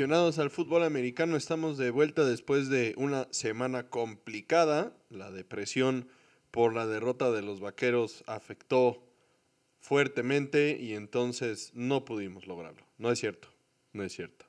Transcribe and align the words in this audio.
al 0.00 0.50
fútbol 0.50 0.82
americano, 0.82 1.36
estamos 1.36 1.78
de 1.78 1.90
vuelta 1.90 2.24
después 2.24 2.68
de 2.68 2.94
una 2.96 3.28
semana 3.30 3.88
complicada. 3.90 4.92
La 5.08 5.30
depresión 5.30 6.08
por 6.50 6.74
la 6.74 6.84
derrota 6.84 7.30
de 7.30 7.42
los 7.42 7.60
Vaqueros 7.60 8.24
afectó 8.26 9.06
fuertemente 9.78 10.76
y 10.80 10.94
entonces 10.94 11.70
no 11.74 12.04
pudimos 12.04 12.48
lograrlo. 12.48 12.84
No 12.98 13.12
es 13.12 13.20
cierto, 13.20 13.46
no 13.92 14.02
es 14.02 14.12
cierto. 14.12 14.46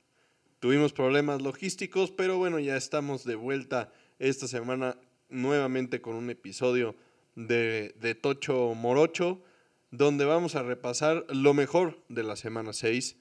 Tuvimos 0.59 0.93
problemas 0.93 1.43
logísticos, 1.43 2.09
pero 2.09 2.39
bueno, 2.39 2.57
ya 2.57 2.75
estamos 2.75 3.23
de 3.23 3.35
vuelta 3.35 3.93
esta 4.17 4.47
semana 4.47 4.97
nuevamente 5.29 6.01
con 6.01 6.15
un 6.15 6.31
episodio 6.31 6.95
de, 7.35 7.93
de 7.99 8.15
Tocho 8.15 8.73
Morocho, 8.73 9.43
donde 9.91 10.25
vamos 10.25 10.55
a 10.55 10.63
repasar 10.63 11.23
lo 11.29 11.53
mejor 11.53 11.99
de 12.09 12.23
la 12.23 12.35
semana 12.35 12.73
6 12.73 13.17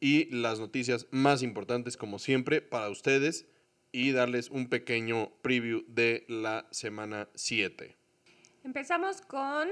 y 0.00 0.26
las 0.34 0.60
noticias 0.60 1.06
más 1.10 1.42
importantes 1.42 1.96
como 1.96 2.18
siempre 2.18 2.60
para 2.60 2.90
ustedes 2.90 3.46
y 3.92 4.12
darles 4.12 4.50
un 4.50 4.68
pequeño 4.68 5.30
preview 5.42 5.84
de 5.88 6.24
la 6.28 6.66
semana 6.70 7.28
7. 7.34 7.96
Empezamos 8.62 9.22
con, 9.22 9.68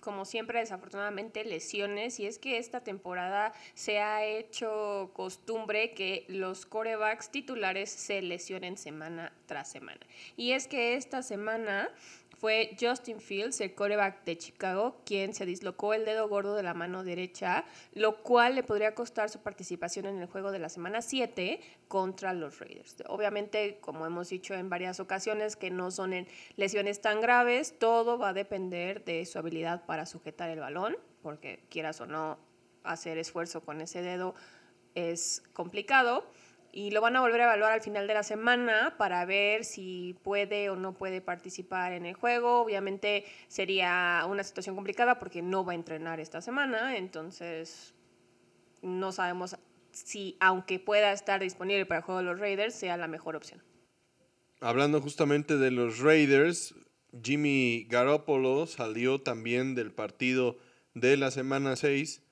como 0.00 0.24
siempre, 0.24 0.60
desafortunadamente, 0.60 1.44
lesiones. 1.44 2.20
Y 2.20 2.26
es 2.26 2.38
que 2.38 2.58
esta 2.58 2.84
temporada 2.84 3.54
se 3.74 3.98
ha 3.98 4.24
hecho 4.24 5.10
costumbre 5.14 5.94
que 5.94 6.26
los 6.28 6.66
corebacks 6.66 7.30
titulares 7.30 7.90
se 7.90 8.22
lesionen 8.22 8.76
semana 8.76 9.32
tras 9.46 9.70
semana. 9.70 10.00
Y 10.36 10.52
es 10.52 10.68
que 10.68 10.94
esta 10.94 11.22
semana 11.22 11.90
fue 12.38 12.76
Justin 12.78 13.20
Fields, 13.20 13.60
el 13.60 13.74
coreback 13.74 14.24
de 14.24 14.36
Chicago, 14.36 15.00
quien 15.04 15.32
se 15.34 15.46
dislocó 15.46 15.94
el 15.94 16.04
dedo 16.04 16.28
gordo 16.28 16.54
de 16.54 16.62
la 16.62 16.74
mano 16.74 17.02
derecha, 17.02 17.64
lo 17.92 18.22
cual 18.22 18.54
le 18.54 18.62
podría 18.62 18.94
costar 18.94 19.30
su 19.30 19.40
participación 19.40 20.06
en 20.06 20.18
el 20.20 20.26
juego 20.26 20.52
de 20.52 20.58
la 20.58 20.68
semana 20.68 21.00
7 21.00 21.60
contra 21.88 22.34
los 22.34 22.58
Raiders. 22.58 22.96
Obviamente, 23.08 23.78
como 23.80 24.04
hemos 24.06 24.28
dicho 24.28 24.54
en 24.54 24.68
varias 24.68 25.00
ocasiones, 25.00 25.56
que 25.56 25.70
no 25.70 25.90
son 25.90 26.26
lesiones 26.56 27.00
tan 27.00 27.20
graves, 27.20 27.78
todo 27.78 28.18
va 28.18 28.30
a 28.30 28.32
depender 28.34 29.04
de 29.04 29.24
su 29.24 29.38
habilidad 29.38 29.86
para 29.86 30.04
sujetar 30.06 30.50
el 30.50 30.60
balón, 30.60 30.96
porque 31.22 31.60
quieras 31.70 32.00
o 32.00 32.06
no, 32.06 32.38
hacer 32.84 33.18
esfuerzo 33.18 33.62
con 33.62 33.80
ese 33.80 34.02
dedo 34.02 34.34
es 34.94 35.42
complicado 35.52 36.24
y 36.76 36.90
lo 36.90 37.00
van 37.00 37.16
a 37.16 37.22
volver 37.22 37.40
a 37.40 37.44
evaluar 37.44 37.72
al 37.72 37.80
final 37.80 38.06
de 38.06 38.12
la 38.12 38.22
semana 38.22 38.96
para 38.98 39.24
ver 39.24 39.64
si 39.64 40.14
puede 40.22 40.68
o 40.68 40.76
no 40.76 40.92
puede 40.92 41.22
participar 41.22 41.94
en 41.94 42.04
el 42.04 42.12
juego. 42.12 42.60
Obviamente 42.60 43.24
sería 43.48 44.22
una 44.28 44.44
situación 44.44 44.74
complicada 44.74 45.18
porque 45.18 45.40
no 45.40 45.64
va 45.64 45.72
a 45.72 45.74
entrenar 45.74 46.20
esta 46.20 46.42
semana, 46.42 46.98
entonces 46.98 47.94
no 48.82 49.10
sabemos 49.10 49.56
si 49.90 50.36
aunque 50.38 50.78
pueda 50.78 51.12
estar 51.12 51.40
disponible 51.40 51.86
para 51.86 52.00
el 52.00 52.04
juego 52.04 52.18
de 52.18 52.26
los 52.26 52.38
Raiders 52.38 52.74
sea 52.74 52.98
la 52.98 53.08
mejor 53.08 53.36
opción. 53.36 53.62
Hablando 54.60 55.00
justamente 55.00 55.56
de 55.56 55.70
los 55.70 56.00
Raiders, 56.00 56.74
Jimmy 57.22 57.86
Garoppolo 57.88 58.66
salió 58.66 59.22
también 59.22 59.74
del 59.74 59.92
partido 59.92 60.58
de 60.92 61.16
la 61.16 61.30
semana 61.30 61.74
6 61.74 62.25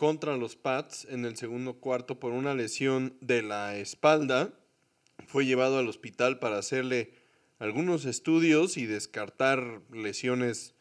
contra 0.00 0.38
los 0.38 0.56
Pats 0.56 1.06
en 1.10 1.26
el 1.26 1.36
segundo 1.36 1.74
cuarto 1.74 2.18
por 2.18 2.32
una 2.32 2.54
lesión 2.54 3.18
de 3.20 3.42
la 3.42 3.76
espalda. 3.76 4.58
Fue 5.26 5.44
llevado 5.44 5.76
al 5.76 5.90
hospital 5.90 6.38
para 6.38 6.56
hacerle 6.56 7.12
algunos 7.58 8.06
estudios 8.06 8.78
y 8.78 8.86
descartar 8.86 9.82
lesiones 9.92 10.74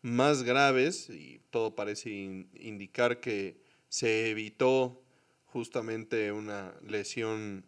más 0.00 0.42
graves 0.42 1.10
y 1.10 1.42
todo 1.50 1.74
parece 1.74 2.08
indicar 2.54 3.20
que 3.20 3.60
se 3.90 4.30
evitó 4.30 5.02
justamente 5.44 6.32
una 6.32 6.72
lesión 6.80 7.66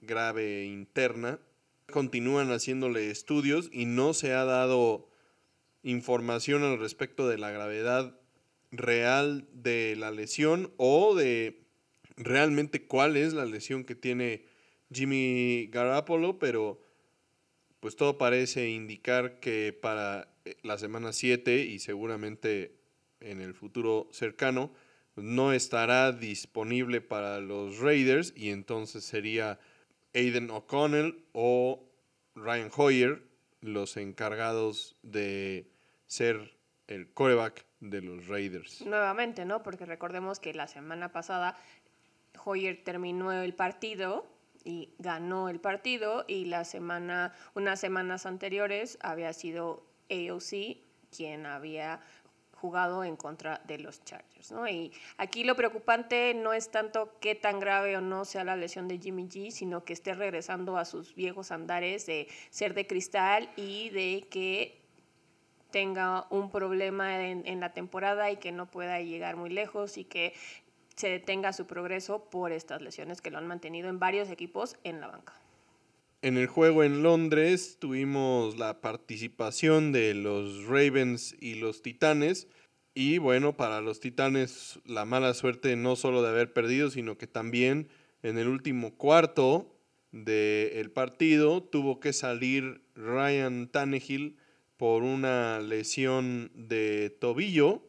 grave 0.00 0.64
interna. 0.64 1.38
Continúan 1.92 2.50
haciéndole 2.50 3.12
estudios 3.12 3.70
y 3.72 3.84
no 3.84 4.14
se 4.14 4.32
ha 4.32 4.44
dado 4.44 5.08
información 5.84 6.64
al 6.64 6.80
respecto 6.80 7.28
de 7.28 7.38
la 7.38 7.52
gravedad 7.52 8.19
real 8.70 9.48
de 9.52 9.96
la 9.96 10.10
lesión 10.10 10.72
o 10.76 11.14
de 11.14 11.64
realmente 12.16 12.86
cuál 12.86 13.16
es 13.16 13.32
la 13.32 13.44
lesión 13.44 13.84
que 13.84 13.94
tiene 13.94 14.44
Jimmy 14.92 15.68
Garoppolo, 15.72 16.38
pero 16.38 16.80
pues 17.80 17.96
todo 17.96 18.18
parece 18.18 18.68
indicar 18.68 19.40
que 19.40 19.72
para 19.72 20.28
eh, 20.44 20.56
la 20.62 20.78
semana 20.78 21.12
7 21.12 21.64
y 21.64 21.78
seguramente 21.78 22.76
en 23.20 23.40
el 23.40 23.54
futuro 23.54 24.08
cercano 24.12 24.72
no 25.16 25.52
estará 25.52 26.12
disponible 26.12 27.00
para 27.00 27.40
los 27.40 27.78
Raiders 27.78 28.32
y 28.36 28.50
entonces 28.50 29.04
sería 29.04 29.58
Aiden 30.14 30.50
O'Connell 30.50 31.24
o 31.32 31.88
Ryan 32.34 32.70
Hoyer 32.76 33.22
los 33.60 33.96
encargados 33.96 34.96
de 35.02 35.70
ser 36.06 36.59
el 36.90 37.08
coreback 37.12 37.64
de 37.78 38.02
los 38.02 38.26
Raiders. 38.26 38.82
Nuevamente, 38.82 39.44
¿no? 39.44 39.62
Porque 39.62 39.86
recordemos 39.86 40.40
que 40.40 40.52
la 40.52 40.66
semana 40.66 41.12
pasada 41.12 41.56
Hoyer 42.44 42.82
terminó 42.84 43.32
el 43.32 43.54
partido 43.54 44.26
y 44.64 44.92
ganó 44.98 45.48
el 45.48 45.60
partido 45.60 46.24
y 46.28 46.44
la 46.46 46.64
semana, 46.64 47.32
unas 47.54 47.80
semanas 47.80 48.26
anteriores 48.26 48.98
había 49.00 49.32
sido 49.32 49.86
AOC 50.10 50.78
quien 51.16 51.46
había 51.46 52.00
jugado 52.52 53.04
en 53.04 53.16
contra 53.16 53.62
de 53.66 53.78
los 53.78 54.04
Chargers, 54.04 54.52
¿no? 54.52 54.68
Y 54.68 54.92
aquí 55.16 55.44
lo 55.44 55.56
preocupante 55.56 56.34
no 56.34 56.52
es 56.52 56.70
tanto 56.70 57.16
qué 57.18 57.34
tan 57.34 57.58
grave 57.58 57.96
o 57.96 58.02
no 58.02 58.26
sea 58.26 58.44
la 58.44 58.54
lesión 58.54 58.86
de 58.86 58.98
Jimmy 58.98 59.28
G, 59.28 59.50
sino 59.50 59.84
que 59.84 59.94
esté 59.94 60.12
regresando 60.12 60.76
a 60.76 60.84
sus 60.84 61.14
viejos 61.14 61.52
andares 61.52 62.04
de 62.04 62.28
ser 62.50 62.74
de 62.74 62.86
cristal 62.86 63.48
y 63.56 63.88
de 63.90 64.26
que 64.30 64.79
tenga 65.70 66.26
un 66.30 66.50
problema 66.50 67.28
en, 67.28 67.60
la 67.60 67.72
temporada 67.72 68.30
y 68.30 68.36
que 68.36 68.52
no 68.52 68.70
pueda 68.70 69.00
llegar 69.00 69.36
muy 69.36 69.50
lejos 69.50 69.98
y 69.98 70.04
que 70.04 70.34
se 70.96 71.08
detenga 71.08 71.52
su 71.52 71.66
progreso 71.66 72.28
por 72.30 72.52
estas 72.52 72.82
lesiones 72.82 73.20
que 73.20 73.30
lo 73.30 73.38
han 73.38 73.46
mantenido 73.46 73.88
en 73.88 73.98
varios 73.98 74.30
equipos 74.30 74.76
en 74.84 75.00
la 75.00 75.08
banca. 75.08 75.34
En 76.22 76.36
el 76.36 76.46
juego 76.46 76.84
en 76.84 77.02
Londres 77.02 77.78
tuvimos 77.80 78.58
la 78.58 78.82
participación 78.82 79.92
de 79.92 80.12
los 80.12 80.66
Ravens 80.66 81.34
y 81.40 81.54
los 81.54 81.80
Titanes. 81.80 82.46
Y 82.92 83.18
bueno, 83.18 83.56
para 83.56 83.80
los 83.80 84.00
Titanes 84.00 84.80
la 84.84 85.06
mala 85.06 85.32
suerte 85.32 85.76
no 85.76 85.96
solo 85.96 86.22
de 86.22 86.28
haber 86.28 86.52
perdido, 86.52 86.90
sino 86.90 87.16
que 87.16 87.26
también 87.26 87.88
en 88.22 88.36
el 88.36 88.48
último 88.48 88.94
cuarto 88.96 89.74
del 90.12 90.90
partido 90.90 91.62
tuvo 91.62 92.00
que 92.00 92.12
salir 92.12 92.82
Ryan 92.94 93.68
Tannehill 93.68 94.36
por 94.80 95.02
una 95.02 95.60
lesión 95.60 96.50
de 96.54 97.10
tobillo. 97.10 97.82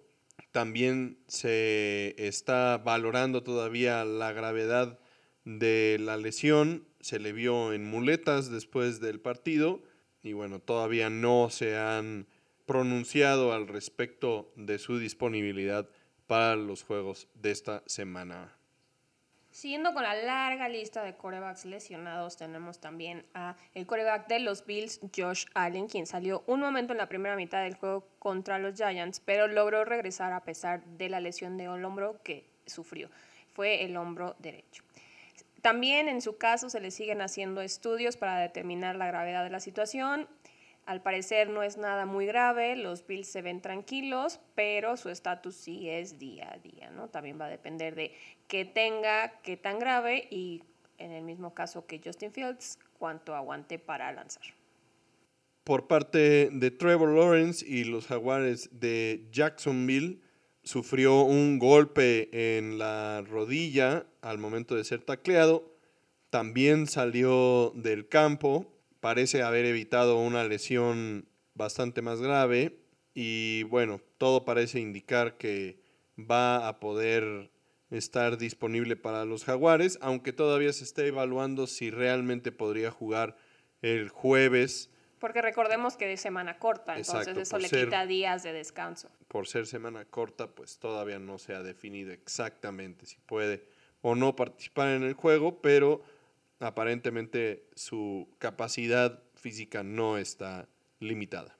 También 0.52 1.20
se 1.28 2.14
está 2.18 2.82
valorando 2.84 3.44
todavía 3.44 4.04
la 4.04 4.34
gravedad 4.34 5.00
de 5.46 5.96
la 6.02 6.18
lesión. 6.18 6.86
Se 7.00 7.18
le 7.18 7.32
vio 7.32 7.72
en 7.72 7.86
muletas 7.86 8.52
después 8.52 9.00
del 9.00 9.22
partido 9.22 9.82
y 10.22 10.34
bueno, 10.34 10.60
todavía 10.60 11.10
no 11.10 11.50
se 11.50 11.78
han 11.78 12.28
pronunciado 12.66 13.54
al 13.54 13.70
respecto 13.70 14.52
de 14.58 14.78
su 14.78 15.00
disponibilidad 15.00 15.90
para 16.28 16.58
los 16.58 16.84
juegos 16.84 17.30
de 17.36 17.52
esta 17.52 17.84
semana. 17.86 18.61
Siguiendo 19.52 19.94
con 19.94 20.04
la 20.04 20.16
larga 20.16 20.70
lista 20.70 21.04
de 21.04 21.18
corebacks 21.18 21.66
lesionados, 21.66 22.38
tenemos 22.38 22.80
también 22.80 23.26
a 23.34 23.58
el 23.74 23.86
coreback 23.86 24.28
de 24.28 24.40
los 24.40 24.66
Bills, 24.66 25.02
Josh 25.16 25.46
Allen, 25.54 25.88
quien 25.88 26.08
salió 26.08 26.44
un 26.48 26.62
momento 26.62 26.94
en 26.94 26.98
la 26.98 27.10
primera 27.10 27.36
mitad 27.36 27.62
del 27.62 27.76
juego 27.76 28.08
contra 28.18 28.60
los 28.60 28.76
Giants, 28.76 29.20
pero 29.20 29.48
logró 29.48 29.84
regresar 29.84 30.32
a 30.32 30.46
pesar 30.46 30.86
de 30.86 31.10
la 31.10 31.20
lesión 31.20 31.58
de 31.58 31.68
un 31.68 31.84
hombro 31.84 32.22
que 32.24 32.50
sufrió. 32.66 33.10
Fue 33.52 33.84
el 33.84 33.98
hombro 33.98 34.38
derecho. 34.40 34.84
También 35.62 36.08
en 36.08 36.22
su 36.22 36.38
caso 36.38 36.70
se 36.70 36.80
le 36.80 36.90
siguen 36.90 37.22
haciendo 37.22 37.62
estudios 37.62 38.16
para 38.16 38.38
determinar 38.38 38.96
la 38.96 39.08
gravedad 39.08 39.44
de 39.44 39.50
la 39.50 39.60
situación 39.60 40.30
al 40.92 41.02
parecer 41.02 41.50
no 41.50 41.64
es 41.64 41.78
nada 41.78 42.06
muy 42.06 42.26
grave, 42.26 42.76
los 42.76 43.08
Bills 43.08 43.30
se 43.30 43.42
ven 43.42 43.62
tranquilos, 43.62 44.42
pero 44.56 44.98
su 44.98 45.08
estatus 45.08 45.56
sí 45.56 45.90
es 45.90 46.20
día 46.20 46.52
a 46.54 46.58
día, 46.58 46.90
¿no? 46.90 47.08
También 47.08 47.40
va 47.40 47.46
a 47.46 47.50
depender 47.50 47.96
de 47.96 48.12
qué 48.50 48.66
tenga, 48.66 49.40
qué 49.42 49.56
tan 49.56 49.80
grave 49.80 50.28
y 50.30 50.64
en 50.98 51.14
el 51.14 51.24
mismo 51.24 51.54
caso 51.54 51.86
que 51.86 52.02
Justin 52.04 52.34
Fields, 52.34 52.78
cuánto 53.00 53.36
aguante 53.36 53.80
para 53.80 54.12
lanzar. 54.12 54.44
Por 55.64 55.88
parte 55.88 56.50
de 56.52 56.72
Trevor 56.72 57.16
Lawrence 57.16 57.66
y 57.66 57.86
los 57.86 58.08
Jaguares 58.08 58.70
de 58.78 59.30
Jacksonville, 59.32 60.20
sufrió 60.62 61.22
un 61.22 61.58
golpe 61.58 62.58
en 62.58 62.78
la 62.78 63.24
rodilla 63.30 64.06
al 64.22 64.40
momento 64.40 64.76
de 64.76 64.84
ser 64.84 65.04
tacleado. 65.04 65.72
También 66.30 66.86
salió 66.86 67.72
del 67.76 68.10
campo 68.10 68.68
parece 69.02 69.42
haber 69.42 69.66
evitado 69.66 70.18
una 70.18 70.46
lesión 70.46 71.28
bastante 71.54 72.02
más 72.02 72.22
grave 72.22 72.78
y 73.14 73.64
bueno, 73.64 74.00
todo 74.18 74.46
parece 74.46 74.80
indicar 74.80 75.38
que 75.38 75.82
va 76.18 76.68
a 76.68 76.80
poder 76.80 77.52
estar 77.90 78.38
disponible 78.38 78.96
para 78.96 79.26
los 79.26 79.44
Jaguares, 79.44 80.00
aunque 80.02 80.32
todavía 80.32 80.72
se 80.72 80.86
está 80.86 81.04
evaluando 81.04 81.68
si 81.68 81.92
realmente 81.92 82.54
podría 82.54 82.90
jugar 82.90 83.36
el 83.82 84.08
jueves. 84.10 84.90
Porque 85.20 85.42
recordemos 85.42 85.98
que 85.98 86.12
es 86.14 86.22
semana 86.22 86.58
corta, 86.58 86.98
entonces 86.98 87.36
eso 87.36 87.58
le 87.58 87.70
quita 87.70 88.06
días 88.06 88.44
de 88.44 88.54
descanso. 88.54 89.12
Por 89.28 89.48
ser 89.48 89.68
semana 89.68 90.06
corta, 90.06 90.48
pues 90.48 90.80
todavía 90.80 91.20
no 91.20 91.38
se 91.38 91.54
ha 91.54 91.62
definido 91.62 92.12
exactamente 92.12 93.06
si 93.06 93.18
puede 93.18 93.66
o 94.02 94.16
no 94.16 94.36
participar 94.36 94.90
en 94.90 95.04
el 95.04 95.14
juego, 95.14 95.62
pero 95.62 96.02
aparentemente 96.62 97.66
su 97.76 98.30
capacidad 98.38 99.22
física 99.36 99.84
no 99.84 100.18
está 100.18 100.68
limitada. 101.00 101.58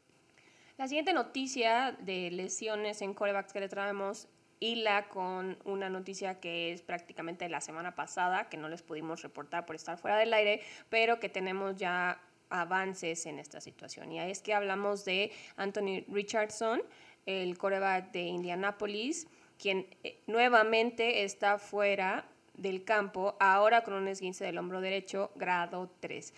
La 0.78 0.88
siguiente 0.88 1.14
noticia 1.14 1.96
de 2.00 2.32
lesiones 2.32 3.02
en 3.02 3.14
corebacks 3.14 3.54
que 3.54 3.60
le 3.60 3.70
traemos 3.70 4.28
hila 4.60 5.10
con 5.10 5.58
una 5.66 5.90
noticia 5.90 6.40
que 6.40 6.72
es 6.72 6.82
prácticamente 6.82 7.50
la 7.50 7.62
semana 7.62 7.96
pasada, 7.96 8.48
que 8.48 8.58
no 8.58 8.70
les 8.70 8.82
pudimos 8.84 9.22
reportar 9.24 9.66
por 9.66 9.76
estar 9.76 9.98
fuera 9.98 10.18
del 10.18 10.34
aire, 10.34 10.62
pero 10.90 11.20
que 11.20 11.30
tenemos 11.30 11.76
ya 11.76 12.22
avances 12.50 13.26
en 13.26 13.40
esta 13.40 13.60
situación. 13.60 14.12
Y 14.12 14.20
es 14.20 14.42
que 14.42 14.54
hablamos 14.54 15.04
de 15.04 15.32
Anthony 15.56 16.04
Richardson, 16.08 16.84
el 17.26 17.58
coreback 17.58 18.12
de 18.12 18.22
Indianapolis, 18.22 19.28
quien 19.58 19.88
eh, 20.04 20.22
nuevamente 20.28 21.24
está 21.24 21.58
fuera 21.58 22.28
del 22.62 22.84
campo, 22.84 23.36
ahora 23.40 23.84
con 23.84 23.96
un 23.96 24.08
esguince 24.08 24.46
del 24.46 24.58
hombro 24.58 24.82
derecho, 24.82 25.32
grado 25.36 25.92
3, 26.00 26.34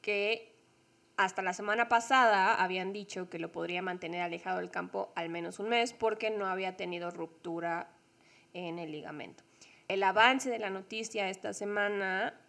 que 0.00 0.54
hasta 1.16 1.42
la 1.42 1.52
semana 1.52 1.88
pasada 1.88 2.54
habían 2.54 2.92
dicho 2.92 3.28
que 3.28 3.38
lo 3.38 3.50
podría 3.52 3.82
mantener 3.82 4.22
alejado 4.22 4.58
del 4.58 4.70
campo 4.70 5.12
al 5.14 5.28
menos 5.28 5.58
un 5.58 5.68
mes 5.68 5.92
porque 5.92 6.30
no 6.30 6.46
había 6.46 6.76
tenido 6.76 7.10
ruptura 7.10 7.88
en 8.52 8.78
el 8.78 8.92
ligamento. 8.92 9.42
El 9.88 10.02
avance 10.02 10.48
de 10.48 10.58
la 10.58 10.70
noticia 10.70 11.28
esta 11.28 11.52
semana 11.52 12.40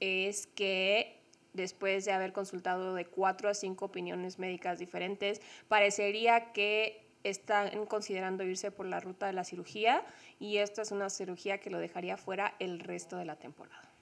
es 0.00 0.46
que 0.46 1.20
después 1.52 2.04
de 2.04 2.12
haber 2.12 2.32
consultado 2.32 2.94
de 2.94 3.06
cuatro 3.06 3.48
a 3.48 3.54
cinco 3.54 3.86
opiniones 3.86 4.38
médicas 4.38 4.78
diferentes, 4.78 5.40
parecería 5.66 6.52
que 6.52 7.07
están 7.24 7.86
considerando 7.86 8.44
irse 8.44 8.70
por 8.70 8.86
la 8.86 9.00
ruta 9.00 9.26
de 9.26 9.32
la 9.32 9.44
cirugía 9.44 10.04
y 10.38 10.58
esta 10.58 10.82
es 10.82 10.90
una 10.90 11.10
cirugía 11.10 11.58
que 11.58 11.70
lo 11.70 11.78
dejaría 11.78 12.16
fuera 12.16 12.54
el 12.58 12.80
resto 12.80 13.16
de 13.16 13.24
la 13.24 13.36
temporada. 13.36 13.92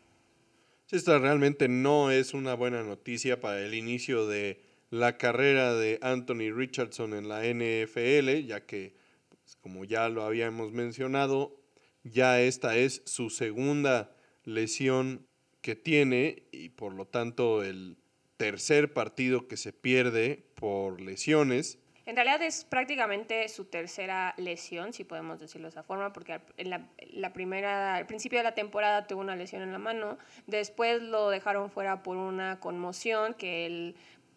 Esta 0.91 1.19
realmente 1.19 1.69
no 1.69 2.11
es 2.11 2.33
una 2.33 2.55
buena 2.55 2.83
noticia 2.83 3.41
para 3.41 3.61
el 3.61 3.75
inicio 3.75 4.27
de 4.27 4.63
la 4.91 5.19
carrera 5.19 5.75
de 5.75 5.99
Anthony 6.01 6.53
Richardson 6.55 7.15
en 7.15 7.29
la 7.29 7.45
NFL, 7.45 8.47
ya 8.47 8.65
que, 8.67 8.95
pues, 9.29 9.57
como 9.57 9.85
ya 9.85 10.09
lo 10.09 10.23
habíamos 10.23 10.73
mencionado, 10.73 11.61
ya 12.05 12.41
esta 12.41 12.77
es 12.77 13.03
su 13.05 13.31
segunda 13.31 14.15
lesión 14.45 15.27
que 15.61 15.75
tiene 15.75 16.45
y 16.53 16.69
por 16.69 16.95
lo 16.95 17.07
tanto 17.07 17.65
el 17.65 17.97
tercer 18.37 18.93
partido 18.93 19.49
que 19.49 19.57
se 19.57 19.73
pierde 19.73 20.47
por 20.55 21.01
lesiones. 21.01 21.81
En 22.07 22.15
realidad 22.15 22.41
es 22.43 22.65
prácticamente 22.65 23.49
su 23.49 23.65
tercera 23.65 24.33
lesión, 24.37 24.93
si 24.93 25.03
podemos 25.03 25.41
decirlo 25.41 25.67
de 25.67 25.71
esa 25.71 25.83
forma, 25.83 26.13
porque 26.13 26.41
en 26.57 26.71
la, 26.71 27.33
primera, 27.33 27.97
al 27.97 28.07
principio 28.07 28.39
de 28.39 28.45
la 28.45 28.55
temporada 28.55 29.09
tuvo 29.09 29.21
una 29.21 29.35
lesión 29.35 29.63
en 29.63 29.73
la 29.73 29.79
mano, 29.79 30.17
después 30.47 31.03
lo 31.03 31.31
dejaron 31.31 31.69
fuera 31.69 32.05
por 32.05 32.17
una 32.17 32.61
conmoción 32.61 33.35
que 33.35 33.67
él 33.67 33.97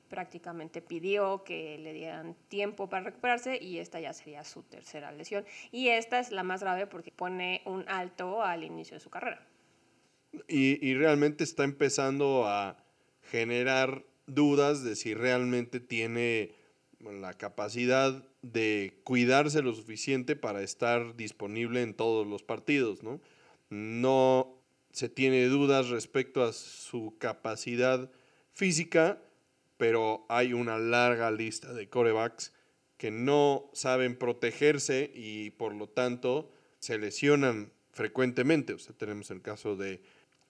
prácticamente 0.09 0.81
pidió 0.81 1.43
que 1.43 1.77
le 1.77 1.93
dieran 1.93 2.35
tiempo 2.47 2.89
para 2.89 3.03
recuperarse 3.03 3.59
y 3.61 3.77
esta 3.77 3.99
ya 3.99 4.13
sería 4.13 4.43
su 4.43 4.63
tercera 4.63 5.11
lesión. 5.11 5.45
Y 5.71 5.89
esta 5.89 6.19
es 6.19 6.31
la 6.31 6.41
más 6.41 6.61
grave 6.61 6.87
porque 6.87 7.11
pone 7.11 7.61
un 7.65 7.87
alto 7.87 8.41
al 8.41 8.63
inicio 8.63 8.95
de 8.95 9.01
su 9.01 9.11
carrera. 9.11 9.45
Y, 10.47 10.93
realmente 10.95 11.43
está 11.43 11.63
empezando 11.63 12.47
a 12.47 12.77
generar 13.31 14.03
dudas 14.25 14.83
de 14.83 14.95
si 14.95 15.13
realmente 15.13 15.79
tiene 15.79 16.58
la 16.99 17.33
capacidad 17.33 18.23
de 18.41 18.99
cuidarse 19.03 19.61
lo 19.61 19.73
suficiente 19.73 20.35
para 20.35 20.61
estar 20.61 21.15
disponible 21.15 21.81
en 21.81 21.93
todos 21.93 22.27
los 22.27 22.43
partidos, 22.43 23.03
¿no? 23.03 23.21
No 23.69 24.55
se 24.91 25.09
tiene 25.09 25.45
dudas 25.45 25.89
respecto 25.89 26.43
a 26.43 26.53
su 26.53 27.15
capacidad 27.19 28.11
física, 28.51 29.21
pero 29.77 30.25
hay 30.29 30.53
una 30.53 30.77
larga 30.77 31.31
lista 31.31 31.73
de 31.73 31.87
corebacks 31.87 32.53
que 32.97 33.11
no 33.11 33.69
saben 33.73 34.17
protegerse 34.17 35.09
y 35.15 35.51
por 35.51 35.73
lo 35.73 35.87
tanto 35.87 36.51
se 36.79 36.97
lesionan 36.97 37.71
frecuentemente. 37.91 38.73
O 38.73 38.79
sea, 38.79 38.93
tenemos 38.95 39.31
el 39.31 39.41
caso 39.41 39.77
de 39.77 40.01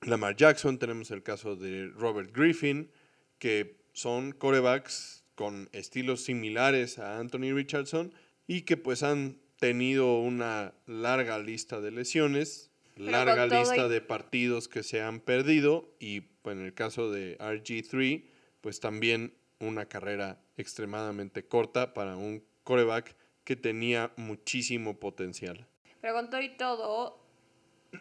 Lamar 0.02 0.36
Jackson, 0.36 0.80
tenemos 0.80 1.12
el 1.12 1.22
caso 1.22 1.56
de 1.56 1.90
Robert 1.90 2.36
Griffin, 2.36 2.90
que 3.38 3.78
son 3.94 4.32
corebacks 4.32 5.19
con 5.40 5.70
estilos 5.72 6.26
similares 6.26 7.00
a 7.00 7.18
Anthony 7.18 7.54
Richardson 7.54 8.14
y 8.46 8.64
que 8.64 8.76
pues 8.76 9.04
han 9.04 9.40
tenido 9.58 10.20
una 10.20 10.74
larga 10.86 11.40
lista 11.40 11.80
de 11.80 11.92
lesiones, 11.92 12.72
larga 12.98 13.46
lista 13.46 13.88
de 13.88 14.02
partidos 14.02 14.68
que 14.68 14.84
se 14.84 15.02
han 15.02 15.22
perdido 15.22 15.96
y 15.98 16.20
pues, 16.20 16.58
en 16.58 16.66
el 16.66 16.74
caso 16.74 17.10
de 17.10 17.38
RG3 17.38 18.26
pues 18.60 18.82
también 18.82 19.34
una 19.62 19.86
carrera 19.86 20.42
extremadamente 20.58 21.48
corta 21.48 21.94
para 21.94 22.18
un 22.18 22.44
coreback 22.66 23.16
que 23.46 23.56
tenía 23.56 24.12
muchísimo 24.18 25.00
potencial. 25.00 25.68
Pero 26.02 26.16
con 26.16 26.30
todo 26.30 26.42
y 26.42 26.50
todo, 26.58 27.29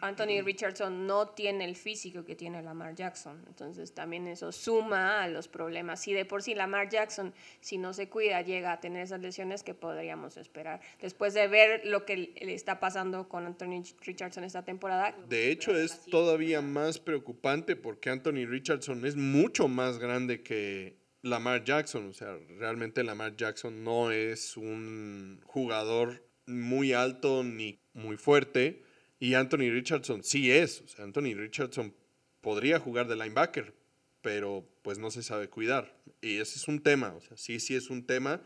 Anthony 0.00 0.42
Richardson 0.44 1.06
no 1.06 1.28
tiene 1.30 1.64
el 1.64 1.74
físico 1.74 2.24
que 2.24 2.36
tiene 2.36 2.62
Lamar 2.62 2.94
Jackson. 2.94 3.42
Entonces 3.46 3.92
también 3.94 4.26
eso 4.26 4.52
suma 4.52 5.22
a 5.22 5.28
los 5.28 5.48
problemas. 5.48 6.00
Si 6.00 6.12
de 6.12 6.24
por 6.24 6.42
sí 6.42 6.54
Lamar 6.54 6.88
Jackson, 6.88 7.34
si 7.60 7.78
no 7.78 7.92
se 7.92 8.08
cuida, 8.08 8.42
llega 8.42 8.72
a 8.72 8.80
tener 8.80 9.02
esas 9.02 9.20
lesiones 9.20 9.62
que 9.62 9.74
podríamos 9.74 10.36
esperar. 10.36 10.80
Después 11.00 11.34
de 11.34 11.48
ver 11.48 11.86
lo 11.86 12.04
que 12.04 12.16
le 12.40 12.54
está 12.54 12.80
pasando 12.80 13.28
con 13.28 13.46
Anthony 13.46 13.82
Richardson 14.00 14.44
esta 14.44 14.64
temporada. 14.64 15.16
De 15.28 15.50
hecho 15.50 15.74
es 15.74 16.04
todavía 16.06 16.60
más 16.60 16.98
preocupante 16.98 17.76
porque 17.76 18.10
Anthony 18.10 18.46
Richardson 18.46 19.04
es 19.06 19.16
mucho 19.16 19.68
más 19.68 19.98
grande 19.98 20.42
que 20.42 20.98
Lamar 21.22 21.64
Jackson. 21.64 22.08
O 22.08 22.12
sea, 22.12 22.36
realmente 22.58 23.02
Lamar 23.02 23.36
Jackson 23.36 23.82
no 23.84 24.10
es 24.10 24.56
un 24.56 25.40
jugador 25.44 26.24
muy 26.46 26.92
alto 26.92 27.42
ni 27.42 27.80
muy 27.92 28.16
fuerte 28.16 28.87
y 29.20 29.34
Anthony 29.34 29.70
Richardson 29.70 30.22
sí 30.22 30.50
es. 30.50 30.82
Anthony 30.98 31.34
Richardson 31.34 31.94
podría 32.40 32.78
jugar 32.78 33.08
de 33.08 33.16
linebacker, 33.16 33.74
pero 34.22 34.68
pues 34.82 34.98
no 34.98 35.10
se 35.10 35.22
sabe 35.22 35.48
cuidar. 35.48 35.96
Y 36.20 36.38
ese 36.38 36.58
es 36.58 36.68
un 36.68 36.80
tema. 36.80 37.14
O 37.14 37.20
sea, 37.20 37.36
sí, 37.36 37.60
sí 37.60 37.74
es 37.74 37.90
un 37.90 38.06
tema. 38.06 38.42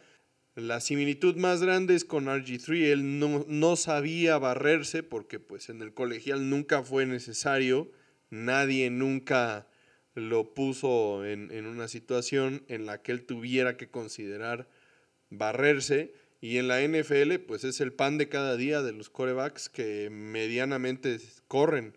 La 0.55 0.81
similitud 0.81 1.37
más 1.37 1.63
grande 1.63 1.95
es 1.95 2.05
con 2.05 2.27
RG3. 2.27 2.93
Él 2.93 3.19
no, 3.19 3.45
no 3.49 3.77
sabía 3.77 4.39
barrerse 4.39 5.03
porque 5.03 5.41
pues 5.41 5.69
en 5.69 5.83
el 5.83 5.95
colegial 5.95 6.49
nunca 6.49 6.83
fue 6.83 7.07
necesario. 7.07 7.91
Nadie 8.31 8.91
nunca 8.91 9.67
lo 10.15 10.53
puso 10.55 11.25
en, 11.25 11.51
en 11.53 11.67
una 11.67 11.89
situación 11.89 12.65
en 12.69 12.87
la 12.87 13.03
que 13.03 13.13
él 13.13 13.25
tuviera 13.25 13.77
que 13.77 13.91
considerar 13.91 14.69
barrerse. 15.31 16.15
Y 16.43 16.59
en 16.59 16.67
la 16.67 16.83
NFL, 16.83 17.39
pues 17.47 17.63
es 17.63 17.81
el 17.81 17.93
pan 17.93 18.19
de 18.19 18.29
cada 18.29 18.57
día 18.57 18.83
de 18.83 18.93
los 18.93 19.09
corebacks 19.09 19.69
que 19.69 20.11
medianamente 20.11 21.21
corren. 21.47 21.97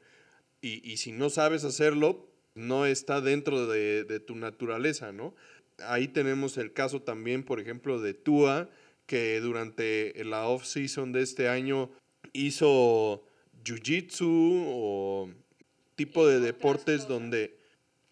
Y, 0.61 0.97
si 0.97 1.11
no 1.11 1.31
sabes 1.31 1.63
hacerlo, 1.63 2.29
no 2.53 2.85
está 2.85 3.21
dentro 3.21 3.65
de, 3.65 4.19
tu 4.19 4.35
naturaleza, 4.35 5.11
¿no? 5.11 5.35
Ahí 5.79 6.07
tenemos 6.07 6.57
el 6.57 6.73
caso 6.73 7.01
también, 7.01 7.43
por 7.43 7.59
ejemplo, 7.59 7.99
de 7.99 8.13
Tua, 8.13 8.69
que 9.07 9.39
durante 9.41 10.13
la 10.23 10.47
off-season 10.47 11.11
de 11.11 11.23
este 11.23 11.49
año 11.49 11.89
hizo 12.31 13.23
jiu-jitsu 13.63 14.63
o 14.67 15.29
tipo 15.95 16.27
de 16.27 16.39
deportes 16.39 17.07
donde 17.07 17.57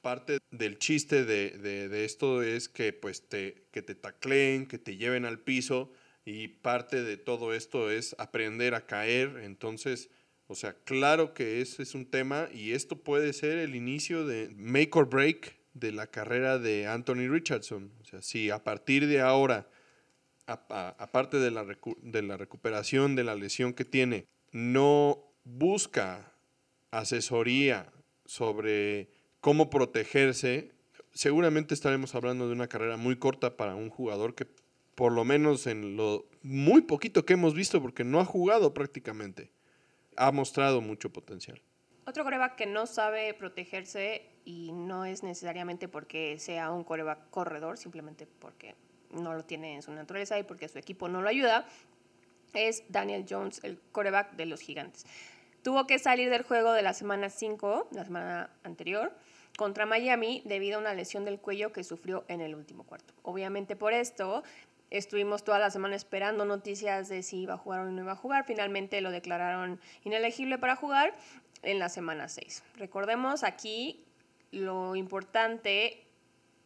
parte 0.02 0.40
del 0.50 0.80
chiste 0.80 1.26
de, 1.26 2.06
esto 2.06 2.42
es 2.42 2.70
que 2.70 2.92
pues 2.92 3.28
te, 3.28 3.66
que 3.72 3.84
te 3.84 3.94
tacleen, 3.94 4.66
que 4.66 4.80
te 4.80 4.98
lleven 4.98 5.26
al 5.26 5.40
piso 5.40 5.92
y 6.26 6.48
parte 6.48 7.04
de 7.04 7.18
todo 7.18 7.54
esto 7.54 7.92
es 7.92 8.16
aprender 8.18 8.76
a 8.76 8.86
caer. 8.86 9.42
Entonces, 9.44 10.10
o 10.48 10.56
sea, 10.56 10.74
claro 10.84 11.34
que 11.34 11.62
ese 11.62 11.84
es 11.84 11.96
un 11.96 12.06
tema 12.06 12.48
y 12.54 12.72
esto 12.74 12.98
puede 12.98 13.34
ser 13.34 13.58
el 13.58 13.76
inicio 13.76 14.26
de 14.26 14.50
make 14.56 14.92
or 14.94 15.10
break 15.10 15.56
de 15.74 15.92
la 15.92 16.08
carrera 16.08 16.60
de 16.60 16.88
Anthony 16.88 17.28
Richardson. 17.30 17.92
O 18.02 18.06
sea, 18.06 18.22
si 18.22 18.50
a 18.50 18.64
partir 18.64 19.08
de 19.08 19.22
ahora, 19.22 19.68
aparte 20.46 21.38
de 21.38 21.52
la, 21.52 21.66
de 22.02 22.22
la 22.22 22.38
recuperación 22.38 23.16
de 23.16 23.24
la 23.24 23.36
lesión 23.36 23.74
que 23.74 23.86
tiene, 23.86 24.28
no 24.52 25.34
busca 25.44 26.34
asesoría 26.92 27.92
sobre 28.26 29.10
cómo 29.42 29.70
protegerse, 29.70 30.72
seguramente 31.14 31.74
estaremos 31.74 32.16
hablando 32.16 32.48
de 32.48 32.54
una 32.54 32.68
carrera 32.68 32.98
muy 32.98 33.18
corta 33.18 33.58
para 33.58 33.76
un 33.76 33.90
jugador 33.90 34.36
que 34.36 34.48
por 34.96 35.12
lo 35.12 35.24
menos 35.24 35.68
en 35.68 35.98
lo 35.98 36.26
muy 36.42 36.82
poquito 36.82 37.26
que 37.26 37.34
hemos 37.34 37.54
visto, 37.54 37.82
porque 37.82 38.04
no 38.04 38.20
ha 38.20 38.26
jugado 38.26 38.74
prácticamente. 38.74 39.52
ha 40.16 40.32
mostrado 40.32 40.80
mucho 40.80 41.12
potencial. 41.12 41.60
Otro 42.06 42.24
coreback 42.24 42.56
que 42.56 42.66
no 42.68 42.86
sabe 42.86 43.34
protegerse 43.34 44.30
y 44.46 44.72
no 44.74 45.06
es 45.06 45.24
necesariamente 45.24 45.88
porque 45.88 46.38
sea 46.38 46.72
un 46.72 46.84
coreback 46.84 47.30
corredor, 47.32 47.78
simplemente 47.78 48.28
porque 48.28 48.76
no 49.12 49.34
lo 49.34 49.44
tiene 49.44 49.76
en 49.76 49.82
su 49.82 49.92
naturaleza 49.92 50.38
y 50.38 50.44
porque 50.44 50.68
su 50.68 50.78
equipo 50.78 51.08
no 51.08 51.22
lo 51.22 51.30
ayuda, 51.30 51.66
es 52.54 52.84
Daniel 52.90 53.26
Jones, 53.28 53.62
el 53.64 53.80
coreback 53.92 54.36
de 54.36 54.46
los 54.46 54.62
gigantes. 54.62 55.06
Tuvo 55.64 55.88
que 55.88 55.98
salir 55.98 56.30
del 56.30 56.44
juego 56.44 56.74
de 56.74 56.82
la 56.82 56.94
semana 56.94 57.30
5, 57.30 57.88
la 57.92 58.04
semana 58.04 58.50
anterior, 58.64 59.14
contra 59.58 59.86
Miami 59.86 60.42
debido 60.46 60.78
a 60.78 60.82
una 60.82 60.94
lesión 60.94 61.26
del 61.26 61.40
cuello 61.40 61.72
que 61.72 61.84
sufrió 61.84 62.26
en 62.28 62.42
el 62.42 62.56
último 62.56 62.84
cuarto. 62.84 63.14
Obviamente 63.22 63.76
por 63.76 63.94
esto 63.94 64.44
estuvimos 64.94 65.44
toda 65.44 65.60
la 65.60 65.72
semana 65.72 65.96
esperando 65.96 66.46
noticias 66.46 67.10
de 67.10 67.24
si 67.24 67.42
iba 67.42 67.56
a 67.56 67.58
jugar 67.58 67.82
o 67.82 67.92
no 67.92 68.02
iba 68.02 68.14
a 68.14 68.16
jugar. 68.16 68.46
Finalmente 68.46 69.02
lo 69.02 69.12
declararon 69.12 69.82
inelegible 70.04 70.58
para 70.60 70.76
jugar 70.76 71.14
en 71.64 71.80
la 71.80 71.90
semana 71.90 72.30
6. 72.30 72.64
Recordemos 72.78 73.44
aquí 73.44 74.06
lo 74.52 74.96
importante 74.96 76.06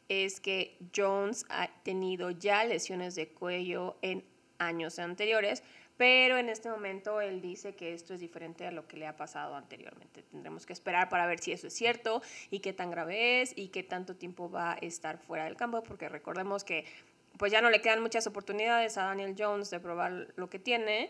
es 0.10 0.40
que 0.42 0.78
Jones 0.96 1.46
ha 1.50 1.70
tenido 1.84 2.32
ya 2.32 2.64
lesiones 2.66 3.16
de 3.16 3.30
cuello 3.30 3.98
en 4.02 4.26
años 4.58 5.00
anteriores, 5.00 5.64
pero 5.96 6.38
en 6.38 6.50
este 6.50 6.70
momento 6.70 7.22
él 7.22 7.42
dice 7.42 7.76
que 7.76 7.94
esto 7.94 8.14
es 8.14 8.20
diferente 8.20 8.68
a 8.68 8.72
lo 8.72 8.88
que 8.88 8.98
le 8.98 9.08
ha 9.08 9.16
pasado 9.16 9.56
anteriormente. 9.56 10.24
Tendremos 10.24 10.66
que 10.66 10.74
esperar 10.74 11.10
para 11.10 11.26
ver 11.26 11.40
si 11.40 11.54
eso 11.54 11.68
es 11.68 11.74
cierto 11.74 12.22
y 12.52 12.60
qué 12.60 12.74
tan 12.74 12.92
grave 12.92 13.42
es 13.42 13.54
y 13.58 13.70
qué 13.70 13.84
tanto 13.84 14.16
tiempo 14.16 14.50
va 14.50 14.74
a 14.74 14.76
estar 14.76 15.18
fuera 15.18 15.46
del 15.46 15.56
campo, 15.56 15.82
porque 15.84 16.10
recordemos 16.10 16.64
que 16.64 16.86
pues 17.38 17.52
ya 17.52 17.62
no 17.62 17.70
le 17.70 17.82
quedan 17.82 18.02
muchas 18.02 18.28
oportunidades 18.28 18.98
a 18.98 19.04
Daniel 19.04 19.36
Jones 19.38 19.70
de 19.70 19.80
probar 19.80 20.34
lo 20.36 20.50
que 20.50 20.60
tiene, 20.60 21.10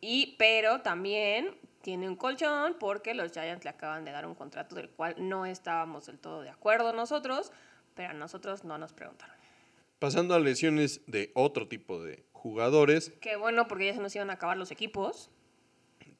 y, 0.00 0.36
pero 0.38 0.82
también 0.82 1.56
tiene 1.82 2.08
un 2.08 2.16
colchón 2.16 2.76
porque 2.78 3.14
los 3.14 3.32
Giants 3.32 3.64
le 3.64 3.70
acaban 3.70 4.04
de 4.04 4.10
dar 4.10 4.26
un 4.26 4.34
contrato 4.34 4.74
del 4.74 4.90
cual 4.90 5.14
no 5.18 5.46
estábamos 5.46 6.06
del 6.06 6.18
todo 6.18 6.42
de 6.42 6.50
acuerdo 6.50 6.92
nosotros, 6.92 7.52
pero 7.94 8.10
a 8.10 8.12
nosotros 8.12 8.64
no 8.64 8.76
nos 8.76 8.92
preguntaron. 8.92 9.36
Pasando 9.98 10.34
a 10.34 10.40
lesiones 10.40 11.00
de 11.06 11.30
otro 11.34 11.68
tipo 11.68 12.02
de 12.02 12.24
jugadores. 12.32 13.12
Qué 13.20 13.36
bueno, 13.36 13.66
porque 13.66 13.86
ya 13.86 13.94
se 13.94 14.00
nos 14.00 14.14
iban 14.14 14.30
a 14.30 14.34
acabar 14.34 14.56
los 14.56 14.70
equipos. 14.70 15.30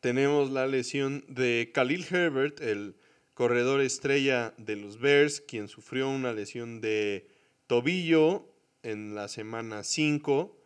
Tenemos 0.00 0.50
la 0.50 0.66
lesión 0.66 1.24
de 1.28 1.70
Khalil 1.74 2.06
Herbert, 2.10 2.60
el 2.60 2.96
corredor 3.34 3.80
estrella 3.80 4.54
de 4.56 4.76
los 4.76 4.98
Bears, 4.98 5.40
quien 5.40 5.68
sufrió 5.68 6.08
una 6.08 6.32
lesión 6.32 6.80
de 6.80 7.28
tobillo 7.66 8.55
en 8.86 9.16
la 9.16 9.26
semana 9.26 9.82
5 9.82 10.56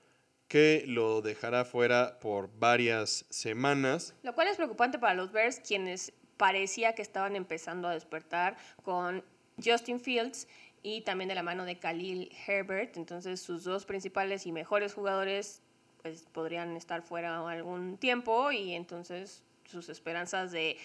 que 0.46 0.84
lo 0.86 1.22
dejará 1.22 1.64
fuera 1.64 2.18
por 2.18 2.50
varias 2.58 3.24
semanas. 3.30 4.14
Lo 4.22 4.34
cual 4.34 4.48
es 4.48 4.56
preocupante 4.56 4.98
para 4.98 5.14
los 5.14 5.32
Bears, 5.32 5.60
quienes 5.60 6.12
parecía 6.36 6.94
que 6.94 7.02
estaban 7.02 7.34
empezando 7.34 7.88
a 7.88 7.94
despertar 7.94 8.56
con 8.82 9.24
Justin 9.64 10.00
Fields 10.00 10.48
y 10.82 11.00
también 11.02 11.28
de 11.28 11.34
la 11.34 11.42
mano 11.42 11.64
de 11.64 11.78
Khalil 11.78 12.30
Herbert. 12.46 12.96
Entonces 12.96 13.40
sus 13.40 13.64
dos 13.64 13.86
principales 13.86 14.44
y 14.44 14.52
mejores 14.52 14.92
jugadores 14.92 15.62
pues, 16.02 16.26
podrían 16.32 16.76
estar 16.76 17.02
fuera 17.02 17.48
algún 17.48 17.96
tiempo 17.96 18.52
y 18.52 18.74
entonces 18.74 19.42
sus 19.64 19.88
esperanzas 19.88 20.52
de 20.52 20.76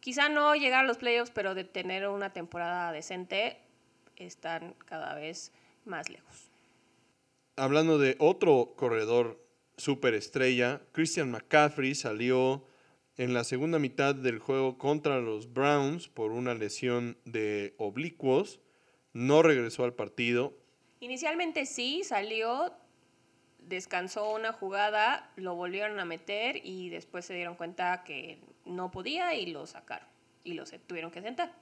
quizá 0.00 0.28
no 0.28 0.54
llegar 0.56 0.84
a 0.84 0.86
los 0.88 0.98
playoffs, 0.98 1.30
pero 1.30 1.54
de 1.54 1.64
tener 1.64 2.06
una 2.08 2.32
temporada 2.32 2.92
decente 2.92 3.56
están 4.16 4.74
cada 4.84 5.14
vez 5.14 5.52
más 5.84 6.10
lejos 6.10 6.51
hablando 7.56 7.98
de 7.98 8.16
otro 8.18 8.74
corredor 8.76 9.44
superestrella, 9.76 10.82
Christian 10.92 11.30
McCaffrey 11.30 11.94
salió 11.94 12.64
en 13.16 13.34
la 13.34 13.44
segunda 13.44 13.78
mitad 13.78 14.14
del 14.14 14.38
juego 14.38 14.78
contra 14.78 15.20
los 15.20 15.52
Browns 15.52 16.08
por 16.08 16.32
una 16.32 16.54
lesión 16.54 17.18
de 17.24 17.74
oblicuos. 17.78 18.60
No 19.12 19.42
regresó 19.42 19.84
al 19.84 19.94
partido. 19.94 20.56
Inicialmente 21.00 21.66
sí, 21.66 22.02
salió, 22.04 22.72
descansó 23.58 24.32
una 24.32 24.52
jugada, 24.52 25.30
lo 25.36 25.54
volvieron 25.54 26.00
a 26.00 26.04
meter 26.04 26.60
y 26.64 26.88
después 26.88 27.24
se 27.24 27.34
dieron 27.34 27.56
cuenta 27.56 28.04
que 28.04 28.38
no 28.64 28.90
podía 28.90 29.34
y 29.34 29.46
lo 29.46 29.66
sacaron 29.66 30.08
y 30.44 30.54
lo 30.54 30.64
tuvieron 30.86 31.10
que 31.10 31.20
sentar. 31.20 31.54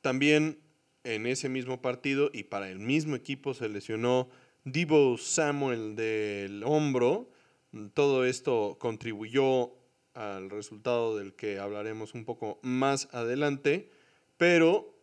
También 0.00 0.58
en 1.04 1.26
ese 1.26 1.48
mismo 1.48 1.80
partido 1.80 2.30
y 2.32 2.44
para 2.44 2.68
el 2.68 2.78
mismo 2.78 3.16
equipo 3.16 3.54
se 3.54 3.68
lesionó 3.68 4.28
Divo 4.66 5.18
Samuel 5.18 5.94
del 5.94 6.62
hombro. 6.64 7.28
Todo 7.92 8.24
esto 8.24 8.78
contribuyó 8.80 9.72
al 10.14 10.48
resultado 10.48 11.18
del 11.18 11.34
que 11.34 11.58
hablaremos 11.58 12.14
un 12.14 12.24
poco 12.24 12.60
más 12.62 13.10
adelante, 13.12 13.90
pero 14.38 14.98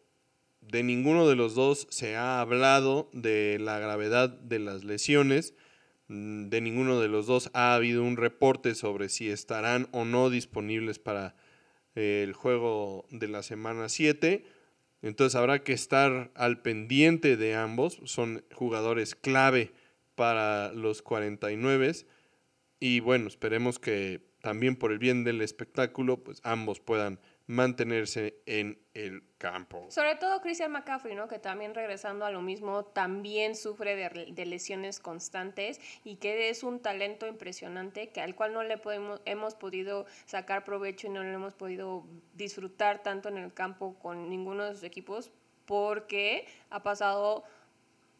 de 0.62 0.82
ninguno 0.82 1.28
de 1.28 1.36
los 1.36 1.54
dos 1.54 1.86
se 1.92 2.16
ha 2.16 2.42
hablado 2.42 3.12
de 3.14 3.60
la 3.62 3.78
gravedad 3.78 4.30
de 4.30 4.58
las 4.58 4.84
lesiones. 4.84 5.54
De 6.08 6.60
ninguno 6.60 7.00
de 7.00 7.08
los 7.08 7.28
dos 7.28 7.52
ha 7.54 7.76
habido 7.76 8.04
un 8.04 8.18
reporte 8.18 8.74
sobre 8.74 9.10
si 9.10 9.30
estarán 9.30 9.90
o 9.92 10.06
no 10.06 10.32
disponibles 10.32 10.98
para 10.98 11.36
el 11.94 12.34
juego 12.34 13.06
de 13.12 13.28
la 13.28 13.44
semana 13.44 13.90
7 13.90 14.44
entonces 15.02 15.36
habrá 15.36 15.64
que 15.64 15.74
estar 15.74 16.32
al 16.36 16.62
pendiente 16.62 17.38
de 17.38 17.56
ambos. 17.56 18.00
Son 18.06 18.44
jugadores 18.54 19.16
clave 19.16 19.72
para 20.16 20.72
los 20.74 21.02
49. 21.02 21.94
Y 22.80 23.00
bueno, 23.00 23.28
esperemos 23.28 23.80
que 23.80 24.22
también 24.42 24.76
por 24.76 24.92
el 24.92 25.00
bien 25.00 25.24
del 25.24 25.42
espectáculo, 25.42 26.24
pues 26.24 26.42
ambos 26.44 26.80
puedan 26.80 27.20
mantenerse 27.52 28.42
en 28.46 28.80
el 28.94 29.24
campo. 29.38 29.86
Sobre 29.90 30.16
todo 30.16 30.40
Christian 30.40 30.72
McCaffrey, 30.72 31.16
¿no? 31.16 31.28
que 31.28 31.38
también 31.38 31.76
regresando 31.76 32.24
a 32.24 32.32
lo 32.32 32.42
mismo, 32.42 32.86
también 32.86 33.58
sufre 33.58 33.98
de, 33.98 34.46
lesiones 34.46 35.02
constantes 35.02 35.82
y 36.06 36.16
que 36.16 36.50
es 36.50 36.64
un 36.64 36.82
talento 36.82 37.28
impresionante 37.28 38.10
que 38.10 38.22
al 38.22 38.36
cual 38.36 38.54
no 38.54 38.64
le 38.64 38.78
podemos, 38.78 39.22
hemos 39.26 39.56
podido 39.56 40.06
sacar 40.26 40.64
provecho 40.64 41.08
y 41.08 41.10
no 41.10 41.24
lo 41.24 41.30
hemos 41.30 41.54
podido 41.54 42.06
disfrutar 42.36 43.04
tanto 43.04 43.28
en 43.28 43.38
el 43.38 43.54
campo 43.54 43.96
con 44.00 44.30
ninguno 44.30 44.64
de 44.64 44.74
sus 44.74 44.84
equipos 44.84 45.30
porque 45.66 46.48
ha 46.70 46.84
pasado 46.84 47.44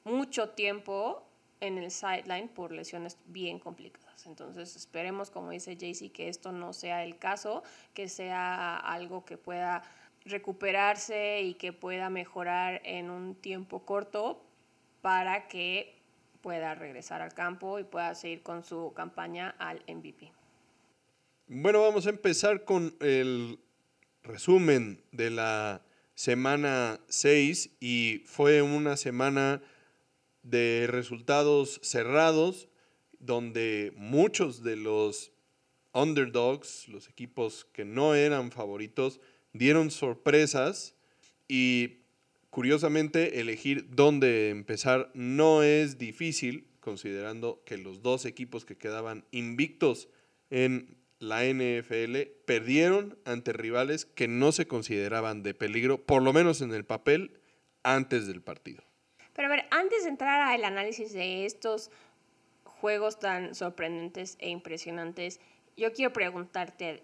mucho 0.04 0.50
tiempo 0.50 1.26
en 1.62 1.78
el 1.78 1.92
sideline 1.92 2.50
por 2.50 2.72
lesiones 2.72 3.18
bien 3.28 3.60
complicadas. 3.60 4.26
Entonces 4.26 4.76
esperemos, 4.76 5.32
como 5.32 5.52
dice 5.52 5.78
Jaycee, 5.80 6.12
que 6.12 6.28
esto 6.28 6.52
no 6.52 6.74
sea 6.74 7.04
el 7.06 7.18
caso, 7.18 7.64
que 7.94 8.10
sea 8.10 8.78
algo 8.78 9.24
que 9.24 9.38
pueda 9.38 9.84
recuperarse 10.26 11.42
y 11.42 11.54
que 11.54 11.72
pueda 11.72 12.10
mejorar 12.10 12.82
en 12.84 13.10
un 13.10 13.36
tiempo 13.36 13.86
corto 13.86 14.44
para 15.02 15.48
que 15.48 15.96
pueda 16.42 16.76
regresar 16.76 17.22
al 17.22 17.34
campo 17.34 17.80
y 17.80 17.84
pueda 17.84 18.14
seguir 18.16 18.42
con 18.42 18.64
su 18.64 18.94
campaña 18.96 19.56
al 19.60 19.84
MVP. 19.88 20.32
Bueno, 21.48 21.82
vamos 21.82 22.08
a 22.08 22.10
empezar 22.10 22.66
con 22.66 22.96
el 23.00 23.60
resumen 24.24 25.04
de 25.12 25.30
la 25.30 25.82
semana 26.16 27.00
6 27.08 27.78
y 27.80 28.24
fue 28.26 28.62
una 28.62 28.98
semana 28.98 29.62
de 30.44 30.88
resultados 30.90 31.80
cerrados, 31.84 32.68
donde 33.20 33.94
muchos 33.96 34.64
de 34.64 34.76
los 34.76 35.32
underdogs, 35.94 36.88
los 36.88 37.10
equipos 37.10 37.66
que 37.74 37.86
no 37.86 38.16
eran 38.16 38.52
favoritos, 38.52 39.20
dieron 39.54 39.92
sorpresas 39.92 40.96
y 41.48 42.00
curiosamente 42.50 43.40
elegir 43.40 43.88
dónde 43.90 44.50
empezar 44.50 45.12
no 45.14 45.64
es 45.64 45.98
difícil, 45.98 46.68
considerando 46.80 47.62
que 47.66 47.78
los 47.78 48.02
dos 48.02 48.26
equipos 48.26 48.66
que 48.66 48.78
quedaban 48.78 49.26
invictos 49.32 50.10
en 50.50 50.98
la 51.20 51.46
NFL 51.46 52.18
perdieron 52.46 53.18
ante 53.26 53.54
rivales 53.54 54.06
que 54.06 54.28
no 54.28 54.52
se 54.52 54.68
consideraban 54.68 55.44
de 55.44 55.54
peligro, 55.54 56.04
por 56.04 56.24
lo 56.24 56.34
menos 56.34 56.62
en 56.62 56.74
el 56.74 56.84
papel, 56.84 57.40
antes 57.84 58.28
del 58.28 58.42
partido. 58.42 58.84
Pero 59.42 59.52
a 59.52 59.56
ver, 59.56 59.66
antes 59.72 60.04
de 60.04 60.10
entrar 60.10 60.40
al 60.40 60.64
análisis 60.64 61.14
de 61.14 61.48
estos 61.48 61.90
juegos 62.64 63.18
tan 63.18 63.56
sorprendentes 63.56 64.38
e 64.40 64.50
impresionantes, 64.50 65.40
yo 65.76 65.92
quiero 65.94 66.14
preguntarte, 66.14 67.02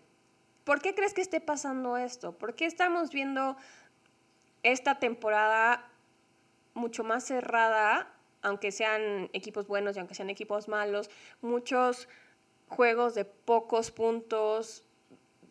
¿por 0.64 0.80
qué 0.80 0.94
crees 0.94 1.16
que 1.16 1.22
esté 1.22 1.42
pasando 1.42 1.98
esto? 1.98 2.38
¿Por 2.38 2.54
qué 2.54 2.68
estamos 2.68 3.10
viendo 3.10 3.58
esta 4.62 5.00
temporada 5.00 5.90
mucho 6.76 7.04
más 7.04 7.24
cerrada, 7.24 8.14
aunque 8.44 8.72
sean 8.72 9.32
equipos 9.34 9.66
buenos 9.66 9.96
y 9.96 10.00
aunque 10.00 10.14
sean 10.14 10.30
equipos 10.30 10.68
malos, 10.68 11.10
muchos 11.42 12.08
juegos 12.68 13.16
de 13.16 13.26
pocos 13.26 13.90
puntos, 13.90 14.86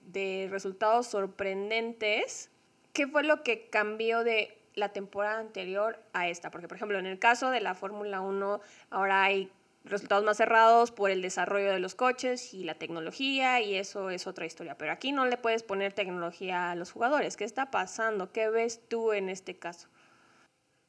de 0.02 0.46
resultados 0.52 1.08
sorprendentes? 1.08 2.48
¿Qué 2.92 3.08
fue 3.08 3.24
lo 3.24 3.42
que 3.42 3.68
cambió 3.70 4.22
de 4.22 4.56
la 4.76 4.92
temporada 4.92 5.40
anterior 5.40 5.98
a 6.12 6.28
esta. 6.28 6.50
Porque, 6.50 6.68
por 6.68 6.76
ejemplo, 6.76 6.98
en 6.98 7.06
el 7.06 7.18
caso 7.18 7.50
de 7.50 7.60
la 7.60 7.74
Fórmula 7.74 8.20
1, 8.20 8.60
ahora 8.90 9.24
hay 9.24 9.50
resultados 9.84 10.24
más 10.24 10.36
cerrados 10.36 10.90
por 10.90 11.10
el 11.10 11.22
desarrollo 11.22 11.72
de 11.72 11.78
los 11.78 11.94
coches 11.94 12.52
y 12.54 12.64
la 12.64 12.74
tecnología 12.74 13.60
y 13.60 13.76
eso 13.76 14.10
es 14.10 14.26
otra 14.26 14.46
historia. 14.46 14.76
Pero 14.76 14.92
aquí 14.92 15.12
no 15.12 15.26
le 15.26 15.36
puedes 15.36 15.62
poner 15.62 15.92
tecnología 15.92 16.70
a 16.70 16.74
los 16.74 16.92
jugadores. 16.92 17.36
¿Qué 17.36 17.44
está 17.44 17.70
pasando? 17.70 18.32
¿Qué 18.32 18.50
ves 18.50 18.80
tú 18.88 19.12
en 19.12 19.28
este 19.28 19.56
caso? 19.56 19.88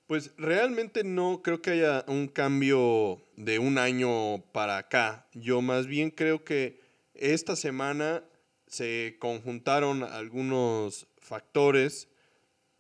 Pues 0.08 0.34
realmente 0.38 1.04
no 1.04 1.42
creo 1.42 1.62
que 1.62 1.72
haya 1.72 2.06
un 2.08 2.28
cambio 2.28 3.22
de 3.36 3.60
un 3.60 3.78
año 3.78 4.42
para 4.54 4.78
acá. 4.78 5.28
Yo 5.34 5.62
más 5.62 5.86
bien 5.88 6.12
creo 6.12 6.44
que 6.44 6.82
esta 7.14 7.56
semana 7.56 8.24
se 8.68 9.18
conjuntaron 9.20 10.04
algunos 10.04 11.08
factores. 11.20 12.10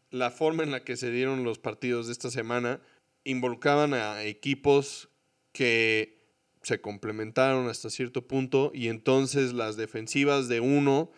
La 0.10 0.32
forma 0.32 0.64
en 0.64 0.72
la 0.72 0.84
que 0.84 0.98
se 0.98 1.12
dieron 1.12 1.44
los 1.44 1.60
partidos 1.60 2.08
de 2.08 2.14
esta 2.14 2.32
semana 2.32 2.82
involucraban 3.24 3.94
a 3.94 4.24
equipos 4.24 5.10
que 5.52 6.18
se 6.62 6.82
complementaron 6.82 7.70
hasta 7.70 7.90
cierto 7.90 8.28
punto 8.28 8.72
y 8.74 8.88
entonces 8.88 9.54
las 9.54 9.78
defensivas 9.78 10.48
de 10.48 10.60
uno 10.60 11.12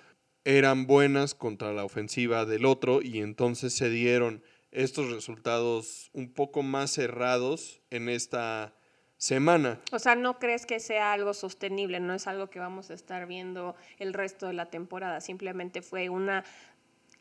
eran 0.45 0.87
buenas 0.87 1.35
contra 1.35 1.73
la 1.73 1.83
ofensiva 1.83 2.45
del 2.45 2.65
otro 2.65 3.01
y 3.01 3.19
entonces 3.19 3.73
se 3.73 3.89
dieron 3.89 4.43
estos 4.71 5.11
resultados 5.11 6.09
un 6.13 6.33
poco 6.33 6.63
más 6.63 6.91
cerrados 6.91 7.81
en 7.89 8.09
esta 8.09 8.75
semana. 9.17 9.79
O 9.91 9.99
sea, 9.99 10.15
no 10.15 10.39
crees 10.39 10.65
que 10.65 10.79
sea 10.79 11.11
algo 11.11 11.33
sostenible, 11.33 11.99
no 11.99 12.13
es 12.13 12.27
algo 12.27 12.49
que 12.49 12.59
vamos 12.59 12.89
a 12.89 12.93
estar 12.93 13.27
viendo 13.27 13.75
el 13.97 14.13
resto 14.13 14.47
de 14.47 14.53
la 14.53 14.69
temporada, 14.69 15.19
simplemente 15.21 15.81
fue 15.81 16.09
una 16.09 16.45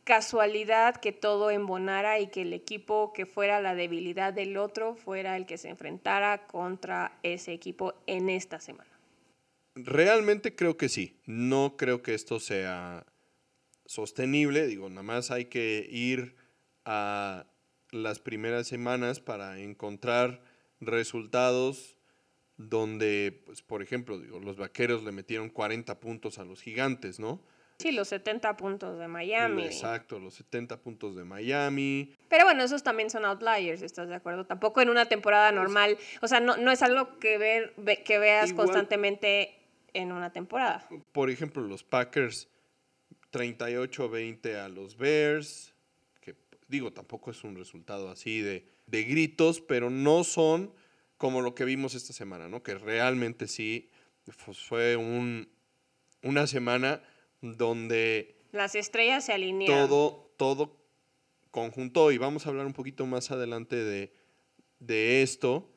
casualidad 0.09 0.97
que 0.97 1.13
todo 1.13 1.51
embonara 1.51 2.19
y 2.19 2.29
que 2.29 2.41
el 2.41 2.55
equipo 2.55 3.13
que 3.13 3.27
fuera 3.27 3.61
la 3.61 3.75
debilidad 3.75 4.33
del 4.33 4.57
otro 4.57 4.95
fuera 4.95 5.37
el 5.37 5.45
que 5.45 5.59
se 5.59 5.69
enfrentara 5.69 6.47
contra 6.47 7.19
ese 7.23 7.53
equipo 7.53 7.93
en 8.07 8.31
esta 8.31 8.59
semana. 8.59 8.89
Realmente 9.75 10.57
creo 10.57 10.79
que 10.79 10.89
sí. 10.89 11.21
No 11.27 11.77
creo 11.77 12.01
que 12.01 12.15
esto 12.15 12.41
sea 12.41 13.05
sostenible. 13.85 14.67
Digo, 14.67 14.89
nada 14.89 15.03
más 15.03 15.31
hay 15.31 15.45
que 15.45 15.87
ir 15.91 16.37
a 16.87 17.45
las 17.91 18.19
primeras 18.19 18.67
semanas 18.67 19.21
para 19.21 19.59
encontrar 19.59 20.41
resultados 20.81 21.99
donde, 22.57 23.43
pues, 23.45 23.61
por 23.61 23.83
ejemplo, 23.83 24.19
digo, 24.19 24.41
los 24.41 24.57
vaqueros 24.57 25.05
le 25.05 25.13
metieron 25.13 25.51
40 25.51 26.01
puntos 26.01 26.39
a 26.39 26.47
los 26.47 26.63
gigantes, 26.63 27.21
¿no? 27.21 27.43
Sí, 27.79 27.93
los 27.93 28.09
70 28.09 28.57
puntos 28.57 28.99
de 28.99 29.07
Miami. 29.07 29.65
Exacto, 29.65 30.19
los 30.19 30.35
70 30.35 30.81
puntos 30.81 31.15
de 31.15 31.23
Miami. 31.23 32.13
Pero 32.29 32.45
bueno, 32.45 32.65
esos 32.65 32.83
también 32.83 33.09
son 33.09 33.25
outliers, 33.25 33.83
¿estás 33.83 34.09
de 34.09 34.17
acuerdo? 34.17 34.47
Tampoco 34.47 34.81
en 34.81 34.89
una 34.89 35.07
temporada 35.07 35.51
pues 35.51 35.61
normal. 35.61 35.99
O 36.21 36.27
sea, 36.27 36.41
no, 36.41 36.57
no 36.57 36.73
es 36.73 36.83
algo 36.83 37.21
que, 37.21 37.39
ver, 37.39 37.75
que 38.05 38.19
veas 38.19 38.53
constantemente 38.53 39.55
en 39.95 40.11
una 40.11 40.33
temporada. 40.33 40.89
Por 41.13 41.31
ejemplo, 41.31 41.63
los 41.63 41.85
Packers 41.85 42.49
38-20 43.33 44.57
a 44.57 44.69
los 44.69 44.97
Bears, 44.97 45.73
que 46.21 46.35
digo, 46.67 46.93
tampoco 46.93 47.31
es 47.31 47.45
un 47.45 47.55
resultado 47.55 48.11
así 48.11 48.41
de, 48.41 48.67
de 48.87 49.05
gritos, 49.05 49.61
pero 49.61 49.89
no 49.89 50.25
son 50.25 50.73
como 51.17 51.43
lo 51.43 51.55
que 51.55 51.65
vimos 51.65 51.95
esta 51.95 52.13
semana, 52.13 52.49
¿no? 52.49 52.65
Que 52.65 52.75
realmente 52.75 53.47
sí 53.47 53.89
pues 54.25 54.59
fue 54.59 54.97
un, 54.97 55.49
una 56.23 56.47
semana 56.49 57.03
donde... 57.41 58.37
Las 58.53 58.75
estrellas 58.75 59.25
se 59.27 59.33
alinearon. 59.33 59.89
Todo, 59.89 60.33
todo 60.37 60.79
conjuntó 61.51 62.13
y 62.13 62.19
vamos 62.19 62.47
a 62.47 62.51
hablar 62.51 62.67
un 62.67 62.73
poquito 62.73 63.07
más 63.07 63.31
adelante 63.31 63.77
de, 63.77 64.13
de 64.79 65.23
esto, 65.23 65.71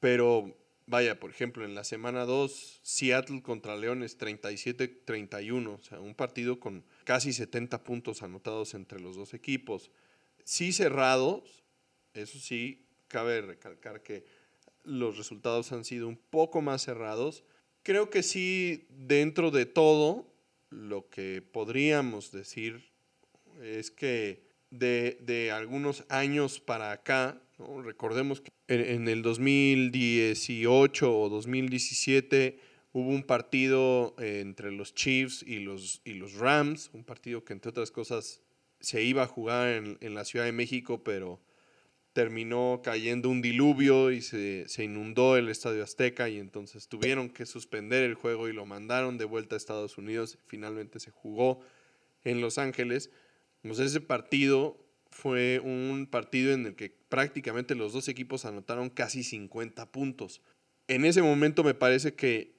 pero 0.00 0.56
vaya, 0.86 1.18
por 1.18 1.30
ejemplo, 1.30 1.64
en 1.64 1.74
la 1.74 1.84
semana 1.84 2.24
2, 2.24 2.80
Seattle 2.82 3.42
contra 3.42 3.76
Leones 3.76 4.18
37-31, 4.18 5.68
o 5.68 5.82
sea, 5.82 6.00
un 6.00 6.14
partido 6.14 6.60
con 6.60 6.84
casi 7.04 7.32
70 7.32 7.82
puntos 7.84 8.22
anotados 8.22 8.74
entre 8.74 9.00
los 9.00 9.16
dos 9.16 9.34
equipos. 9.34 9.90
Sí 10.44 10.72
cerrados, 10.72 11.64
eso 12.14 12.38
sí, 12.38 12.86
cabe 13.08 13.40
recalcar 13.40 14.02
que 14.02 14.24
los 14.84 15.18
resultados 15.18 15.72
han 15.72 15.84
sido 15.84 16.08
un 16.08 16.16
poco 16.16 16.62
más 16.62 16.82
cerrados. 16.82 17.44
Creo 17.82 18.08
que 18.10 18.22
sí, 18.22 18.86
dentro 18.90 19.50
de 19.50 19.66
todo, 19.66 20.32
lo 20.70 21.08
que 21.08 21.42
podríamos 21.42 22.32
decir 22.32 22.90
es 23.62 23.90
que 23.90 24.46
de, 24.70 25.50
algunos 25.54 26.04
años 26.08 26.60
para 26.60 26.92
acá, 26.92 27.40
recordemos 27.84 28.40
que 28.40 28.50
en, 28.68 29.08
el 29.08 29.22
2018 29.22 31.18
o 31.18 31.28
2017 31.28 32.58
hubo 32.92 33.10
un 33.10 33.22
partido 33.22 34.14
entre 34.18 34.72
los 34.72 34.94
Chiefs 34.94 35.42
y 35.42 35.60
los, 35.60 36.00
y 36.04 36.14
los 36.14 36.34
Rams, 36.34 36.90
un 36.92 37.04
partido 37.04 37.44
que 37.44 37.52
entre 37.52 37.70
otras 37.70 37.90
cosas 37.90 38.42
se 38.80 39.02
iba 39.02 39.22
a 39.22 39.26
jugar 39.26 39.68
en, 39.68 39.98
en 40.00 40.14
la 40.14 40.24
Ciudad 40.24 40.44
de 40.44 40.52
México, 40.52 41.02
pero 41.02 41.40
terminó 42.16 42.80
cayendo 42.82 43.28
un 43.28 43.42
diluvio 43.42 44.10
y 44.10 44.22
se, 44.22 44.64
inundó 44.78 45.36
el 45.36 45.50
Estadio 45.50 45.84
Azteca 45.84 46.30
y 46.30 46.38
entonces 46.38 46.88
tuvieron 46.88 47.28
que 47.28 47.44
suspender 47.44 48.04
el 48.04 48.14
juego 48.14 48.48
y 48.48 48.54
lo 48.54 48.64
mandaron 48.64 49.18
de 49.18 49.26
vuelta 49.26 49.54
a 49.54 49.58
Estados 49.58 49.98
Unidos. 49.98 50.38
Finalmente 50.46 50.98
se 50.98 51.10
jugó 51.10 51.60
en 52.24 52.40
Los 52.40 52.56
Ángeles. 52.56 53.10
Pues 53.60 53.80
ese 53.80 54.00
partido 54.00 54.82
fue 55.10 55.60
un 55.62 56.08
partido 56.10 56.54
en 56.54 56.64
el 56.64 56.74
que 56.74 56.88
prácticamente 56.88 57.74
los 57.74 57.92
dos 57.92 58.08
equipos 58.08 58.46
anotaron 58.46 58.88
casi 58.88 59.22
50 59.22 59.92
puntos. 59.92 60.40
En 60.88 61.04
ese 61.04 61.20
momento 61.20 61.64
me 61.64 61.74
parece 61.74 62.14
que 62.14 62.56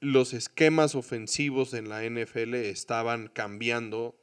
los 0.00 0.32
esquemas 0.32 0.94
ofensivos 0.94 1.74
en 1.74 1.90
la 1.90 2.02
NFL 2.02 2.54
estaban 2.54 3.28
cambiando, 3.28 4.18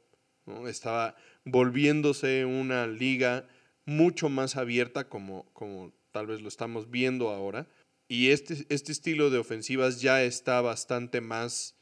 estaba 0.66 1.14
volviéndose 1.44 2.44
una 2.44 2.88
liga 2.88 3.46
mucho 3.86 4.28
más 4.28 4.56
abierta 4.56 5.08
como, 5.08 5.44
como 5.52 5.92
tal 6.10 6.26
vez 6.26 6.40
lo 6.40 6.48
estamos 6.48 6.90
viendo 6.90 7.30
ahora. 7.30 7.68
Y 8.08 8.30
este, 8.30 8.66
este 8.68 8.92
estilo 8.92 9.30
de 9.30 9.38
ofensivas 9.38 10.00
ya 10.00 10.22
está 10.22 10.60
bastante 10.60 11.20
más 11.20 11.76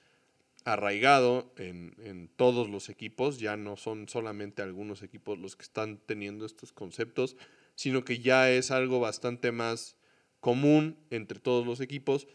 arraigado 0.65 1.53
en, 1.57 1.95
en, 1.99 2.29
todos 2.29 2.71
los 2.71 2.89
equipos, 2.89 3.41
ya 3.41 3.57
no 3.57 3.77
son 3.77 4.09
solamente 4.09 4.63
algunos 4.63 5.03
equipos 5.03 5.37
los 5.37 5.57
que 5.57 5.65
están 5.65 5.99
teniendo 6.07 6.47
estos 6.47 6.73
conceptos, 6.73 7.37
sino 7.75 8.05
que 8.05 8.21
ya 8.21 8.49
es 8.49 8.71
algo 8.71 9.01
bastante 9.01 9.51
más 9.51 9.97
común 10.39 10.99
entre 11.11 11.41
todos 11.41 11.67
los 11.67 11.81
equipos 11.81 12.29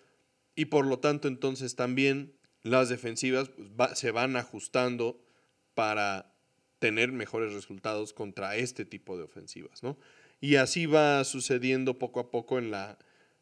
y 0.56 0.66
por 0.66 0.86
lo 0.86 1.00
tanto 1.00 1.28
entonces 1.28 1.76
también 1.76 2.34
las 2.64 2.90
defensivas 2.90 3.50
pues, 3.50 3.98
se 4.00 4.12
van 4.12 4.36
ajustando 4.36 5.24
para 5.74 6.34
tener 6.80 7.12
mejores 7.12 7.54
resultados 7.54 8.14
contra 8.14 8.56
este 8.56 8.86
tipo 8.86 9.18
de 9.18 9.24
ofensivas, 9.24 9.84
¿no? 9.84 9.98
Y 10.40 10.56
así 10.56 10.86
va 10.86 11.24
sucediendo 11.24 11.98
poco 11.98 12.20
a 12.20 12.30
poco 12.30 12.60
en 12.60 12.72
la, 12.72 12.98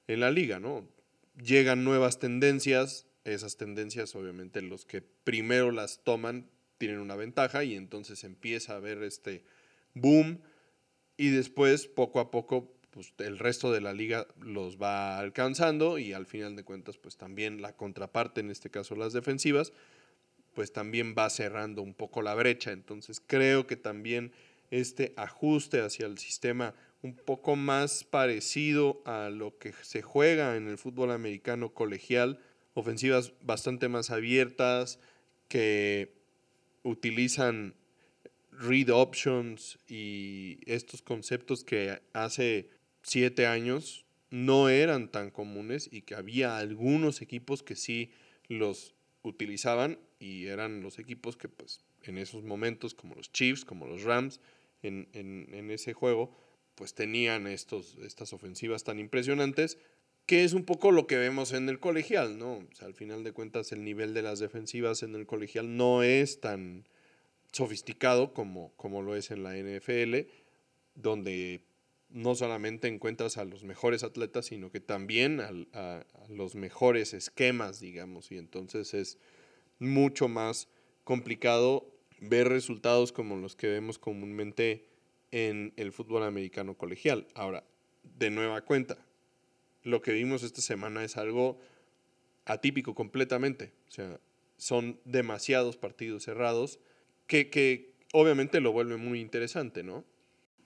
en 0.08 0.22
la 0.22 0.32
liga, 0.32 0.60
¿no? 0.60 0.88
Llegan 1.42 1.84
nuevas 1.84 2.20
tendencias, 2.20 3.08
esas 3.26 3.58
tendencias 3.58 4.16
obviamente 4.16 4.62
los 4.62 4.86
que 4.86 5.02
primero 5.02 5.72
las 5.72 6.04
toman 6.04 6.50
tienen 6.78 7.00
una 7.00 7.16
ventaja 7.16 7.64
y 7.64 7.76
entonces 7.76 8.24
empieza 8.24 8.74
a 8.74 8.78
haber 8.78 9.04
este 9.04 9.44
boom 9.94 10.42
y 11.18 11.30
después 11.30 11.88
poco 11.88 12.20
a 12.20 12.32
poco 12.32 12.76
pues, 12.92 13.14
el 13.18 13.40
resto 13.40 13.72
de 13.72 13.82
la 13.82 13.94
liga 13.94 14.28
los 14.40 14.78
va 14.78 15.20
alcanzando 15.20 15.98
y 15.98 16.14
al 16.14 16.26
final 16.26 16.56
de 16.56 16.64
cuentas 16.64 16.98
pues 16.98 17.18
también 17.18 17.62
la 17.62 17.76
contraparte, 17.76 18.42
en 18.42 18.52
este 18.52 18.70
caso 18.70 18.96
las 18.96 19.14
defensivas, 19.14 19.74
pues 20.56 20.72
también 20.72 21.14
va 21.16 21.30
cerrando 21.30 21.82
un 21.84 21.94
poco 21.94 22.22
la 22.22 22.34
brecha. 22.34 22.72
Entonces 22.72 23.22
creo 23.26 23.68
que 23.68 23.76
también 23.76 24.32
este 24.72 25.14
ajuste 25.18 25.82
hacia 25.82 26.08
el 26.08 26.18
sistema 26.18 26.74
un 27.04 27.16
poco 27.16 27.56
más 27.56 28.04
parecido 28.04 29.04
a 29.06 29.30
lo 29.30 29.58
que 29.60 29.74
se 29.84 30.02
juega 30.02 30.56
en 30.56 30.68
el 30.68 30.80
fútbol 30.80 31.12
americano 31.12 31.72
colegial, 31.72 32.40
ofensivas 32.74 33.34
bastante 33.42 33.90
más 33.90 34.10
abiertas 34.10 35.00
que 35.48 36.14
utilizan 36.82 37.76
read 38.52 38.90
options 38.90 39.78
y 39.88 40.58
estos 40.66 41.02
conceptos 41.02 41.64
que 41.64 42.02
hace 42.14 42.70
siete 43.04 43.46
años 43.46 44.06
no 44.32 44.70
eran 44.70 45.10
tan 45.10 45.30
comunes 45.30 45.90
y 45.92 46.02
que 46.02 46.16
había 46.16 46.58
algunos 46.58 47.22
equipos 47.22 47.62
que 47.62 47.76
sí 47.76 48.12
los 48.48 48.96
utilizaban 49.22 50.00
y 50.20 50.48
eran 50.48 50.82
los 50.82 51.00
equipos 51.00 51.38
que 51.38 51.50
pues 51.50 51.82
en 52.04 52.18
esos 52.18 52.44
momentos, 52.44 52.94
como 52.94 53.16
los 53.16 53.32
Chiefs, 53.32 53.66
como 53.66 53.88
los 53.88 54.04
Rams, 54.04 54.40
en, 54.82 55.08
en, 55.14 55.72
ese 55.72 55.94
juego, 55.94 56.36
pues 56.76 56.94
tenían 56.94 57.48
estos, 57.48 57.98
estas 58.04 58.34
ofensivas 58.34 58.84
tan 58.84 59.00
impresionantes, 59.00 59.80
que 60.26 60.44
es 60.44 60.54
un 60.54 60.64
poco 60.64 60.92
lo 60.92 61.08
que 61.08 61.18
vemos 61.18 61.54
en 61.54 61.70
el 61.70 61.80
colegial, 61.80 62.38
¿no? 62.38 62.58
O 62.58 62.76
sea, 62.76 62.88
al 62.88 62.94
final 62.94 63.24
de 63.24 63.32
cuentas 63.32 63.72
el 63.72 63.84
nivel 63.84 64.14
de 64.14 64.22
las 64.22 64.40
defensivas 64.40 65.04
en 65.04 65.16
el 65.16 65.26
colegial 65.26 65.76
no 65.76 66.04
es 66.04 66.40
tan 66.40 66.88
sofisticado 67.52 68.34
como, 68.34 68.74
como 68.76 69.02
lo 69.02 69.16
es 69.16 69.32
en 69.32 69.44
la 69.44 69.56
NFL, 69.56 70.28
donde 70.96 71.62
no 72.10 72.36
solamente 72.36 72.88
encuentras 72.88 73.38
a 73.38 73.46
los 73.46 73.64
mejores 73.64 74.04
atletas, 74.04 74.48
sino 74.48 74.72
que 74.72 74.80
también 74.80 75.42
a, 75.42 76.06
los 76.30 76.56
mejores 76.56 77.14
esquemas, 77.14 77.80
digamos, 77.80 78.32
y 78.32 78.38
entonces 78.38 78.94
es 78.94 79.18
mucho 79.80 80.28
más 80.28 80.68
complicado 81.04 81.92
ver 82.20 82.50
resultados 82.50 83.12
como 83.12 83.36
los 83.36 83.56
que 83.56 83.68
vemos 83.68 84.00
comúnmente 84.00 84.88
en 85.32 85.74
el 85.76 85.92
fútbol 85.92 86.24
americano 86.24 86.78
colegial. 86.78 87.28
Ahora, 87.34 87.64
de 88.04 88.30
nueva 88.30 88.62
cuenta, 88.62 88.98
lo 89.84 90.02
que 90.02 90.12
vimos 90.12 90.44
esta 90.44 90.62
semana 90.62 91.04
es 91.04 91.18
algo 91.18 91.60
atípico 92.46 92.96
completamente. 92.96 93.74
O 93.88 93.92
sea, 93.92 94.20
son 94.58 95.00
demasiados 95.04 95.78
partidos 95.78 96.24
cerrados 96.24 96.80
que, 97.28 97.50
que 97.50 97.94
obviamente 98.14 98.62
lo 98.62 98.72
vuelve 98.72 98.98
muy 98.98 99.20
interesante, 99.20 99.84
¿no? 99.84 100.04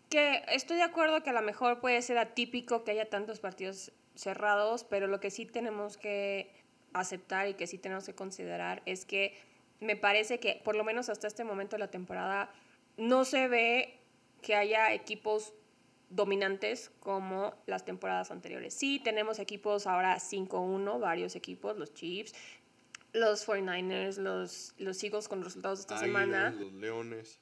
Que 0.09 0.43
estoy 0.49 0.77
de 0.77 0.83
acuerdo 0.83 1.23
que 1.23 1.29
a 1.29 1.33
lo 1.33 1.41
mejor 1.41 1.79
puede 1.79 2.01
ser 2.01 2.17
atípico 2.17 2.83
que 2.83 2.91
haya 2.91 3.09
tantos 3.09 3.39
partidos 3.39 3.91
cerrados, 4.15 4.83
pero 4.83 5.07
lo 5.07 5.19
que 5.19 5.31
sí 5.31 5.45
tenemos 5.45 5.97
que 5.97 6.51
aceptar 6.93 7.47
y 7.47 7.53
que 7.53 7.67
sí 7.67 7.77
tenemos 7.77 8.05
que 8.05 8.15
considerar 8.15 8.81
es 8.85 9.05
que 9.05 9.37
me 9.79 9.95
parece 9.95 10.39
que 10.39 10.61
por 10.63 10.75
lo 10.75 10.83
menos 10.83 11.09
hasta 11.09 11.27
este 11.27 11.43
momento 11.43 11.75
de 11.75 11.79
la 11.79 11.91
temporada 11.91 12.51
no 12.97 13.25
se 13.25 13.47
ve 13.47 13.99
que 14.41 14.55
haya 14.55 14.93
equipos 14.93 15.53
dominantes 16.09 16.91
como 16.99 17.53
las 17.65 17.85
temporadas 17.85 18.31
anteriores. 18.31 18.73
Sí, 18.73 18.99
tenemos 19.03 19.39
equipos 19.39 19.87
ahora 19.87 20.17
5-1, 20.17 20.99
varios 20.99 21.35
equipos, 21.35 21.77
los 21.77 21.93
Chiefs, 21.93 22.33
los 23.13 23.47
49ers, 23.47 24.17
los, 24.17 24.73
los 24.77 25.03
Eagles 25.03 25.27
con 25.27 25.43
resultados 25.43 25.79
de 25.79 25.81
esta 25.81 25.99
semana. 25.99 26.51
Los 26.51 26.73
Leones. 26.73 27.39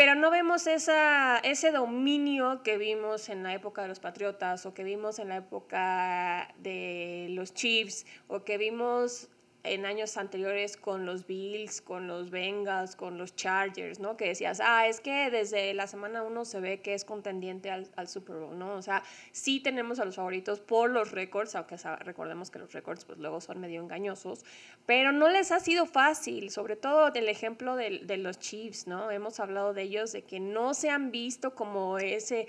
Pero 0.00 0.14
no 0.14 0.30
vemos 0.30 0.66
esa, 0.66 1.40
ese 1.40 1.72
dominio 1.72 2.62
que 2.62 2.78
vimos 2.78 3.28
en 3.28 3.42
la 3.42 3.52
época 3.52 3.82
de 3.82 3.88
los 3.88 4.00
Patriotas 4.00 4.64
o 4.64 4.72
que 4.72 4.82
vimos 4.82 5.18
en 5.18 5.28
la 5.28 5.36
época 5.36 6.54
de 6.56 7.26
los 7.32 7.52
Chiefs 7.52 8.06
o 8.26 8.42
que 8.42 8.56
vimos 8.56 9.28
en 9.62 9.84
años 9.84 10.16
anteriores 10.16 10.76
con 10.76 11.04
los 11.04 11.26
Bills, 11.26 11.80
con 11.82 12.06
los 12.06 12.30
Bengals, 12.30 12.96
con 12.96 13.18
los 13.18 13.34
Chargers, 13.36 13.98
¿no? 13.98 14.16
Que 14.16 14.28
decías, 14.28 14.60
ah, 14.62 14.86
es 14.86 15.00
que 15.00 15.30
desde 15.30 15.74
la 15.74 15.86
semana 15.86 16.22
uno 16.22 16.44
se 16.44 16.60
ve 16.60 16.80
que 16.80 16.94
es 16.94 17.04
contendiente 17.04 17.70
al, 17.70 17.88
al, 17.96 18.08
Super 18.08 18.36
Bowl, 18.36 18.58
¿no? 18.58 18.74
O 18.74 18.82
sea, 18.82 19.02
sí 19.32 19.60
tenemos 19.60 20.00
a 20.00 20.04
los 20.04 20.16
favoritos 20.16 20.60
por 20.60 20.90
los 20.90 21.10
récords, 21.10 21.54
aunque 21.54 21.76
recordemos 22.00 22.50
que 22.50 22.58
los 22.58 22.72
récords 22.72 23.04
pues 23.04 23.18
luego 23.18 23.40
son 23.40 23.60
medio 23.60 23.82
engañosos, 23.82 24.44
pero 24.86 25.12
no 25.12 25.28
les 25.28 25.52
ha 25.52 25.60
sido 25.60 25.86
fácil, 25.86 26.50
sobre 26.50 26.76
todo 26.76 27.10
del 27.10 27.28
ejemplo 27.28 27.76
de, 27.76 28.00
de 28.04 28.16
los 28.16 28.38
Chiefs, 28.38 28.86
¿no? 28.86 29.10
Hemos 29.10 29.40
hablado 29.40 29.74
de 29.74 29.82
ellos, 29.82 30.12
de 30.12 30.22
que 30.22 30.40
no 30.40 30.74
se 30.74 30.88
han 30.88 31.10
visto 31.10 31.54
como 31.54 31.98
ese 31.98 32.48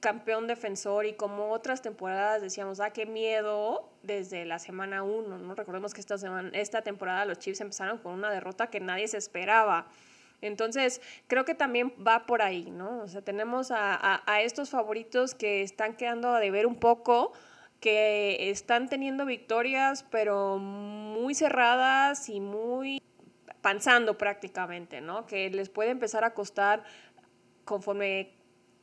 campeón 0.00 0.46
defensor 0.46 1.06
y 1.06 1.14
como 1.14 1.50
otras 1.50 1.82
temporadas 1.82 2.40
decíamos, 2.40 2.80
ah, 2.80 2.90
qué 2.90 3.06
miedo 3.06 3.90
desde 4.02 4.44
la 4.44 4.58
semana 4.58 5.02
1, 5.02 5.38
¿no? 5.38 5.54
Recordemos 5.54 5.92
que 5.94 6.00
esta, 6.00 6.18
semana, 6.18 6.50
esta 6.52 6.82
temporada 6.82 7.24
los 7.24 7.38
Chiefs 7.38 7.60
empezaron 7.60 7.98
con 7.98 8.12
una 8.12 8.30
derrota 8.30 8.68
que 8.68 8.80
nadie 8.80 9.08
se 9.08 9.16
esperaba. 9.16 9.88
Entonces, 10.40 11.00
creo 11.26 11.44
que 11.44 11.54
también 11.54 11.92
va 12.06 12.26
por 12.26 12.42
ahí, 12.42 12.70
¿no? 12.70 13.00
O 13.00 13.08
sea, 13.08 13.22
tenemos 13.22 13.72
a, 13.72 14.22
a, 14.24 14.42
estos 14.42 14.70
favoritos 14.70 15.34
que 15.34 15.62
están 15.62 15.96
quedando 15.96 16.28
a 16.28 16.38
deber 16.38 16.66
un 16.66 16.76
poco, 16.76 17.32
que 17.80 18.50
están 18.50 18.88
teniendo 18.88 19.26
victorias, 19.26 20.04
pero 20.10 20.58
muy 20.58 21.34
cerradas 21.34 22.28
y 22.28 22.38
muy 22.40 23.02
panzando 23.62 24.16
prácticamente, 24.16 25.00
¿no? 25.00 25.26
Que 25.26 25.50
les 25.50 25.68
puede 25.70 25.90
empezar 25.90 26.22
a 26.22 26.34
costar 26.34 26.84
conforme 27.64 28.37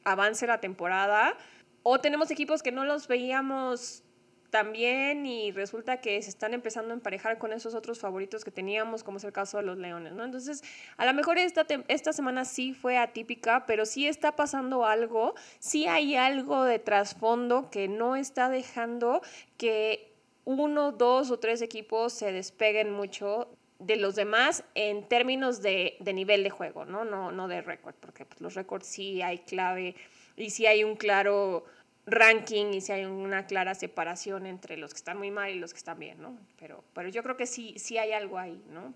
avance 0.06 0.48
la 0.48 0.60
temporada. 0.60 1.38
O 1.84 2.00
tenemos 2.00 2.32
equipos 2.32 2.64
que 2.64 2.72
no 2.72 2.86
los 2.86 3.08
veíamos 3.08 4.06
tan 4.50 4.72
bien 4.72 5.26
y 5.26 5.52
resulta 5.52 6.00
que 6.00 6.22
se 6.22 6.30
están 6.30 6.54
empezando 6.54 6.92
a 6.92 6.94
emparejar 6.94 7.38
con 7.38 7.52
esos 7.52 7.76
otros 7.76 8.00
favoritos 8.00 8.46
que 8.46 8.52
teníamos, 8.52 9.04
como 9.04 9.18
es 9.18 9.24
el 9.26 9.34
caso 9.34 9.58
de 9.58 9.64
los 9.64 9.78
Leones, 9.78 10.14
¿no? 10.14 10.24
Entonces, 10.24 10.64
a 10.96 11.06
lo 11.06 11.14
mejor 11.14 11.38
esta, 11.38 11.66
esta 11.90 12.14
semana 12.14 12.46
sí 12.46 12.74
fue 12.74 12.98
atípica, 12.98 13.66
pero 13.66 13.86
sí 13.86 14.08
está 14.08 14.38
pasando 14.38 14.86
algo, 14.86 15.36
sí 15.60 15.88
hay 15.88 16.16
algo 16.16 16.64
de 16.64 16.80
trasfondo 16.80 17.70
que 17.70 17.90
no 17.90 18.16
está 18.16 18.48
dejando 18.48 19.22
que 19.58 20.16
uno, 20.46 20.94
dos 20.94 21.32
o 21.32 21.40
tres 21.40 21.62
equipos 21.62 22.14
se 22.14 22.32
despeguen 22.32 22.92
mucho 22.92 23.50
de 23.80 23.98
los 23.98 24.16
demás 24.16 24.64
en 24.74 25.08
términos 25.08 25.62
de, 25.62 25.98
de 26.00 26.14
nivel 26.14 26.44
de 26.44 26.50
juego, 26.50 26.86
¿no? 26.86 27.06
No, 27.06 27.32
no 27.32 27.48
de 27.48 27.62
récord, 27.62 27.96
porque 28.00 28.26
pues, 28.26 28.42
los 28.42 28.56
récords 28.56 28.88
sí 28.88 29.22
hay 29.22 29.40
clave 29.40 29.96
y 30.38 30.50
sí 30.50 30.66
hay 30.66 30.84
un 30.84 30.96
claro 30.96 31.66
ranking 32.06 32.74
y 32.74 32.82
sí 32.82 32.92
hay 32.92 33.06
una 33.06 33.48
clara 33.48 33.74
separación 33.76 34.46
entre 34.46 34.78
los 34.78 34.94
que 34.94 34.98
están 34.98 35.18
muy 35.18 35.32
mal 35.32 35.52
y 35.52 35.60
los 35.60 35.74
que 35.74 35.78
están 35.78 36.00
bien, 36.00 36.22
¿no? 36.22 36.38
Pero, 36.60 36.84
pero 36.94 37.10
yo 37.10 37.24
creo 37.24 37.36
que 37.36 37.48
sí, 37.48 37.74
sí 37.78 37.98
hay 37.98 38.12
algo 38.12 38.38
ahí, 38.38 38.64
¿no? 38.70 38.94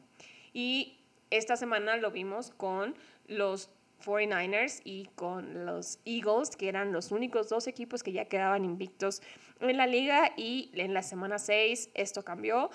Y 0.54 1.00
esta 1.30 1.58
semana 1.58 1.98
lo 1.98 2.12
vimos 2.12 2.52
con 2.52 2.96
los 3.28 3.70
49ers 4.06 4.82
y 4.84 5.10
con 5.16 5.66
los 5.66 6.00
Eagles, 6.06 6.56
que 6.56 6.70
eran 6.70 6.92
los 6.94 7.12
únicos 7.12 7.50
dos 7.50 7.68
equipos 7.68 8.04
que 8.04 8.12
ya 8.12 8.26
quedaban 8.26 8.64
invictos 8.64 9.22
en 9.60 9.78
la 9.78 9.88
liga 9.88 10.32
y 10.38 10.72
en 10.74 10.94
la 10.94 11.04
semana 11.04 11.38
6 11.38 11.90
esto 11.94 12.24
cambió 12.24 12.70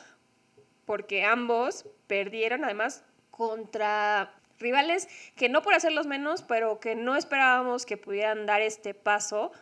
porque 0.86 1.24
ambos 1.24 1.86
perdieron 2.06 2.64
además 2.64 3.04
contra 3.30 4.34
rivales 4.58 5.08
que 5.36 5.48
no 5.48 5.62
por 5.62 5.74
hacerlos 5.74 6.06
menos, 6.06 6.42
pero 6.42 6.80
que 6.80 6.94
no 6.94 7.16
esperábamos 7.16 7.86
que 7.86 7.96
pudieran 7.96 8.46
dar 8.46 8.62
este 8.62 8.94
paso, 8.94 9.52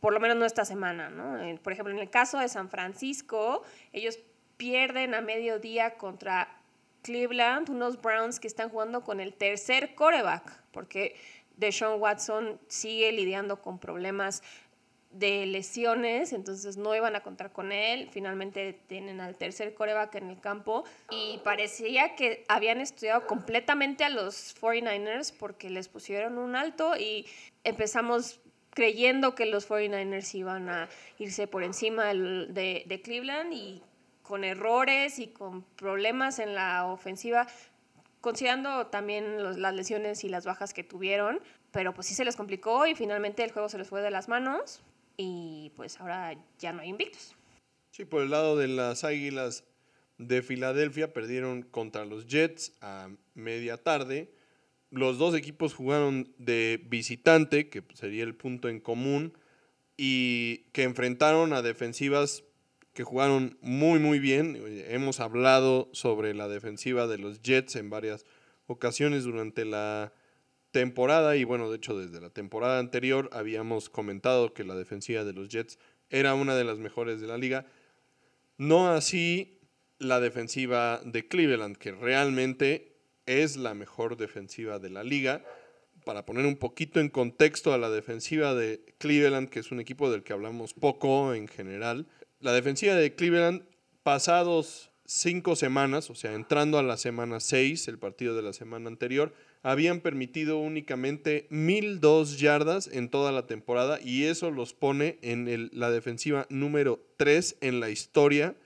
por 0.00 0.12
lo 0.12 0.20
menos 0.20 0.36
no 0.36 0.46
esta 0.46 0.64
semana, 0.64 1.10
¿no? 1.10 1.38
Por 1.60 1.72
ejemplo, 1.72 1.92
en 1.92 2.00
el 2.00 2.10
caso 2.10 2.38
de 2.38 2.48
San 2.48 2.70
Francisco, 2.70 3.62
ellos 3.92 4.18
pierden 4.56 5.14
a 5.14 5.20
mediodía 5.20 5.96
contra 5.98 6.60
Cleveland, 7.02 7.70
unos 7.70 8.00
Browns 8.00 8.40
que 8.40 8.48
están 8.48 8.68
jugando 8.68 9.02
con 9.02 9.20
el 9.20 9.34
tercer 9.34 9.94
coreback, 9.94 10.62
porque 10.72 11.16
Deshaun 11.56 12.00
Watson 12.00 12.60
sigue 12.68 13.12
lidiando 13.12 13.60
con 13.60 13.78
problemas 13.78 14.42
de 15.10 15.44
lesiones, 15.46 16.32
entonces 16.32 16.76
no 16.76 16.94
iban 16.94 17.16
a 17.16 17.22
contar 17.22 17.52
con 17.52 17.72
él. 17.72 18.08
Finalmente 18.12 18.78
tienen 18.86 19.20
al 19.20 19.36
tercer 19.36 19.74
coreback 19.74 20.14
en 20.16 20.30
el 20.30 20.40
campo 20.40 20.84
y 21.10 21.38
parecía 21.38 22.14
que 22.14 22.44
habían 22.48 22.80
estudiado 22.80 23.26
completamente 23.26 24.04
a 24.04 24.08
los 24.08 24.54
49ers 24.60 25.34
porque 25.36 25.68
les 25.68 25.88
pusieron 25.88 26.38
un 26.38 26.54
alto 26.54 26.96
y 26.96 27.26
empezamos 27.64 28.40
creyendo 28.70 29.34
que 29.34 29.46
los 29.46 29.68
49ers 29.68 30.34
iban 30.34 30.68
a 30.68 30.88
irse 31.18 31.48
por 31.48 31.64
encima 31.64 32.14
de, 32.14 32.84
de 32.86 33.02
Cleveland 33.02 33.52
y 33.52 33.82
con 34.22 34.44
errores 34.44 35.18
y 35.18 35.26
con 35.26 35.62
problemas 35.74 36.38
en 36.38 36.54
la 36.54 36.86
ofensiva, 36.86 37.48
considerando 38.20 38.86
también 38.86 39.60
las 39.60 39.74
lesiones 39.74 40.22
y 40.22 40.28
las 40.28 40.46
bajas 40.46 40.72
que 40.72 40.84
tuvieron, 40.84 41.40
pero 41.72 41.94
pues 41.94 42.06
sí 42.06 42.14
se 42.14 42.24
les 42.24 42.36
complicó 42.36 42.86
y 42.86 42.94
finalmente 42.94 43.42
el 43.42 43.50
juego 43.50 43.68
se 43.68 43.76
les 43.76 43.88
fue 43.88 44.02
de 44.02 44.12
las 44.12 44.28
manos 44.28 44.82
y 45.20 45.70
pues 45.76 46.00
ahora 46.00 46.34
ya 46.58 46.72
no 46.72 46.80
hay 46.80 46.88
invictos. 46.88 47.34
Sí, 47.90 48.04
por 48.04 48.22
el 48.22 48.30
lado 48.30 48.56
de 48.56 48.68
las 48.68 49.04
Águilas 49.04 49.64
de 50.16 50.42
Filadelfia 50.42 51.12
perdieron 51.12 51.62
contra 51.62 52.04
los 52.04 52.26
Jets 52.26 52.72
a 52.80 53.10
media 53.34 53.76
tarde. 53.76 54.32
Los 54.90 55.18
dos 55.18 55.34
equipos 55.34 55.74
jugaron 55.74 56.32
de 56.38 56.82
visitante, 56.88 57.68
que 57.68 57.84
sería 57.94 58.24
el 58.24 58.34
punto 58.34 58.68
en 58.68 58.80
común, 58.80 59.36
y 59.96 60.64
que 60.72 60.84
enfrentaron 60.84 61.52
a 61.52 61.62
defensivas 61.62 62.44
que 62.94 63.04
jugaron 63.04 63.58
muy 63.60 63.98
muy 63.98 64.18
bien. 64.18 64.58
Hemos 64.88 65.20
hablado 65.20 65.90
sobre 65.92 66.34
la 66.34 66.48
defensiva 66.48 67.06
de 67.06 67.18
los 67.18 67.42
Jets 67.42 67.76
en 67.76 67.90
varias 67.90 68.24
ocasiones 68.66 69.24
durante 69.24 69.64
la 69.64 70.12
temporada 70.70 71.36
y 71.36 71.44
bueno, 71.44 71.70
de 71.70 71.76
hecho 71.76 71.98
desde 71.98 72.20
la 72.20 72.30
temporada 72.30 72.78
anterior 72.78 73.28
habíamos 73.32 73.88
comentado 73.88 74.54
que 74.54 74.64
la 74.64 74.74
defensiva 74.74 75.24
de 75.24 75.32
los 75.32 75.48
Jets 75.48 75.78
era 76.10 76.34
una 76.34 76.54
de 76.54 76.64
las 76.64 76.78
mejores 76.78 77.20
de 77.20 77.26
la 77.26 77.38
liga. 77.38 77.66
No 78.58 78.88
así 78.88 79.60
la 79.98 80.20
defensiva 80.20 81.00
de 81.04 81.28
Cleveland, 81.28 81.76
que 81.76 81.92
realmente 81.92 82.96
es 83.26 83.56
la 83.56 83.74
mejor 83.74 84.16
defensiva 84.16 84.78
de 84.78 84.90
la 84.90 85.04
liga. 85.04 85.44
Para 86.04 86.24
poner 86.24 86.46
un 86.46 86.56
poquito 86.56 86.98
en 86.98 87.10
contexto 87.10 87.72
a 87.72 87.78
la 87.78 87.90
defensiva 87.90 88.54
de 88.54 88.94
Cleveland, 88.98 89.50
que 89.50 89.60
es 89.60 89.70
un 89.70 89.80
equipo 89.80 90.10
del 90.10 90.22
que 90.22 90.32
hablamos 90.32 90.72
poco 90.72 91.34
en 91.34 91.46
general, 91.46 92.06
la 92.40 92.52
defensiva 92.52 92.94
de 92.94 93.14
Cleveland, 93.14 93.62
pasados 94.02 94.90
cinco 95.04 95.56
semanas, 95.56 96.08
o 96.08 96.14
sea, 96.14 96.32
entrando 96.32 96.78
a 96.78 96.82
la 96.82 96.96
semana 96.96 97.40
seis, 97.40 97.86
el 97.88 97.98
partido 97.98 98.34
de 98.34 98.42
la 98.42 98.54
semana 98.54 98.88
anterior, 98.88 99.34
habían 99.62 100.00
permitido 100.00 100.58
únicamente 100.58 101.46
1002 101.50 102.38
yardas 102.38 102.88
en 102.88 103.10
toda 103.10 103.32
la 103.32 103.46
temporada 103.46 103.98
y 104.02 104.24
eso 104.24 104.50
los 104.50 104.72
pone 104.72 105.18
en 105.22 105.70
la 105.72 105.90
defensiva 105.90 106.46
número 106.48 107.00
3 107.16 107.58
en 107.60 107.80
la 107.80 107.90
historia 107.90 108.56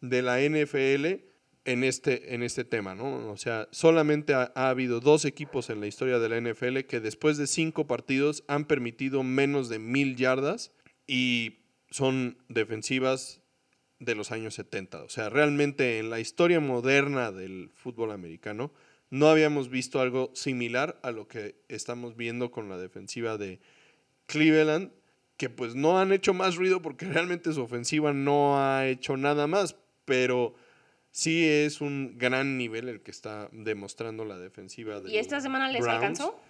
de 0.00 0.22
la 0.22 0.40
NFL 0.40 1.22
en 1.64 1.84
este, 1.84 2.34
en 2.34 2.42
este 2.42 2.64
tema, 2.64 2.96
¿no? 2.96 3.30
O 3.30 3.36
sea, 3.36 3.68
solamente 3.70 4.34
ha, 4.34 4.50
ha, 4.56 4.68
habido 4.68 4.98
dos 4.98 5.24
equipos 5.24 5.70
en 5.70 5.80
la 5.80 5.86
historia 5.86 6.18
de 6.18 6.28
la 6.28 6.40
NFL 6.40 6.80
que 6.88 6.98
después 6.98 7.36
de 7.36 7.46
cinco 7.46 7.86
partidos 7.86 8.42
han 8.48 8.64
permitido 8.64 9.22
menos 9.22 9.68
de 9.68 9.78
mil 9.78 10.16
yardas 10.16 10.72
y 11.06 11.60
son 11.90 12.36
defensivas 12.48 13.42
de 14.00 14.16
los 14.16 14.32
años 14.32 14.54
70. 14.54 15.04
O 15.04 15.08
sea, 15.08 15.30
realmente 15.30 16.00
en 16.00 16.10
la 16.10 16.18
historia 16.18 16.58
moderna 16.58 17.30
del 17.30 17.70
fútbol 17.74 18.10
americano 18.10 18.72
no 19.12 19.28
habíamos 19.28 19.68
visto 19.68 20.00
algo 20.00 20.30
similar 20.32 20.98
a 21.02 21.10
lo 21.10 21.28
que 21.28 21.54
estamos 21.68 22.16
viendo 22.16 22.50
con 22.50 22.70
la 22.70 22.78
defensiva 22.78 23.36
de 23.36 23.60
Cleveland, 24.24 24.90
que 25.36 25.50
pues 25.50 25.74
no 25.74 26.00
han 26.00 26.12
hecho 26.12 26.32
más 26.32 26.56
ruido 26.56 26.80
porque 26.80 27.04
realmente 27.04 27.52
su 27.52 27.60
ofensiva 27.60 28.14
no 28.14 28.58
ha 28.58 28.86
hecho 28.86 29.18
nada 29.18 29.46
más, 29.46 29.76
pero 30.06 30.54
sí 31.10 31.46
es 31.46 31.82
un 31.82 32.16
gran 32.16 32.56
nivel 32.56 32.88
el 32.88 33.02
que 33.02 33.10
está 33.10 33.50
demostrando 33.52 34.24
la 34.24 34.38
defensiva 34.38 35.02
de 35.02 35.12
¿Y 35.12 35.18
esta 35.18 35.42
semana 35.42 35.70
les 35.70 35.86
alcanzó? 35.86 36.40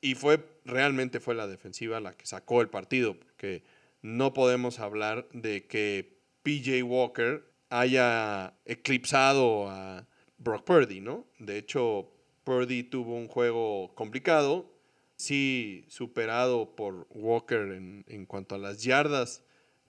Y 0.00 0.14
fue, 0.14 0.42
realmente 0.64 1.20
fue 1.20 1.34
la 1.34 1.46
defensiva 1.46 2.00
la 2.00 2.14
que 2.14 2.24
sacó 2.24 2.62
el 2.62 2.70
partido, 2.70 3.20
porque 3.20 3.62
no 4.00 4.32
podemos 4.32 4.78
hablar 4.78 5.28
de 5.34 5.66
que 5.66 6.16
PJ 6.44 6.82
Walker 6.82 7.44
haya 7.68 8.54
eclipsado 8.64 9.68
a 9.68 10.06
Brock 10.38 10.64
Purdy, 10.64 11.00
¿no? 11.00 11.26
De 11.38 11.58
hecho, 11.58 12.10
Purdy 12.44 12.84
tuvo 12.84 13.16
un 13.16 13.28
juego 13.28 13.94
complicado, 13.94 14.72
sí 15.16 15.84
superado 15.88 16.76
por 16.76 17.06
Walker 17.10 17.72
en, 17.72 18.04
en 18.06 18.26
cuanto 18.26 18.54
a 18.54 18.58
las 18.58 18.82
yardas 18.82 19.44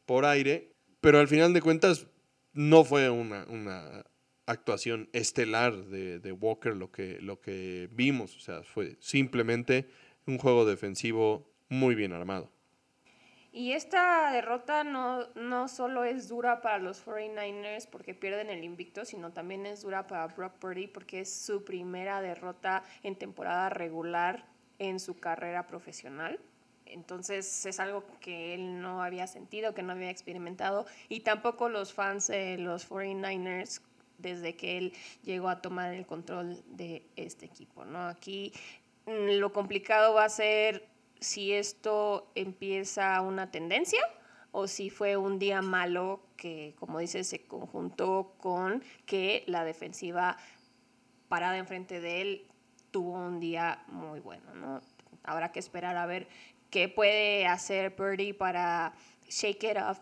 por 0.05 0.25
aire, 0.25 0.73
pero 1.01 1.19
al 1.19 1.27
final 1.27 1.53
de 1.53 1.61
cuentas 1.61 2.07
no 2.53 2.83
fue 2.83 3.09
una, 3.09 3.45
una 3.49 4.05
actuación 4.47 5.09
estelar 5.13 5.85
de, 5.85 6.19
de, 6.19 6.31
Walker 6.31 6.75
lo 6.75 6.91
que, 6.91 7.19
lo 7.21 7.39
que 7.39 7.89
vimos. 7.91 8.35
O 8.35 8.39
sea, 8.39 8.63
fue 8.63 8.95
simplemente 8.99 9.87
un 10.25 10.37
juego 10.37 10.65
defensivo 10.65 11.51
muy 11.69 11.93
bien 11.93 12.13
armado. 12.13 12.51
Y 13.57 13.73
esta 13.73 14.31
derrota 14.31 14.83
no, 14.83 15.25
no 15.33 15.67
solo 15.67 16.03
es 16.03 16.27
dura 16.27 16.61
para 16.61 16.77
los 16.77 17.03
49ers 17.03 17.87
porque 17.89 18.13
pierden 18.13 18.51
el 18.51 18.63
invicto, 18.63 19.03
sino 19.03 19.33
también 19.33 19.65
es 19.65 19.81
dura 19.81 20.05
para 20.05 20.27
Brock 20.27 20.53
Purdy 20.59 20.85
porque 20.85 21.21
es 21.21 21.33
su 21.33 21.65
primera 21.65 22.21
derrota 22.21 22.83
en 23.01 23.15
temporada 23.15 23.69
regular 23.69 24.45
en 24.77 24.99
su 24.99 25.19
carrera 25.19 25.65
profesional. 25.65 26.39
Entonces 26.85 27.65
es 27.65 27.79
algo 27.79 28.03
que 28.19 28.53
él 28.53 28.79
no 28.79 29.01
había 29.01 29.25
sentido, 29.25 29.73
que 29.73 29.81
no 29.81 29.93
había 29.93 30.11
experimentado 30.11 30.85
y 31.09 31.21
tampoco 31.21 31.67
los 31.67 31.93
fans 31.93 32.27
de 32.27 32.59
los 32.59 32.87
49ers 32.87 33.81
desde 34.19 34.55
que 34.55 34.77
él 34.77 34.93
llegó 35.23 35.49
a 35.49 35.63
tomar 35.63 35.95
el 35.95 36.05
control 36.05 36.61
de 36.67 37.07
este 37.15 37.47
equipo. 37.47 37.85
¿no? 37.85 38.07
Aquí 38.07 38.53
mm, 39.07 39.39
lo 39.39 39.51
complicado 39.51 40.13
va 40.13 40.25
a 40.25 40.29
ser 40.29 40.95
si 41.19 41.53
esto 41.53 42.31
empieza 42.35 43.19
una 43.21 43.51
tendencia 43.51 44.01
o 44.51 44.67
si 44.67 44.89
fue 44.89 45.17
un 45.17 45.39
día 45.39 45.61
malo 45.61 46.21
que, 46.35 46.75
como 46.79 46.99
dices, 46.99 47.27
se 47.27 47.45
conjuntó 47.45 48.35
con 48.39 48.83
que 49.05 49.43
la 49.47 49.63
defensiva 49.63 50.37
parada 51.27 51.57
enfrente 51.57 51.99
de 51.99 52.21
él 52.21 52.47
tuvo 52.91 53.11
un 53.11 53.39
día 53.39 53.83
muy 53.87 54.19
bueno. 54.19 54.53
¿no? 54.55 54.81
Habrá 55.23 55.51
que 55.51 55.59
esperar 55.59 55.97
a 55.97 56.05
ver 56.05 56.27
qué 56.69 56.89
puede 56.89 57.45
hacer 57.45 57.95
Purdy 57.95 58.33
para 58.33 58.93
shake 59.29 59.63
it 59.63 59.77
off, 59.77 59.99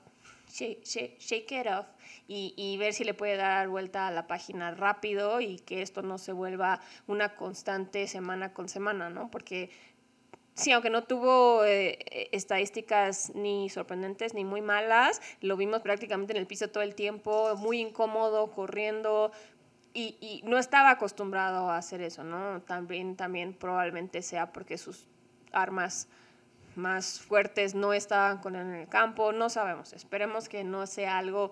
shake, 0.50 1.52
it 1.52 1.68
off 1.68 1.88
y, 2.28 2.54
y, 2.56 2.78
ver 2.78 2.94
si 2.94 3.04
le 3.04 3.14
puede 3.14 3.36
dar 3.36 3.68
vuelta 3.68 4.08
a 4.08 4.12
la 4.12 4.28
página 4.28 4.72
rápido 4.72 5.42
y 5.42 5.60
que 5.60 5.82
esto 5.82 6.02
no 6.02 6.18
se 6.18 6.32
vuelva 6.32 6.80
una 7.08 7.36
constante 7.36 8.08
semana 8.08 8.54
con 8.54 8.70
semana, 8.70 9.10
¿no? 9.10 9.30
Porque 9.30 9.70
Sí, 10.56 10.72
aunque 10.72 10.90
no 10.90 11.04
tuvo 11.04 11.66
eh, 11.66 12.30
estadísticas 12.32 13.34
ni 13.36 13.70
sorprendentes 13.70 14.34
ni 14.34 14.46
muy 14.46 14.62
malas, 14.62 15.22
lo 15.42 15.58
vimos 15.58 15.82
prácticamente 15.82 16.32
en 16.32 16.38
el 16.38 16.48
piso 16.48 16.70
todo 16.70 16.82
el 16.82 16.96
tiempo, 16.96 17.56
muy 17.58 17.82
incómodo, 17.82 18.50
corriendo, 18.52 19.34
y, 19.94 20.16
y, 20.22 20.42
no 20.48 20.58
estaba 20.58 20.92
acostumbrado 20.92 21.70
a 21.70 21.78
hacer 21.78 22.02
eso, 22.02 22.24
¿no? 22.24 22.62
También, 22.62 23.18
también 23.18 23.54
probablemente 23.54 24.22
sea 24.22 24.54
porque 24.54 24.78
sus 24.78 25.08
armas 25.52 26.08
más 26.76 27.20
fuertes 27.20 27.76
no 27.76 27.94
estaban 27.94 28.38
con 28.40 28.56
él 28.56 28.68
en 28.68 28.76
el 28.76 28.88
campo, 28.88 29.34
no 29.34 29.50
sabemos. 29.50 29.94
Esperemos 29.94 30.48
que 30.50 30.64
no 30.64 30.88
sea 30.88 31.18
algo 31.18 31.52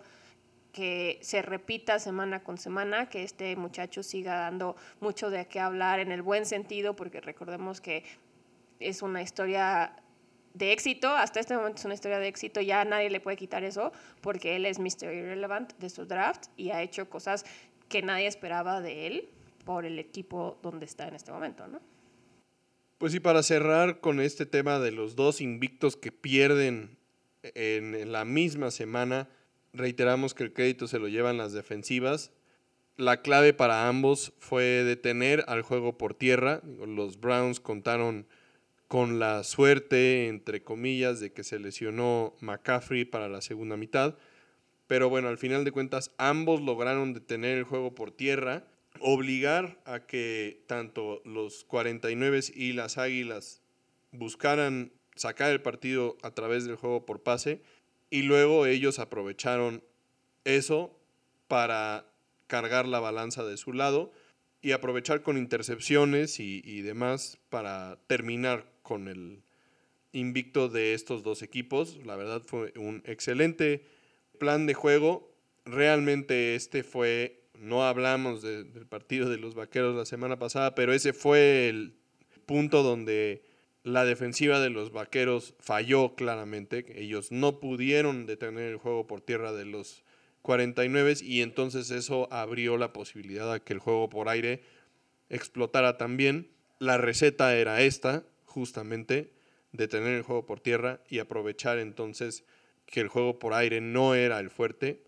que 0.74 1.20
se 1.22 1.42
repita 1.42 2.00
semana 2.00 2.44
con 2.44 2.58
semana, 2.58 3.08
que 3.08 3.24
este 3.24 3.56
muchacho 3.56 4.02
siga 4.02 4.36
dando 4.36 4.76
mucho 5.00 5.30
de 5.30 5.46
qué 5.48 5.60
hablar 5.60 6.00
en 6.00 6.12
el 6.12 6.22
buen 6.22 6.46
sentido, 6.46 6.96
porque 6.96 7.22
recordemos 7.22 7.80
que 7.80 8.04
es 8.88 9.02
una 9.02 9.22
historia 9.22 9.96
de 10.54 10.72
éxito, 10.72 11.10
hasta 11.10 11.40
este 11.40 11.56
momento 11.56 11.80
es 11.80 11.86
una 11.86 11.94
historia 11.96 12.20
de 12.20 12.28
éxito, 12.28 12.62
ya 12.62 12.86
nadie 12.86 13.10
le 13.10 13.20
puede 13.20 13.38
quitar 13.38 13.64
eso, 13.64 13.92
porque 14.22 14.56
él 14.56 14.66
es 14.66 14.80
Mr. 14.80 15.14
Irrelevant 15.14 15.74
de 15.80 15.90
su 15.90 16.06
draft 16.06 16.46
y 16.58 16.70
ha 16.70 16.82
hecho 16.82 17.10
cosas 17.10 17.46
que 17.90 18.02
nadie 18.02 18.28
esperaba 18.28 18.82
de 18.82 19.08
él 19.08 19.30
por 19.66 19.86
el 19.86 19.98
equipo 20.00 20.60
donde 20.62 20.86
está 20.86 21.08
en 21.08 21.16
este 21.16 21.32
momento, 21.32 21.68
¿no? 21.68 21.80
Pues 22.98 23.12
sí, 23.12 23.20
para 23.20 23.44
cerrar 23.44 24.00
con 24.00 24.20
este 24.20 24.46
tema 24.46 24.80
de 24.80 24.92
los 24.92 25.16
dos 25.16 25.42
invictos 25.42 25.98
que 25.98 26.12
pierden 26.12 26.98
en 27.42 28.12
la 28.12 28.24
misma 28.24 28.72
semana, 28.72 29.28
reiteramos 29.74 30.34
que 30.34 30.44
el 30.44 30.54
crédito 30.54 30.88
se 30.88 31.00
lo 31.00 31.08
llevan 31.08 31.38
las 31.38 31.52
defensivas. 31.52 32.32
La 32.96 33.22
clave 33.22 33.54
para 33.54 33.90
ambos 33.90 34.34
fue 34.40 34.64
detener 34.64 35.44
al 35.48 35.64
juego 35.64 35.98
por 35.98 36.14
tierra. 36.14 36.62
Los 36.64 37.20
Browns 37.20 37.60
contaron 37.60 38.28
con 38.94 39.18
la 39.18 39.44
suerte, 39.44 40.28
entre 40.28 40.64
comillas, 40.64 41.20
de 41.20 41.34
que 41.34 41.44
se 41.44 41.58
lesionó 41.58 42.36
McCaffrey 42.42 43.06
para 43.06 43.28
la 43.28 43.42
segunda 43.42 43.76
mitad. 43.76 44.20
Pero 44.86 45.10
bueno, 45.10 45.30
al 45.30 45.40
final 45.40 45.64
de 45.64 45.72
cuentas, 45.72 46.12
ambos 46.20 46.62
lograron 46.62 47.12
detener 47.12 47.58
el 47.58 47.64
juego 47.64 47.96
por 47.96 48.12
tierra, 48.12 48.68
obligar 49.00 49.82
a 49.86 50.06
que 50.06 50.64
tanto 50.68 51.24
los 51.26 51.64
49 51.64 52.42
y 52.54 52.74
las 52.74 53.00
Águilas 53.00 53.64
buscaran 54.12 54.92
sacar 55.16 55.50
el 55.50 55.64
partido 55.64 56.16
a 56.22 56.30
través 56.36 56.66
del 56.66 56.76
juego 56.76 57.04
por 57.04 57.24
pase 57.24 57.64
y 58.12 58.22
luego 58.22 58.68
ellos 58.68 59.00
aprovecharon 59.00 59.84
eso 60.44 60.96
para 61.48 62.06
cargar 62.46 62.88
la 62.88 63.00
balanza 63.00 63.44
de 63.44 63.58
su 63.58 63.74
lado 63.74 64.14
y 64.62 64.72
aprovechar 64.72 65.24
con 65.24 65.40
intercepciones 65.40 66.40
y, 66.40 66.62
y 66.64 66.82
demás 66.82 67.40
para 67.50 67.98
terminar 68.06 68.72
con 68.94 69.08
el 69.08 69.42
invicto 70.12 70.70
de 70.70 70.94
estos 70.94 71.24
dos 71.24 71.42
equipos. 71.42 71.98
La 72.06 72.16
verdad 72.16 72.44
fue 72.46 72.74
un 72.76 73.02
excelente 73.08 73.88
plan 74.38 74.68
de 74.68 74.76
juego. 74.76 75.36
Realmente 75.66 76.54
este 76.54 76.84
fue, 76.84 77.42
no 77.58 77.88
hablamos 77.88 78.44
del 78.44 78.86
partido 78.86 79.32
de 79.32 79.38
los 79.38 79.56
Vaqueros 79.56 79.96
la 79.96 80.06
semana 80.06 80.38
pasada, 80.38 80.76
pero 80.76 80.94
ese 80.94 81.12
fue 81.12 81.70
el 81.70 81.96
punto 82.46 82.84
donde 82.84 83.42
la 83.82 84.06
defensiva 84.06 84.60
de 84.60 84.70
los 84.70 84.92
Vaqueros 84.92 85.56
falló 85.60 86.14
claramente. 86.14 86.86
Ellos 86.96 87.32
no 87.32 87.60
pudieron 87.60 88.28
detener 88.28 88.74
el 88.74 88.78
juego 88.78 89.08
por 89.08 89.22
tierra 89.22 89.54
de 89.54 89.66
los 89.66 90.04
49 90.44 91.16
y 91.24 91.42
entonces 91.42 91.90
eso 91.90 92.32
abrió 92.32 92.78
la 92.78 92.94
posibilidad 92.94 93.52
a 93.52 93.60
que 93.60 93.74
el 93.74 93.80
juego 93.80 94.08
por 94.08 94.30
aire 94.30 94.62
explotara 95.30 95.98
también. 95.98 96.52
La 96.78 97.00
receta 97.00 97.56
era 97.56 97.82
esta, 97.82 98.24
justamente 98.54 99.34
detener 99.72 100.14
el 100.14 100.22
juego 100.22 100.46
por 100.46 100.60
tierra 100.60 101.02
y 101.10 101.20
aprovechar 101.20 101.80
entonces 101.80 102.46
que 102.86 103.02
el 103.02 103.08
juego 103.08 103.40
por 103.40 103.54
aire 103.54 103.82
no 103.82 104.14
era 104.14 104.40
el 104.40 104.50
fuerte, 104.50 105.04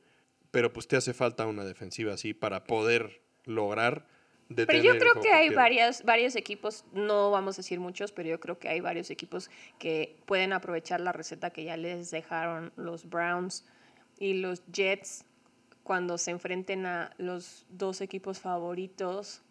pero 0.52 0.74
pues 0.74 0.88
te 0.88 0.96
hace 0.96 1.14
falta 1.14 1.46
una 1.46 1.64
defensiva 1.64 2.14
así 2.14 2.34
para 2.34 2.64
poder 2.66 3.22
lograr 3.44 4.08
detener 4.50 4.82
Pero 4.82 4.94
yo 4.94 5.00
creo 5.00 5.22
que 5.22 5.32
hay 5.32 5.50
varias, 5.50 6.04
varios 6.04 6.36
equipos, 6.36 6.86
no 6.94 7.30
vamos 7.32 7.58
a 7.58 7.62
decir 7.62 7.80
muchos, 7.80 8.12
pero 8.12 8.30
yo 8.30 8.40
creo 8.40 8.58
que 8.58 8.68
hay 8.68 8.80
varios 8.80 9.10
equipos 9.12 9.52
que 9.78 10.18
pueden 10.26 10.54
aprovechar 10.54 11.00
la 11.00 11.12
receta 11.12 11.52
que 11.52 11.64
ya 11.64 11.78
les 11.78 12.10
dejaron 12.10 12.74
los 12.76 13.08
Browns 13.08 13.66
y 14.18 14.36
los 14.36 14.66
Jets 14.72 15.26
cuando 15.84 16.18
se 16.18 16.32
enfrenten 16.32 16.88
a 16.88 17.14
los 17.18 17.66
dos 17.70 18.02
equipos 18.02 18.40
favoritos 18.40 19.44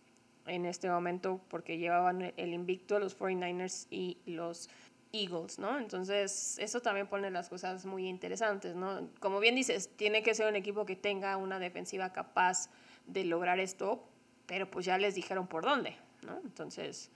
en 0.46 0.66
este 0.66 0.88
momento 0.88 1.40
porque 1.48 1.78
llevaban 1.78 2.33
el 2.37 2.52
invicto 2.52 2.98
los 2.98 3.18
49ers 3.18 3.87
y 3.90 4.18
los 4.26 4.68
Eagles, 5.12 5.59
¿no? 5.59 5.78
Entonces, 5.78 6.59
eso 6.59 6.80
también 6.80 7.07
pone 7.07 7.30
las 7.30 7.48
cosas 7.48 7.87
muy 7.87 8.09
interesantes, 8.09 8.74
¿no? 8.74 9.09
Como 9.20 9.38
bien 9.38 9.54
dices, 9.54 9.88
tiene 9.96 10.22
que 10.22 10.35
ser 10.35 10.48
un 10.48 10.57
equipo 10.57 10.85
que 10.85 10.96
tenga 10.96 11.37
una 11.37 11.59
defensiva 11.59 12.12
capaz 12.12 12.68
de 13.07 13.24
lograr 13.24 13.61
esto, 13.61 14.04
pero 14.46 14.68
pues 14.70 14.85
ya 14.85 14.98
les 14.98 15.14
dijeron 15.14 15.46
por 15.46 15.64
dónde, 15.64 15.96
¿no? 16.22 16.40
Entonces, 16.44 17.11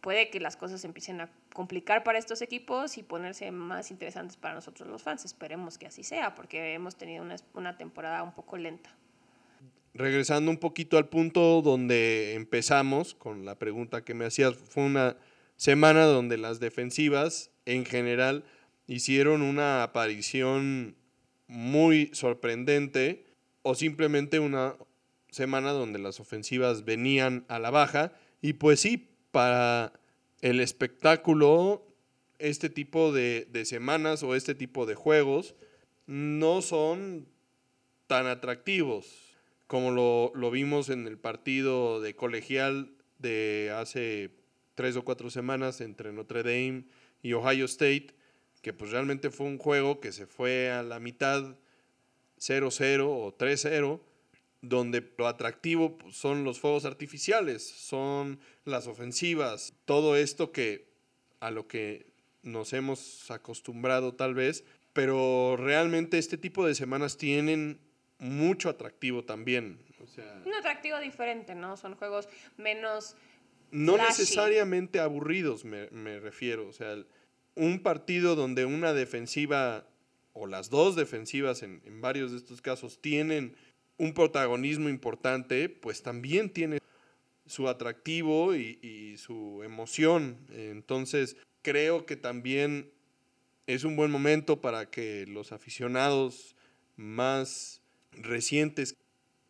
puede 0.00 0.30
que 0.30 0.38
las 0.38 0.56
cosas 0.56 0.84
empiecen 0.84 1.20
a 1.20 1.30
complicar 1.52 2.04
para 2.04 2.18
estos 2.18 2.40
equipos 2.40 2.96
y 2.98 3.02
ponerse 3.02 3.50
más 3.50 3.90
interesantes 3.90 4.36
para 4.36 4.54
nosotros 4.54 4.88
los 4.88 5.02
fans. 5.02 5.24
Esperemos 5.24 5.76
que 5.76 5.86
así 5.86 6.04
sea, 6.04 6.34
porque 6.36 6.74
hemos 6.74 6.96
tenido 6.96 7.24
una, 7.24 7.36
una 7.54 7.76
temporada 7.76 8.22
un 8.22 8.32
poco 8.32 8.56
lenta 8.56 8.90
regresando 9.94 10.50
un 10.50 10.58
poquito 10.58 10.98
al 10.98 11.08
punto 11.08 11.62
donde 11.62 12.34
empezamos 12.34 13.14
con 13.14 13.44
la 13.44 13.58
pregunta 13.58 14.04
que 14.04 14.14
me 14.14 14.24
hacías, 14.24 14.54
fue 14.56 14.84
una 14.84 15.16
semana 15.56 16.04
donde 16.04 16.38
las 16.38 16.60
defensivas 16.60 17.50
en 17.66 17.84
general 17.84 18.44
hicieron 18.86 19.42
una 19.42 19.82
aparición 19.82 20.96
muy 21.46 22.10
sorprendente 22.12 23.26
o 23.62 23.74
simplemente 23.74 24.38
una 24.38 24.76
semana 25.30 25.72
donde 25.72 25.98
las 25.98 26.20
ofensivas 26.20 26.84
venían 26.84 27.44
a 27.48 27.58
la 27.58 27.70
baja. 27.70 28.12
Y 28.40 28.54
pues 28.54 28.80
sí, 28.80 29.10
para 29.30 29.92
el 30.40 30.60
espectáculo, 30.60 31.86
este 32.38 32.70
tipo 32.70 33.12
de, 33.12 33.46
de 33.50 33.64
semanas 33.64 34.22
o 34.22 34.34
este 34.34 34.54
tipo 34.54 34.86
de 34.86 34.94
juegos 34.94 35.54
no 36.06 36.62
son 36.62 37.28
tan 38.06 38.26
atractivos 38.26 39.29
como 39.70 39.92
lo, 39.92 40.32
lo, 40.34 40.50
vimos 40.50 40.88
en 40.88 41.06
el 41.06 41.16
partido 41.16 42.00
de 42.00 42.16
colegial 42.16 42.90
de 43.20 43.72
hace 43.72 44.32
tres 44.74 44.96
o 44.96 45.04
cuatro 45.04 45.30
semanas 45.30 45.80
entre 45.80 46.12
Notre 46.12 46.42
Dame 46.42 46.86
y 47.22 47.34
Ohio 47.34 47.66
State, 47.66 48.08
que 48.62 48.72
pues 48.72 48.90
realmente 48.90 49.30
fue 49.30 49.46
un 49.46 49.58
juego 49.58 50.00
que 50.00 50.10
se 50.10 50.26
fue 50.26 50.72
a 50.72 50.82
la 50.82 50.98
mitad 50.98 51.56
0-0 52.40 53.06
o 53.08 53.38
3-0, 53.38 54.00
donde 54.60 55.08
lo 55.16 55.28
atractivo 55.28 55.98
pues, 55.98 56.16
son 56.16 56.42
los 56.42 56.58
fuegos 56.58 56.84
artificiales, 56.84 57.62
son 57.62 58.40
las 58.64 58.88
ofensivas, 58.88 59.74
todo 59.84 60.16
esto 60.16 60.50
que 60.50 60.90
a 61.38 61.52
lo 61.52 61.68
que 61.68 62.12
nos 62.42 62.72
hemos 62.72 63.30
acostumbrado 63.30 64.16
tal 64.16 64.34
vez, 64.34 64.64
pero 64.92 65.56
realmente 65.56 66.18
este 66.18 66.38
tipo 66.38 66.66
de 66.66 66.74
semanas 66.74 67.16
tienen 67.18 67.78
mucho 68.20 68.68
atractivo 68.68 69.24
también. 69.24 69.78
un 70.44 70.54
atractivo 70.54 71.00
diferente, 71.00 71.54
¿no? 71.54 71.76
Son 71.76 71.96
juegos 71.96 72.28
menos... 72.56 73.16
No 73.72 73.96
necesariamente 73.96 74.98
aburridos, 74.98 75.64
me, 75.64 75.88
me, 75.90 76.18
refiero. 76.18 76.66
O 76.66 76.72
sea, 76.72 76.96
un 77.54 77.82
partido 77.82 78.34
donde 78.34 78.64
una 78.64 78.92
defensiva 78.92 79.86
o 80.32 80.46
las 80.46 80.70
dos 80.70 80.96
defensivas 80.96 81.62
en, 81.62 81.80
en 81.84 82.00
varios 82.00 82.32
de 82.32 82.38
estos 82.38 82.60
casos 82.62 83.00
tienen 83.00 83.56
un 83.96 84.12
protagonismo 84.12 84.88
importante, 84.88 85.68
pues 85.68 86.02
también 86.02 86.50
tiene 86.50 86.78
su 87.46 87.68
atractivo 87.68 88.54
y, 88.54 88.78
y, 88.82 89.18
su 89.18 89.62
emoción. 89.62 90.38
Entonces, 90.50 91.36
creo 91.62 92.06
que 92.06 92.16
también 92.16 92.90
es 93.66 93.84
un 93.84 93.96
buen 93.96 94.10
momento 94.10 94.60
para 94.60 94.90
que 94.90 95.26
los 95.26 95.52
aficionados 95.52 96.56
más 96.96 97.79
recientes 98.12 98.96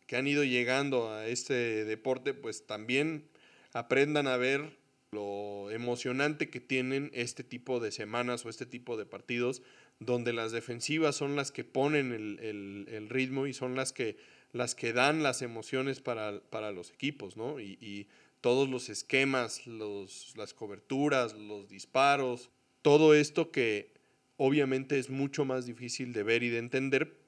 que 0.07 0.17
han 0.17 0.27
ido 0.27 0.43
llegando 0.43 1.09
a 1.09 1.27
este 1.27 1.85
deporte, 1.85 2.33
pues 2.33 2.65
también 2.67 3.29
aprendan 3.73 4.27
a 4.27 4.37
ver 4.37 4.77
lo 5.11 5.69
emocionante 5.71 6.49
que 6.49 6.61
tienen 6.61 7.11
este 7.13 7.43
tipo 7.43 7.79
de 7.79 7.91
semanas 7.91 8.45
o 8.45 8.49
este 8.49 8.65
tipo 8.65 8.97
de 8.97 9.05
partidos, 9.05 9.61
donde 9.99 10.33
las 10.33 10.51
defensivas 10.51 11.15
son 11.15 11.35
las 11.35 11.51
que 11.51 11.63
ponen 11.63 12.11
el, 12.11 13.07
ritmo 13.09 13.45
y 13.45 13.53
son 13.53 13.75
las 13.75 13.93
que, 13.93 14.17
las 14.53 14.73
que 14.73 14.93
dan 14.93 15.21
las 15.21 15.41
emociones 15.41 16.01
para, 16.01 16.71
los 16.71 16.91
equipos, 16.91 17.37
¿no? 17.37 17.59
Y, 17.59 18.07
todos 18.41 18.67
los 18.67 18.89
esquemas, 18.89 19.67
los, 19.67 20.33
las 20.35 20.55
coberturas, 20.55 21.33
los 21.33 21.69
disparos, 21.69 22.49
todo 22.81 23.13
esto 23.13 23.51
que 23.51 23.93
obviamente 24.35 24.97
es 24.97 25.11
mucho 25.11 25.45
más 25.45 25.67
difícil 25.67 26.11
de 26.11 26.23
ver 26.23 26.41
y 26.41 26.49
de 26.49 26.57
entender, 26.57 27.20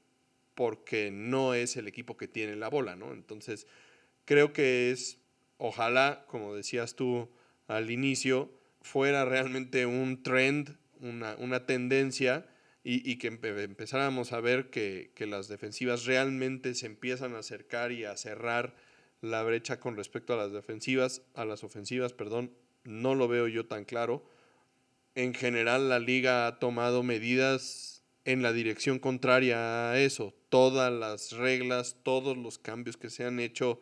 porque 0.56 1.12
no 1.12 1.54
es 1.54 1.78
el 1.78 1.88
equipo 1.88 2.18
que 2.18 2.28
tiene 2.28 2.56
la 2.56 2.70
bola, 2.70 2.96
¿no? 2.96 3.14
Entonces, 3.14 3.68
creo 4.26 4.54
que 4.54 4.92
es, 4.92 5.20
ojalá, 5.58 6.26
como 6.28 6.56
decías 6.56 6.96
tú 6.96 7.30
al 7.68 7.92
inicio, 7.92 8.52
fuera 8.82 9.26
realmente 9.26 9.86
un 9.86 10.22
trend, 10.24 10.78
una, 11.00 11.66
tendencia 11.66 12.46
y, 12.84 13.18
que 13.18 13.28
empezáramos 13.28 14.34
a 14.34 14.42
ver 14.42 14.70
que, 14.70 15.12
que, 15.16 15.26
las 15.26 15.48
defensivas 15.48 16.06
realmente 16.06 16.76
se 16.76 16.86
empiezan 16.86 17.36
a 17.36 17.40
acercar 17.40 17.92
y 17.92 18.06
a 18.06 18.16
cerrar 18.18 18.76
la 19.22 19.44
brecha 19.44 19.80
con 19.80 19.96
respecto 19.96 20.34
a 20.34 20.38
las 20.38 20.52
defensivas, 20.52 21.22
a 21.34 21.46
las 21.46 21.64
ofensivas, 21.64 22.14
perdón, 22.14 22.52
no 22.84 23.16
lo 23.16 23.28
veo 23.28 23.48
yo 23.48 23.66
tan 23.66 23.86
claro. 23.86 24.26
En 25.16 25.34
general 25.34 25.90
la 25.90 26.00
liga 26.00 26.48
ha 26.48 26.60
tomado 26.60 27.04
medidas 27.04 27.93
en 28.26 28.42
la 28.42 28.54
dirección 28.54 29.00
contraria 29.00 29.92
a 29.92 30.00
eso. 30.00 30.34
Todas 30.50 30.92
las 30.92 31.32
reglas, 31.32 31.98
todos 32.04 32.38
los 32.38 32.58
cambios 32.58 32.98
que 32.98 33.10
se 33.10 33.26
han 33.26 33.40
hecho 33.40 33.80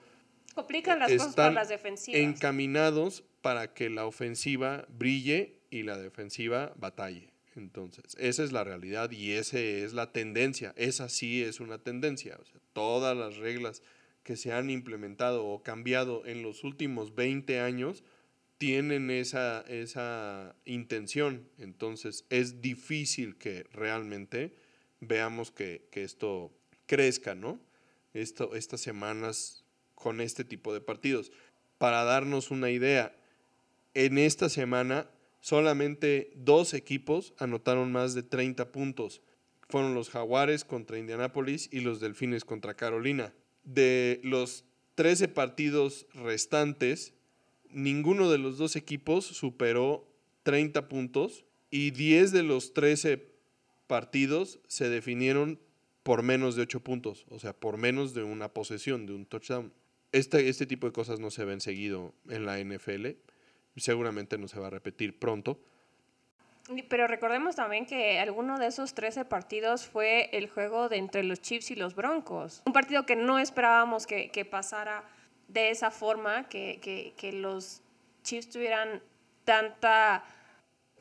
complican 0.54 1.00
las 1.00 1.12
cosas 1.12 1.36
para 1.36 1.52
las 1.52 1.70
defensivas. 1.70 2.22
Encaminados 2.22 3.24
para 3.42 3.74
que 3.74 3.90
la 3.90 4.06
ofensiva 4.06 4.86
brille 4.90 5.60
y 5.70 5.84
la 5.84 5.98
defensiva 5.98 6.74
batalle. 6.76 7.32
Entonces, 7.56 8.16
esa 8.18 8.44
es 8.44 8.52
la 8.52 8.64
realidad 8.64 9.12
y 9.12 9.32
esa 9.32 9.60
es 9.60 9.94
la 9.94 10.12
tendencia. 10.12 10.74
Esa 10.78 11.10
sí 11.10 11.44
es 11.44 11.60
una 11.60 11.80
tendencia. 11.80 12.38
O 12.42 12.46
sea, 12.46 12.62
todas 12.74 13.16
las 13.18 13.38
reglas 13.38 13.84
que 14.24 14.38
se 14.38 14.54
han 14.54 14.70
implementado 14.70 15.46
o 15.46 15.64
cambiado 15.64 16.26
en 16.26 16.44
los 16.44 16.64
últimos 16.64 17.16
20 17.16 17.60
años 17.60 18.04
tienen 18.62 19.10
esa, 19.10 19.62
esa 19.62 20.56
intención. 20.66 21.50
Entonces 21.58 22.26
es 22.30 22.62
difícil 22.62 23.36
que 23.40 23.64
realmente 23.74 24.54
veamos 25.00 25.50
que, 25.50 25.90
esto 25.94 26.52
crezca, 26.86 27.34
¿no? 27.34 27.60
Esto, 28.14 28.54
estas 28.54 28.80
semanas 28.80 29.66
con 29.96 30.22
este 30.22 30.44
tipo 30.44 30.76
de 30.76 30.80
partidos. 30.80 31.32
Para 31.80 32.04
darnos 32.04 32.52
una 32.52 32.70
idea, 32.70 33.16
en 33.96 34.20
esta 34.20 34.48
semana 34.48 35.10
solamente 35.40 36.32
dos 36.36 36.76
equipos 36.76 37.34
anotaron 37.40 37.92
más 37.92 38.14
de 38.14 38.22
30 38.22 38.72
puntos. 38.72 39.24
Fueron 39.70 39.96
los 39.96 40.12
Jaguares 40.12 40.66
contra 40.66 41.00
Indianápolis 41.00 41.68
y 41.72 41.80
los 41.80 42.00
Delfines 42.00 42.46
contra 42.46 42.76
Carolina. 42.76 43.34
De 43.64 44.22
los 44.24 44.66
13 44.94 45.30
partidos 45.30 46.06
restantes, 46.14 47.16
ninguno 47.74 48.30
de 48.30 48.38
los 48.38 48.58
dos 48.58 48.76
equipos 48.76 49.26
superó 49.26 50.08
30 50.44 50.88
puntos 50.88 51.46
y 51.70 51.92
10 51.92 52.32
de 52.32 52.44
los 52.44 52.74
13 52.74 53.32
partidos 53.88 54.60
se 54.68 54.90
definieron 54.90 55.60
por 56.04 56.24
menos 56.24 56.56
de 56.56 56.64
8 56.64 56.80
puntos, 56.82 57.26
o 57.30 57.40
sea, 57.40 57.54
por 57.54 57.78
menos 57.78 58.14
de 58.14 58.24
una 58.24 58.50
posesión, 58.50 59.06
de 59.06 59.14
un 59.14 59.26
touchdown. 59.26 59.74
Este, 60.12 60.50
este 60.50 60.66
tipo 60.66 60.88
de 60.88 60.94
cosas 60.94 61.20
no 61.20 61.32
se 61.32 61.46
ven 61.46 61.62
seguido 61.62 62.14
en 62.30 62.46
la 62.46 62.60
NFL, 62.60 63.08
seguramente 63.78 64.38
no 64.38 64.48
se 64.48 64.60
va 64.60 64.68
a 64.68 64.72
repetir 64.72 65.18
pronto. 65.20 65.60
Pero 66.90 67.08
recordemos 67.08 67.56
también 67.56 67.86
que 67.86 68.20
alguno 68.20 68.60
de 68.60 68.68
esos 68.68 68.94
13 68.94 69.26
partidos 69.26 69.88
fue 69.88 70.30
el 70.34 70.50
juego 70.50 70.90
de 70.90 70.98
entre 70.98 71.24
los 71.24 71.42
Chiefs 71.42 71.72
y 71.72 71.76
los 71.76 71.96
Broncos. 71.96 72.62
Un 72.66 72.74
partido 72.74 73.06
que 73.06 73.16
no 73.16 73.40
esperábamos 73.40 74.06
que, 74.06 74.30
que 74.30 74.46
pasara 74.46 75.04
de 75.52 75.70
esa 75.70 75.92
forma, 75.92 76.48
que, 76.48 77.32
los 77.34 77.82
Chiefs 78.24 78.50
tuvieran 78.50 79.02
tanta 79.44 80.24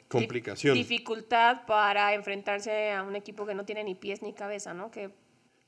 complicación. 0.08 0.74
dificultad 0.74 1.66
para 1.66 2.14
enfrentarse 2.14 2.92
a 2.92 3.02
un 3.02 3.14
equipo 3.14 3.46
que 3.46 3.54
no 3.54 3.64
tiene 3.64 3.84
ni 3.84 3.94
pies 3.94 4.22
ni 4.22 4.32
cabeza, 4.32 4.74
¿no? 4.74 4.90
Que, 4.90 5.10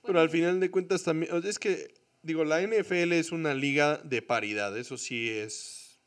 Pero 0.05 0.21
al 0.21 0.31
final 0.31 0.59
de 0.61 0.71
cuentas 0.71 1.05
también, 1.05 1.33
es 1.45 1.59
que, 1.59 1.95
digo, 2.23 2.45
la 2.45 2.61
NFL 2.61 3.13
es 3.13 3.31
una 3.33 3.55
liga 3.55 3.99
de 3.99 4.23
paridad, 4.23 4.77
eso 4.77 4.97
sí 4.97 5.31
es 5.31 6.01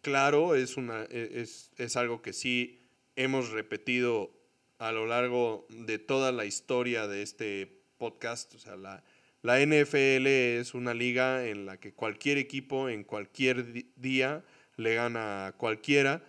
claro, 0.00 0.54
es, 0.54 0.76
una, 0.76 1.02
e, 1.10 1.40
es, 1.42 1.72
es 1.76 1.96
algo 1.96 2.22
que 2.22 2.32
sí 2.32 2.80
hemos 3.16 3.50
repetido 3.50 4.30
a 4.78 4.92
lo 4.92 5.06
largo 5.06 5.66
de 5.68 5.98
toda 5.98 6.32
la 6.32 6.44
historia 6.44 7.06
de 7.06 7.22
este 7.22 7.82
podcast, 7.98 8.54
o 8.54 8.58
sea, 8.58 8.76
la, 8.76 9.02
la 9.48 9.64
NFL 9.64 10.26
es 10.26 10.74
una 10.74 10.92
liga 10.92 11.46
en 11.46 11.64
la 11.64 11.80
que 11.80 11.94
cualquier 11.94 12.36
equipo 12.36 12.90
en 12.90 13.02
cualquier 13.02 13.86
día 13.96 14.44
le 14.76 14.94
gana 14.94 15.46
a 15.46 15.52
cualquiera. 15.52 16.22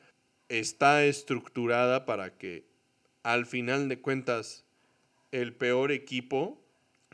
Está 0.47 1.03
estructurada 1.03 2.05
para 2.05 2.37
que 2.37 2.63
al 3.23 3.45
final 3.45 3.89
de 3.89 3.99
cuentas 3.99 4.63
el 5.33 5.53
peor 5.53 5.91
equipo 5.91 6.63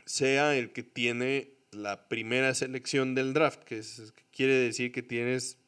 sea 0.04 0.54
el 0.54 0.72
que 0.72 0.84
tiene 0.84 1.54
la 1.72 2.08
primera 2.08 2.54
selección 2.54 3.16
del 3.16 3.32
draft, 3.32 3.64
que, 3.64 3.82
quiere 4.30 4.54
decir 4.54 4.92
que 4.92 5.02
tienes 5.02 5.58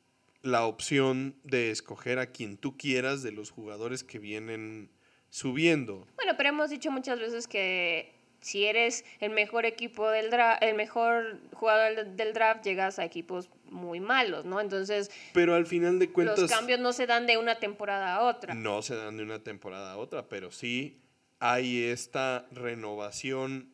la 0.42 0.66
opción 0.66 1.34
de 1.42 1.72
escoger 1.72 2.20
a 2.20 2.26
quien 2.26 2.58
tú 2.58 2.76
quieras 2.76 3.24
de 3.24 3.32
los 3.32 3.50
jugadores 3.50 4.04
que 4.04 4.20
vienen 4.20 4.88
subiendo. 5.30 6.06
Bueno, 6.14 6.34
pero 6.36 6.50
hemos 6.50 6.70
dicho 6.70 6.92
muchas 6.92 7.18
veces 7.18 7.48
que 7.48 8.17
si 8.40 8.66
eres 8.66 9.04
el 9.20 9.30
mejor 9.30 9.66
equipo 9.66 10.08
del 10.10 10.30
draft, 10.30 10.62
el 10.62 10.74
mejor 10.74 11.38
jugador 11.52 12.06
del 12.06 12.32
draft, 12.32 12.64
llegas 12.64 12.98
a 12.98 13.04
equipos 13.04 13.50
muy 13.64 14.00
malos, 14.00 14.44
¿no? 14.44 14.60
Entonces, 14.60 15.10
pero 15.32 15.54
al 15.54 15.66
final 15.66 15.98
de 15.98 16.10
cuentas 16.10 16.38
los 16.38 16.50
cambios 16.50 16.80
no 16.80 16.92
se 16.92 17.06
dan 17.06 17.26
de 17.26 17.36
una 17.36 17.58
temporada 17.58 18.14
a 18.14 18.22
otra. 18.22 18.54
No 18.54 18.82
se 18.82 18.94
dan 18.94 19.16
de 19.16 19.22
una 19.22 19.42
temporada 19.42 19.92
a 19.92 19.96
otra, 19.96 20.28
pero 20.28 20.50
sí 20.50 21.00
hay 21.40 21.84
esta 21.84 22.46
renovación 22.50 23.72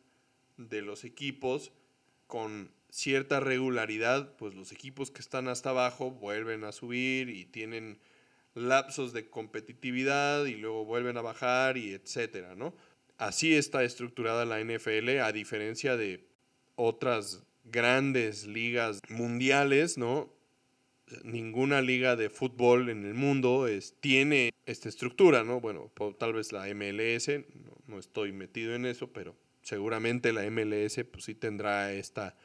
de 0.57 0.81
los 0.81 1.03
equipos 1.03 1.71
con 2.27 2.71
cierta 2.89 3.39
regularidad, 3.39 4.35
pues 4.37 4.55
los 4.55 4.71
equipos 4.71 5.11
que 5.11 5.19
están 5.19 5.47
hasta 5.47 5.71
abajo 5.71 6.11
vuelven 6.11 6.63
a 6.63 6.71
subir 6.71 7.29
y 7.29 7.45
tienen 7.45 7.99
lapsos 8.53 9.11
de 9.11 9.29
competitividad 9.29 10.45
y 10.45 10.55
luego 10.55 10.85
vuelven 10.85 11.17
a 11.17 11.21
bajar 11.21 11.77
y 11.77 11.93
etcétera, 11.93 12.55
¿no? 12.55 12.73
Así 13.17 13.55
está 13.55 13.83
estructurada 13.83 14.45
la 14.45 14.59
NFL 14.59 15.19
a 15.21 15.31
diferencia 15.31 15.95
de 15.95 16.27
otras 16.75 17.43
grandes 17.63 18.45
ligas 18.45 19.01
mundiales, 19.09 19.97
¿no? 19.97 20.33
Ninguna 21.23 21.81
liga 21.81 22.15
de 22.15 22.29
fútbol 22.29 22.89
en 22.89 23.05
el 23.05 23.13
mundo 23.13 23.67
es, 23.67 23.95
tiene 23.99 24.51
esta 24.65 24.89
estructura, 24.89 25.43
¿no? 25.43 25.61
Bueno, 25.61 25.91
tal 26.17 26.33
vez 26.33 26.51
la 26.51 26.65
MLS, 26.73 27.29
no, 27.87 27.99
estoy 27.99 28.31
metido 28.31 28.75
en 28.75 28.85
eso, 28.85 29.13
pero 29.13 29.35
seguramente 29.61 30.33
la 30.33 30.49
MLS 30.49 30.99
pues 31.11 31.25
sí 31.25 31.35
tendrá 31.35 31.93
esta, 31.93 32.35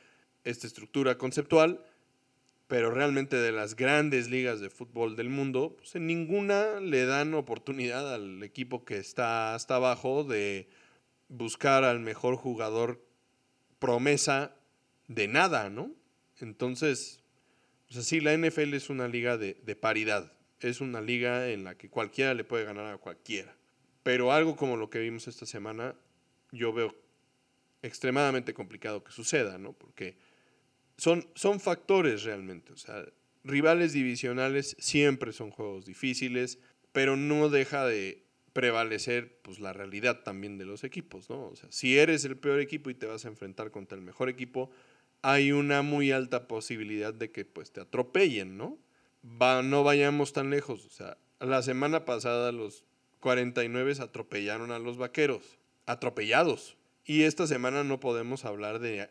esta 0.45 0.67
estructura 0.67 1.19
conceptual 1.19 1.85
pero 2.71 2.93
realmente 2.93 3.35
de 3.35 3.51
las 3.51 3.75
grandes 3.75 4.31
ligas 4.31 4.61
de 4.61 4.71
fútbol 4.71 5.17
del 5.17 5.29
mundo, 5.29 5.75
pues 5.77 5.97
en 5.97 6.07
ninguna 6.07 6.79
le 6.79 7.05
dan 7.05 7.35
oportunidad 7.35 8.15
al 8.15 8.45
equipo 8.45 8.85
que 8.85 8.97
está 8.99 9.57
hasta 9.57 9.75
abajo 9.75 10.23
de 10.23 10.69
buscar 11.27 11.83
al 11.83 11.99
mejor 11.99 12.37
jugador 12.37 13.05
promesa 13.81 14.55
de 15.09 15.27
nada, 15.27 15.69
¿no? 15.69 15.91
Entonces, 16.39 17.25
pues 17.89 17.99
así 17.99 18.21
la 18.21 18.37
NFL 18.37 18.75
es 18.75 18.89
una 18.89 19.09
liga 19.09 19.37
de, 19.37 19.55
de 19.65 19.75
paridad, 19.75 20.33
es 20.61 20.81
una 20.81 21.01
liga 21.01 21.51
en 21.51 21.65
la 21.65 21.77
que 21.77 21.91
cualquiera 21.91 22.35
le 22.35 22.45
puede 22.45 22.67
ganar 22.67 22.87
a 22.87 22.99
cualquiera. 22.99 23.53
Pero 24.05 24.31
algo 24.31 24.55
como 24.55 24.77
lo 24.77 24.91
que 24.91 25.01
vimos 25.01 25.27
esta 25.27 25.45
semana, 25.45 25.97
yo 26.53 26.73
veo 26.73 26.95
extremadamente 27.83 28.55
complicado 28.55 29.03
que 29.03 29.11
suceda, 29.11 29.59
¿no? 29.59 29.73
Porque 29.73 30.30
son, 31.01 31.27
son 31.35 31.61
factores 31.61 32.25
realmente. 32.25 32.75
O 32.75 32.77
sea, 32.77 33.07
rivales 33.43 33.95
divisionales 33.95 34.77
siempre 34.79 35.33
son 35.33 35.51
juegos 35.51 35.87
difíciles, 35.87 36.59
pero 36.93 37.17
no 37.17 37.49
deja 37.49 37.87
de 37.87 38.23
prevalecer 38.53 39.41
pues, 39.41 39.61
la 39.61 39.73
realidad 39.73 40.23
también 40.25 40.59
de 40.59 40.67
los 40.67 40.85
equipos, 40.85 41.31
¿no? 41.31 41.47
O 41.47 41.57
sea, 41.57 41.73
si 41.73 41.97
eres 41.99 42.27
el 42.27 42.37
peor 42.37 42.61
equipo 42.61 42.91
y 42.91 42.95
te 42.95 43.07
vas 43.07 43.25
a 43.25 43.29
enfrentar 43.29 43.71
contra 43.71 43.97
el 43.97 44.05
mejor 44.05 44.29
equipo, 44.29 44.71
hay 45.23 45.53
una 45.53 45.81
muy 45.81 46.13
alta 46.13 46.47
posibilidad 46.47 47.15
de 47.15 47.31
que 47.31 47.47
pues 47.47 47.73
te 47.73 47.81
atropellen, 47.81 48.59
¿no? 48.59 48.79
Va, 49.25 49.63
no 49.63 49.83
vayamos 49.85 50.35
tan 50.35 50.51
lejos, 50.51 50.85
o 50.85 50.91
sea, 50.91 51.17
la 51.39 51.63
semana 51.63 52.05
pasada 52.05 52.53
los 52.53 52.85
49 53.21 53.95
atropellaron 54.01 54.71
a 54.71 54.79
los 54.79 54.99
vaqueros, 54.99 55.59
atropellados. 55.87 56.77
Y 57.07 57.23
esta 57.23 57.47
semana 57.47 57.85
no 57.85 58.01
podemos 58.01 58.45
hablar 58.45 58.79
de 58.81 59.09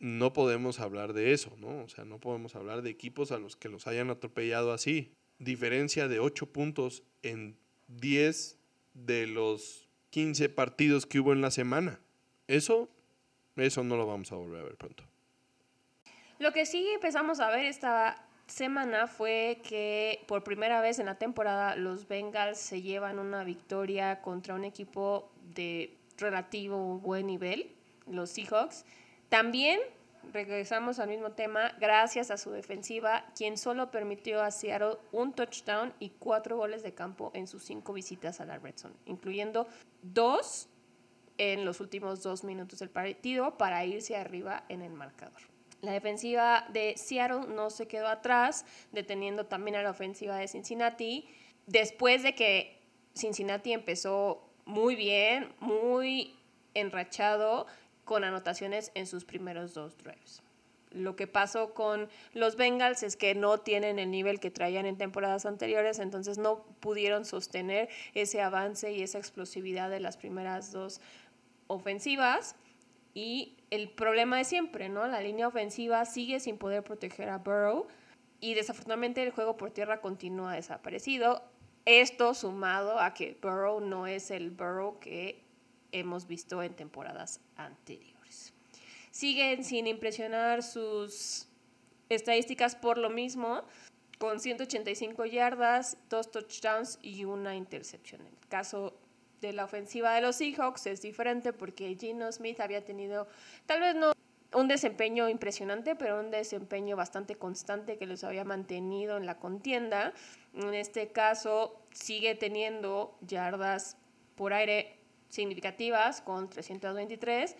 no 0.00 0.32
podemos 0.32 0.80
hablar 0.80 1.12
de 1.12 1.32
eso, 1.32 1.52
¿no? 1.58 1.84
O 1.84 1.88
sea, 1.88 2.04
no 2.04 2.18
podemos 2.18 2.56
hablar 2.56 2.80
de 2.82 2.90
equipos 2.90 3.32
a 3.32 3.38
los 3.38 3.54
que 3.54 3.68
los 3.68 3.86
hayan 3.86 4.10
atropellado 4.10 4.72
así. 4.72 5.12
Diferencia 5.38 6.08
de 6.08 6.20
8 6.20 6.46
puntos 6.46 7.02
en 7.22 7.56
10 7.88 8.58
de 8.94 9.26
los 9.26 9.88
15 10.08 10.48
partidos 10.48 11.06
que 11.06 11.20
hubo 11.20 11.32
en 11.32 11.42
la 11.42 11.50
semana. 11.50 12.00
Eso, 12.48 12.88
eso 13.56 13.84
no 13.84 13.96
lo 13.96 14.06
vamos 14.06 14.32
a 14.32 14.36
volver 14.36 14.60
a 14.60 14.64
ver 14.64 14.76
pronto. 14.76 15.04
Lo 16.38 16.52
que 16.52 16.64
sí 16.64 16.88
empezamos 16.94 17.38
a 17.40 17.50
ver 17.50 17.66
esta 17.66 18.26
semana 18.46 19.06
fue 19.06 19.60
que 19.62 20.24
por 20.26 20.42
primera 20.42 20.80
vez 20.80 20.98
en 20.98 21.06
la 21.06 21.18
temporada 21.18 21.76
los 21.76 22.08
Bengals 22.08 22.58
se 22.58 22.80
llevan 22.80 23.18
una 23.18 23.44
victoria 23.44 24.22
contra 24.22 24.54
un 24.54 24.64
equipo 24.64 25.30
de 25.54 25.94
relativo 26.16 26.98
buen 26.98 27.26
nivel, 27.26 27.70
los 28.06 28.30
Seahawks 28.30 28.84
también 29.30 29.80
regresamos 30.32 30.98
al 30.98 31.08
mismo 31.08 31.32
tema, 31.32 31.72
gracias 31.80 32.30
a 32.30 32.36
su 32.36 32.50
defensiva, 32.50 33.24
quien 33.36 33.56
solo 33.56 33.90
permitió 33.90 34.42
a 34.42 34.50
Seattle 34.50 34.98
un 35.12 35.32
touchdown 35.32 35.94
y 35.98 36.10
cuatro 36.10 36.56
goles 36.56 36.82
de 36.82 36.92
campo 36.94 37.30
en 37.34 37.46
sus 37.46 37.64
cinco 37.64 37.92
visitas 37.92 38.40
a 38.40 38.44
la 38.44 38.60
Zone, 38.76 38.94
incluyendo 39.06 39.66
dos 40.02 40.68
en 41.38 41.64
los 41.64 41.80
últimos 41.80 42.22
dos 42.22 42.44
minutos 42.44 42.80
del 42.80 42.90
partido 42.90 43.56
para 43.56 43.84
irse 43.84 44.16
arriba 44.16 44.64
en 44.68 44.82
el 44.82 44.92
marcador. 44.92 45.40
La 45.80 45.92
defensiva 45.92 46.66
de 46.68 46.94
Seattle 46.98 47.46
no 47.48 47.70
se 47.70 47.88
quedó 47.88 48.08
atrás, 48.08 48.66
deteniendo 48.92 49.46
también 49.46 49.76
a 49.76 49.82
la 49.82 49.90
ofensiva 49.90 50.36
de 50.36 50.48
Cincinnati, 50.48 51.26
después 51.66 52.22
de 52.22 52.34
que 52.34 52.78
Cincinnati 53.14 53.72
empezó 53.72 54.50
muy 54.66 54.94
bien, 54.96 55.54
muy 55.60 56.36
enrachado 56.74 57.66
con 58.10 58.24
anotaciones 58.24 58.90
en 58.96 59.06
sus 59.06 59.24
primeros 59.24 59.72
dos 59.72 59.96
drives. 59.98 60.42
Lo 60.90 61.14
que 61.14 61.28
pasó 61.28 61.74
con 61.74 62.08
los 62.34 62.56
Bengals 62.56 63.04
es 63.04 63.16
que 63.16 63.36
no 63.36 63.58
tienen 63.58 64.00
el 64.00 64.10
nivel 64.10 64.40
que 64.40 64.50
traían 64.50 64.84
en 64.84 64.98
temporadas 64.98 65.46
anteriores, 65.46 66.00
entonces 66.00 66.36
no 66.36 66.64
pudieron 66.80 67.24
sostener 67.24 67.88
ese 68.14 68.42
avance 68.42 68.90
y 68.90 69.02
esa 69.02 69.18
explosividad 69.18 69.90
de 69.90 70.00
las 70.00 70.16
primeras 70.16 70.72
dos 70.72 71.00
ofensivas. 71.68 72.56
Y 73.14 73.54
el 73.70 73.88
problema 73.88 74.40
es 74.40 74.48
siempre, 74.48 74.88
¿no? 74.88 75.06
La 75.06 75.20
línea 75.20 75.46
ofensiva 75.46 76.04
sigue 76.04 76.40
sin 76.40 76.58
poder 76.58 76.82
proteger 76.82 77.28
a 77.28 77.38
Burrow 77.38 77.86
y 78.40 78.54
desafortunadamente 78.54 79.22
el 79.22 79.30
juego 79.30 79.56
por 79.56 79.70
tierra 79.70 80.00
continúa 80.00 80.54
desaparecido. 80.54 81.44
Esto 81.84 82.34
sumado 82.34 82.98
a 82.98 83.14
que 83.14 83.38
Burrow 83.40 83.78
no 83.80 84.08
es 84.08 84.32
el 84.32 84.50
Burrow 84.50 84.98
que 84.98 85.48
hemos 85.92 86.26
visto 86.26 86.62
en 86.62 86.74
temporadas 86.74 87.40
anteriores. 87.56 88.52
Siguen 89.10 89.64
sin 89.64 89.86
impresionar 89.86 90.62
sus 90.62 91.48
estadísticas 92.08 92.76
por 92.76 92.98
lo 92.98 93.10
mismo, 93.10 93.62
con 94.18 94.38
185 94.38 95.24
yardas, 95.26 95.96
dos 96.08 96.30
touchdowns 96.30 96.98
y 97.02 97.24
una 97.24 97.56
intercepción. 97.56 98.20
El 98.20 98.48
caso 98.48 98.94
de 99.40 99.52
la 99.52 99.64
ofensiva 99.64 100.14
de 100.14 100.20
los 100.20 100.36
Seahawks 100.36 100.86
es 100.86 101.00
diferente 101.00 101.52
porque 101.52 101.96
Gino 101.98 102.30
Smith 102.30 102.60
había 102.60 102.84
tenido, 102.84 103.26
tal 103.66 103.80
vez 103.80 103.94
no 103.94 104.12
un 104.52 104.68
desempeño 104.68 105.28
impresionante, 105.28 105.94
pero 105.94 106.20
un 106.20 106.30
desempeño 106.30 106.96
bastante 106.96 107.36
constante 107.36 107.96
que 107.96 108.06
los 108.06 108.24
había 108.24 108.44
mantenido 108.44 109.16
en 109.16 109.26
la 109.26 109.38
contienda. 109.38 110.12
En 110.54 110.74
este 110.74 111.08
caso 111.08 111.80
sigue 111.92 112.34
teniendo 112.34 113.16
yardas 113.20 113.96
por 114.34 114.52
aire 114.52 114.99
significativas 115.30 116.20
con 116.20 116.50
323. 116.50 117.56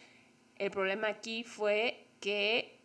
El 0.57 0.71
problema 0.71 1.09
aquí 1.09 1.45
fue 1.45 2.07
que 2.21 2.79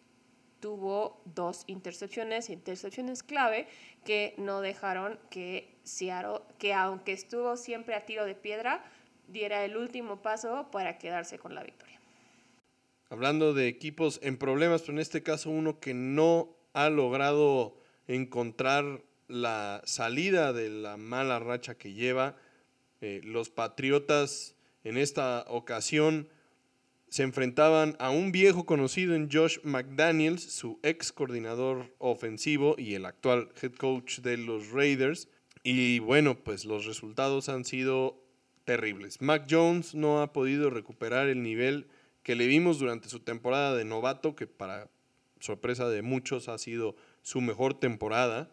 tuvo 0.61 1.21
dos 1.25 1.63
intercepciones, 1.67 2.49
intercepciones 2.49 3.21
clave, 3.21 3.67
que 4.05 4.33
no 4.38 4.61
dejaron 4.61 5.19
que 5.29 5.75
Seattle, 5.83 6.39
que 6.57 6.73
aunque 6.73 7.11
estuvo 7.11 7.57
siempre 7.57 7.95
a 7.95 8.05
tiro 8.05 8.25
de 8.25 8.36
piedra, 8.36 8.83
diera 9.27 9.65
el 9.65 9.75
último 9.75 10.21
paso 10.21 10.69
para 10.71 10.97
quedarse 10.97 11.38
con 11.38 11.53
la 11.53 11.63
victoria. 11.63 11.99
Hablando 13.09 13.53
de 13.53 13.67
equipos 13.67 14.19
en 14.23 14.38
problemas, 14.38 14.81
pero 14.81 14.93
en 14.93 14.99
este 14.99 15.21
caso 15.21 15.49
uno 15.49 15.79
que 15.79 15.93
no 15.93 16.55
ha 16.73 16.89
logrado 16.89 17.77
encontrar 18.07 19.03
la 19.27 19.81
salida 19.86 20.53
de 20.53 20.69
la 20.69 20.97
mala 20.97 21.39
racha 21.39 21.75
que 21.75 21.93
lleva, 21.93 22.36
eh, 23.01 23.21
los 23.23 23.49
Patriotas 23.49 24.54
en 24.86 24.97
esta 24.97 25.43
ocasión 25.49 26.29
se 27.09 27.23
enfrentaban 27.23 27.95
a 27.99 28.11
un 28.11 28.31
viejo 28.31 28.65
conocido 28.65 29.15
en 29.15 29.29
Josh 29.31 29.57
McDaniels, 29.63 30.43
su 30.43 30.79
ex 30.83 31.11
coordinador 31.11 31.93
ofensivo 31.97 32.75
y 32.77 32.93
el 32.93 33.05
actual 33.05 33.49
head 33.61 33.73
coach 33.73 34.19
de 34.19 34.38
los 34.38 34.69
Raiders. 34.71 35.27
Y 35.63 35.99
bueno, 35.99 36.38
pues 36.43 36.65
los 36.65 36.86
resultados 36.86 37.49
han 37.49 37.65
sido 37.65 38.21
terribles. 38.63 39.21
Mac 39.21 39.47
Jones 39.49 39.95
no 39.95 40.21
ha 40.21 40.33
podido 40.33 40.69
recuperar 40.69 41.27
el 41.27 41.41
nivel 41.41 41.88
que 42.21 42.36
le 42.36 42.45
vimos 42.47 42.79
durante 42.79 43.09
su 43.09 43.19
temporada 43.19 43.75
de 43.75 43.86
novato, 43.86 44.36
que 44.36 44.45
para 44.45 44.89
sorpresa 45.39 45.89
de 45.89 46.01
muchos 46.01 46.47
ha 46.47 46.57
sido 46.57 46.95
su 47.21 47.41
mejor 47.41 47.79
temporada. 47.79 48.51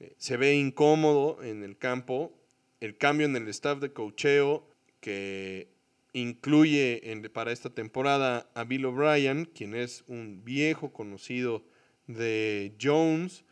Eh, 0.00 0.14
se 0.16 0.36
ve 0.36 0.54
incómodo 0.54 1.42
en 1.42 1.62
el 1.62 1.76
campo. 1.76 2.32
El 2.80 2.96
cambio 2.96 3.26
en 3.26 3.34
el 3.34 3.48
staff 3.48 3.80
de 3.80 3.92
cocheo 3.92 4.67
que 5.00 5.68
incluye 6.12 7.02
para 7.32 7.52
esta 7.52 7.70
temporada 7.70 8.50
a 8.54 8.64
Bill 8.64 8.86
O'Brien, 8.86 9.44
quien 9.44 9.74
es 9.74 10.04
un 10.08 10.44
viejo 10.44 10.92
conocido 10.92 11.64
de 12.06 12.74
Jones 12.80 13.44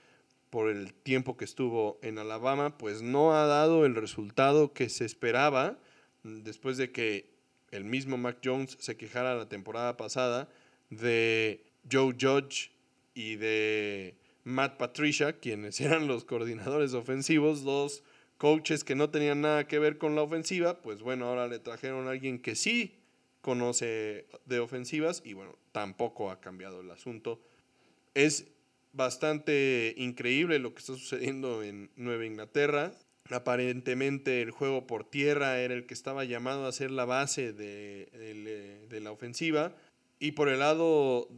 por 0.51 0.71
el 0.71 0.95
tiempo 0.95 1.37
que 1.37 1.45
estuvo 1.45 1.99
en 2.03 2.19
Alabama, 2.19 2.79
pues 2.79 3.03
no 3.03 3.35
ha 3.35 3.47
dado 3.47 3.85
el 3.85 3.95
resultado 3.95 4.73
que 4.73 4.89
se 4.89 5.05
esperaba 5.05 5.79
después 6.23 6.77
de 6.77 6.93
que 6.93 7.31
el 7.71 7.85
mismo 7.85 8.17
Mac 8.17 8.39
Jones 8.43 8.77
se 8.81 8.97
quejara 8.97 9.35
la 9.35 9.49
temporada 9.49 9.97
pasada 9.97 10.49
de 10.91 11.65
Joe 11.91 12.15
Judge 12.19 12.71
y 13.15 13.37
de 13.37 14.17
Matt 14.45 14.77
Patricia, 14.79 15.39
quienes 15.39 15.81
eran 15.83 16.07
los 16.07 16.25
coordinadores 16.25 16.95
ofensivos, 16.95 17.63
dos 17.63 18.03
coaches 18.39 18.85
que 18.85 18.95
no 18.95 19.11
tenían 19.11 19.41
nada 19.41 19.67
que 19.67 19.79
ver 19.79 19.99
con 19.99 20.15
la 20.15 20.23
ofensiva, 20.23 20.83
pues 20.83 21.03
bueno, 21.03 21.27
ahora 21.27 21.49
le 21.49 21.59
trajeron 21.59 22.07
a 22.07 22.11
alguien 22.11 22.41
que 22.41 22.55
sí 22.55 22.95
conoce 23.41 24.27
de 24.45 24.59
ofensivas 24.59 25.23
y 25.25 25.33
bueno, 25.35 25.57
tampoco 25.73 26.31
ha 26.31 26.41
cambiado 26.41 26.81
el 26.81 26.91
asunto. 26.91 27.41
es 28.15 28.47
bastante 28.93 29.95
increíble 29.99 30.59
lo 30.59 30.73
que 30.73 30.81
está 30.81 30.95
sucediendo 30.95 31.63
en 31.63 31.91
Nueva 31.97 32.25
Inglaterra. 32.25 32.93
Aparentemente 33.31 34.41
el 34.41 34.51
juego 34.51 34.87
por 34.87 35.05
tierra 35.05 35.61
era 35.61 35.75
el 35.75 35.87
que 35.87 35.95
estaba 35.95 36.25
llamado 36.25 36.67
a 36.67 36.73
ser 36.73 36.91
la 36.91 37.05
base 37.05 37.53
de, 37.53 38.87
de 38.89 39.01
la 39.01 39.13
ofensiva. 39.13 39.77
Y 40.19 40.33
por 40.33 40.49
el 40.49 40.61
lado 40.61 41.29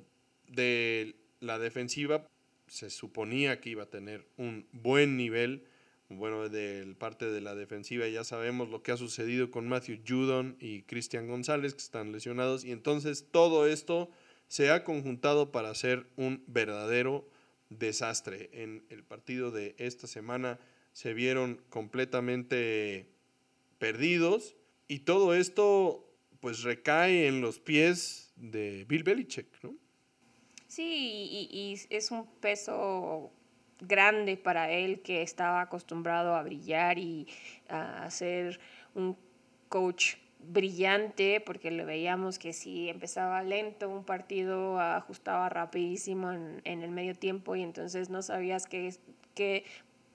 de 0.46 1.16
la 1.40 1.58
defensiva, 1.58 2.26
se 2.68 2.90
suponía 2.90 3.60
que 3.60 3.70
iba 3.70 3.84
a 3.84 3.90
tener 3.90 4.24
un 4.36 4.66
buen 4.72 5.16
nivel. 5.16 5.64
Bueno, 6.10 6.48
del 6.48 6.96
parte 6.96 7.26
de 7.26 7.42
la 7.42 7.54
defensiva 7.54 8.08
ya 8.08 8.24
sabemos 8.24 8.70
lo 8.70 8.82
que 8.82 8.92
ha 8.92 8.96
sucedido 8.96 9.50
con 9.50 9.68
Matthew 9.68 10.00
Judon 10.06 10.56
y 10.58 10.82
Cristian 10.82 11.28
González, 11.28 11.74
que 11.74 11.82
están 11.82 12.12
lesionados. 12.12 12.64
Y 12.64 12.72
entonces 12.72 13.26
todo 13.30 13.66
esto 13.66 14.10
se 14.48 14.70
ha 14.70 14.84
conjuntado 14.84 15.52
para 15.52 15.70
hacer 15.70 16.06
un 16.16 16.42
verdadero 16.46 17.28
desastre. 17.68 18.48
En 18.52 18.86
el 18.88 19.04
partido 19.04 19.50
de 19.50 19.74
esta 19.78 20.06
semana 20.06 20.58
se 20.92 21.12
vieron 21.12 21.60
completamente 21.68 23.10
perdidos 23.78 24.56
y 24.88 25.00
todo 25.00 25.34
esto 25.34 26.10
pues 26.40 26.62
recae 26.62 27.26
en 27.26 27.40
los 27.40 27.58
pies 27.58 28.32
de 28.36 28.84
Bill 28.88 29.02
Belichick, 29.02 29.46
¿no? 29.62 29.74
Sí, 30.68 31.48
y, 31.50 31.74
es 31.90 32.10
un 32.10 32.26
peso 32.40 33.32
grande 33.80 34.36
para 34.36 34.70
él 34.70 35.00
que 35.00 35.22
estaba 35.22 35.60
acostumbrado 35.60 36.34
a 36.34 36.42
brillar 36.42 36.98
y 36.98 37.26
a 37.68 38.10
ser 38.10 38.58
un 38.94 39.16
coach 39.68 40.16
brillante 40.40 41.40
porque 41.44 41.70
le 41.70 41.84
veíamos 41.84 42.38
que 42.38 42.52
si 42.52 42.88
empezaba 42.88 43.42
lento 43.42 43.88
un 43.88 44.04
partido 44.04 44.80
ajustaba 44.80 45.48
rapidísimo 45.48 46.32
en, 46.32 46.62
el 46.64 46.90
medio 46.90 47.14
tiempo 47.14 47.56
y 47.56 47.62
entonces 47.62 48.08
no 48.08 48.22
sabías 48.22 48.66
que, 48.66 48.94
que 49.34 49.64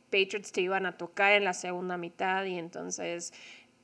Patriots 0.05 0.51
te 0.51 0.61
iban 0.61 0.86
a 0.86 0.97
tocar 0.97 1.34
en 1.34 1.43
la 1.43 1.53
segunda 1.53 1.97
mitad 1.97 2.45
y 2.45 2.57
entonces 2.57 3.34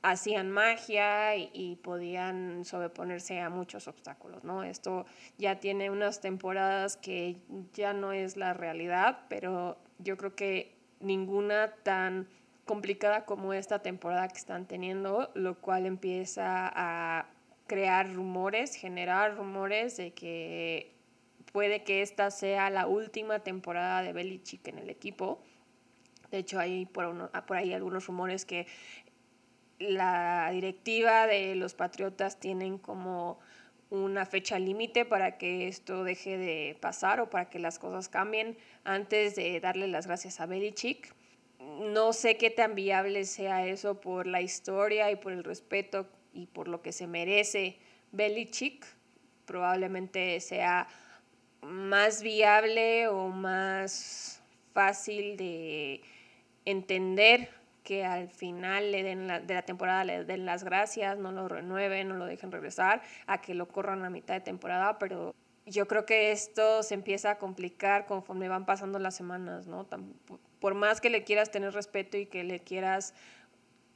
hacían 0.02 0.50
magia 0.50 1.36
y, 1.36 1.76
podían 1.82 2.64
sobreponerse 2.64 3.40
a 3.40 3.50
muchos 3.50 3.88
obstáculos, 3.88 4.44
¿no? 4.44 4.62
Esto 4.62 5.04
ya 5.38 5.60
tiene 5.60 5.90
unas 5.90 6.20
temporadas 6.20 6.96
que 6.96 7.36
ya 7.74 7.92
no 7.92 8.12
es 8.12 8.36
la 8.36 8.54
realidad, 8.54 9.20
pero 9.28 9.78
yo 9.98 10.16
creo 10.16 10.34
que 10.34 10.74
ninguna 11.00 11.74
tan 11.82 12.28
complicada 12.64 13.24
como 13.24 13.52
esta 13.52 13.80
temporada 13.80 14.28
que 14.28 14.38
están 14.38 14.66
teniendo, 14.66 15.30
lo 15.34 15.60
cual 15.60 15.86
empieza 15.86 16.70
a 16.74 17.26
crear 17.66 18.12
rumores, 18.12 18.74
generar 18.74 19.36
rumores 19.36 19.96
de 19.96 20.12
que 20.12 20.94
puede 21.52 21.82
que 21.82 22.02
esta 22.02 22.30
sea 22.30 22.70
la 22.70 22.86
última 22.86 23.40
temporada 23.40 24.02
de 24.02 24.12
Belichick 24.12 24.66
en 24.68 24.78
el 24.78 24.90
equipo. 24.90 25.42
De 26.30 26.38
hecho, 26.38 26.60
hay 26.60 26.86
por, 26.86 27.30
ahí 27.56 27.72
algunos 27.72 28.06
rumores 28.06 28.44
que 28.44 28.66
la 29.80 30.50
directiva 30.52 31.26
de 31.26 31.56
los 31.56 31.74
Patriotas 31.74 32.38
tienen 32.38 32.78
como 32.78 33.40
una 33.90 34.24
fecha 34.24 34.58
límite 34.60 35.04
para 35.04 35.36
que 35.36 35.66
esto 35.66 36.04
deje 36.04 36.38
de 36.38 36.78
pasar 36.80 37.20
o 37.20 37.28
para 37.28 37.50
que 37.50 37.58
las 37.58 37.80
cosas 37.80 38.08
cambien 38.08 38.56
antes 38.84 39.34
de 39.34 39.58
darle 39.58 39.88
las 39.88 40.06
gracias 40.06 40.40
a 40.40 40.46
Belichick 40.46 41.12
no 41.60 42.12
sé 42.12 42.36
qué 42.36 42.50
tan 42.50 42.74
viable 42.74 43.24
sea 43.24 43.66
eso 43.66 44.00
por 44.00 44.26
la 44.26 44.40
historia 44.40 45.10
y 45.10 45.16
por 45.16 45.32
el 45.32 45.44
respeto 45.44 46.08
y 46.32 46.46
por 46.46 46.68
lo 46.68 46.82
que 46.82 46.92
se 46.92 47.06
merece 47.06 47.78
Belichick. 48.12 48.86
Probablemente 49.44 50.40
sea 50.40 50.88
más 51.62 52.22
viable 52.22 53.08
o 53.08 53.28
más 53.28 54.42
fácil 54.72 55.36
de 55.36 56.00
entender 56.64 57.50
que 57.90 58.04
al 58.04 58.30
final 58.30 58.92
le 58.92 59.02
den 59.02 59.26
de 59.26 59.52
la 59.52 59.62
temporada 59.62 60.04
le 60.04 60.22
den 60.22 60.46
las 60.46 60.62
gracias, 60.62 61.18
no 61.18 61.32
lo 61.32 61.48
renueven, 61.48 62.06
no 62.06 62.14
lo 62.14 62.24
dejen 62.24 62.52
regresar, 62.52 63.02
a 63.26 63.40
que 63.40 63.52
lo 63.52 63.66
corran 63.66 64.04
a 64.04 64.10
mitad 64.10 64.34
de 64.34 64.40
temporada, 64.40 64.96
pero 65.00 65.34
yo 65.66 65.88
creo 65.88 66.06
que 66.06 66.30
esto 66.30 66.84
se 66.84 66.94
empieza 66.94 67.32
a 67.32 67.38
complicar 67.38 68.06
conforme 68.06 68.48
van 68.48 68.64
pasando 68.64 69.00
las 69.00 69.16
semanas, 69.16 69.66
¿no? 69.66 69.88
por 70.60 70.74
más 70.74 71.00
que 71.00 71.10
le 71.10 71.24
quieras 71.24 71.50
tener 71.50 71.72
respeto 71.72 72.16
y 72.16 72.26
que 72.26 72.44
le 72.44 72.60
quieras 72.60 73.12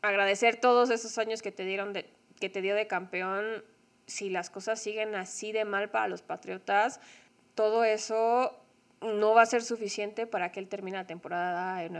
agradecer 0.03 0.57
todos 0.57 0.90
esos 0.90 1.16
años 1.18 1.40
que 1.40 1.53
te 1.53 1.64
dieron 1.64 1.92
de, 1.92 2.11
que 2.40 2.49
te 2.49 2.62
dio 2.62 2.74
de 2.74 2.88
campeón, 2.88 3.64
si 4.09 4.28
las 4.28 4.51
cosas 4.51 4.80
siguen 4.80 5.14
así 5.14 5.53
de 5.53 5.64
mal 5.64 5.88
para 5.88 6.09
los 6.09 6.22
Patriotas, 6.22 6.99
todo 7.55 7.84
eso 7.84 8.64
no 9.01 9.34
va 9.34 9.42
a 9.42 9.47
ser 9.47 9.62
suficiente 9.62 10.26
para 10.26 10.53
que 10.53 10.61
él 10.61 10.68
termine 10.68 10.97
la 10.97 11.07
temporada 11.07 11.84
en 11.84 11.92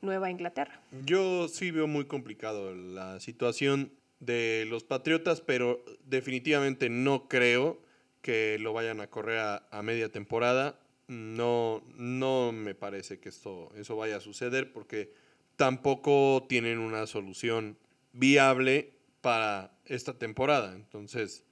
Nueva 0.00 0.30
Inglaterra. 0.30 0.80
Yo 1.04 1.48
sí 1.48 1.70
veo 1.70 1.86
muy 1.86 2.06
complicado 2.06 2.74
la 2.74 3.20
situación 3.20 3.92
de 4.20 4.66
los 4.68 4.84
Patriotas, 4.84 5.40
pero 5.40 5.84
definitivamente 6.04 6.88
no 6.88 7.28
creo 7.28 7.80
que 8.22 8.58
lo 8.58 8.72
vayan 8.72 9.00
a 9.00 9.08
correr 9.08 9.38
a 9.70 9.82
media 9.82 10.10
temporada 10.10 10.78
no, 11.08 11.82
no 11.96 12.52
me 12.52 12.74
parece 12.74 13.18
que 13.18 13.28
esto, 13.28 13.70
eso 13.76 13.96
vaya 13.96 14.16
a 14.16 14.20
suceder 14.20 14.72
porque 14.72 15.12
tampoco 15.56 16.46
tienen 16.48 16.78
una 16.78 17.06
solución 17.06 17.76
viable 18.12 18.94
para 19.20 19.76
esta 19.84 20.18
temporada. 20.18 20.74
Entonces, 20.74 21.44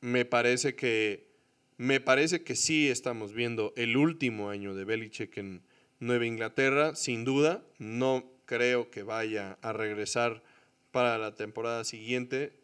me 0.00 0.24
parece 0.24 0.74
que 0.74 1.25
me 1.76 2.00
parece 2.00 2.42
que 2.42 2.56
sí 2.56 2.88
estamos 2.88 3.32
viendo 3.32 3.72
el 3.76 3.96
último 3.96 4.50
año 4.50 4.74
de 4.74 4.84
Belichick 4.84 5.36
en 5.36 5.62
Nueva 5.98 6.26
Inglaterra, 6.26 6.94
sin 6.94 7.24
duda. 7.24 7.62
No 7.78 8.24
creo 8.46 8.90
que 8.90 9.02
vaya 9.02 9.58
a 9.60 9.72
regresar 9.72 10.42
para 10.90 11.18
la 11.18 11.34
temporada 11.34 11.84
siguiente, 11.84 12.58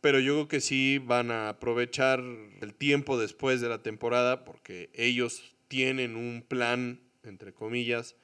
pero 0.00 0.18
yo 0.18 0.34
creo 0.34 0.48
que 0.48 0.60
sí 0.60 0.98
van 0.98 1.30
a 1.30 1.48
aprovechar 1.48 2.20
el 2.60 2.74
tiempo 2.74 3.18
después 3.18 3.60
de 3.60 3.68
la 3.68 3.82
temporada 3.82 4.44
porque 4.44 4.90
ellos 4.94 5.54
tienen 5.68 6.16
un 6.16 6.44
plan, 6.46 7.00
entre 7.22 7.52
comillas, 7.52 8.16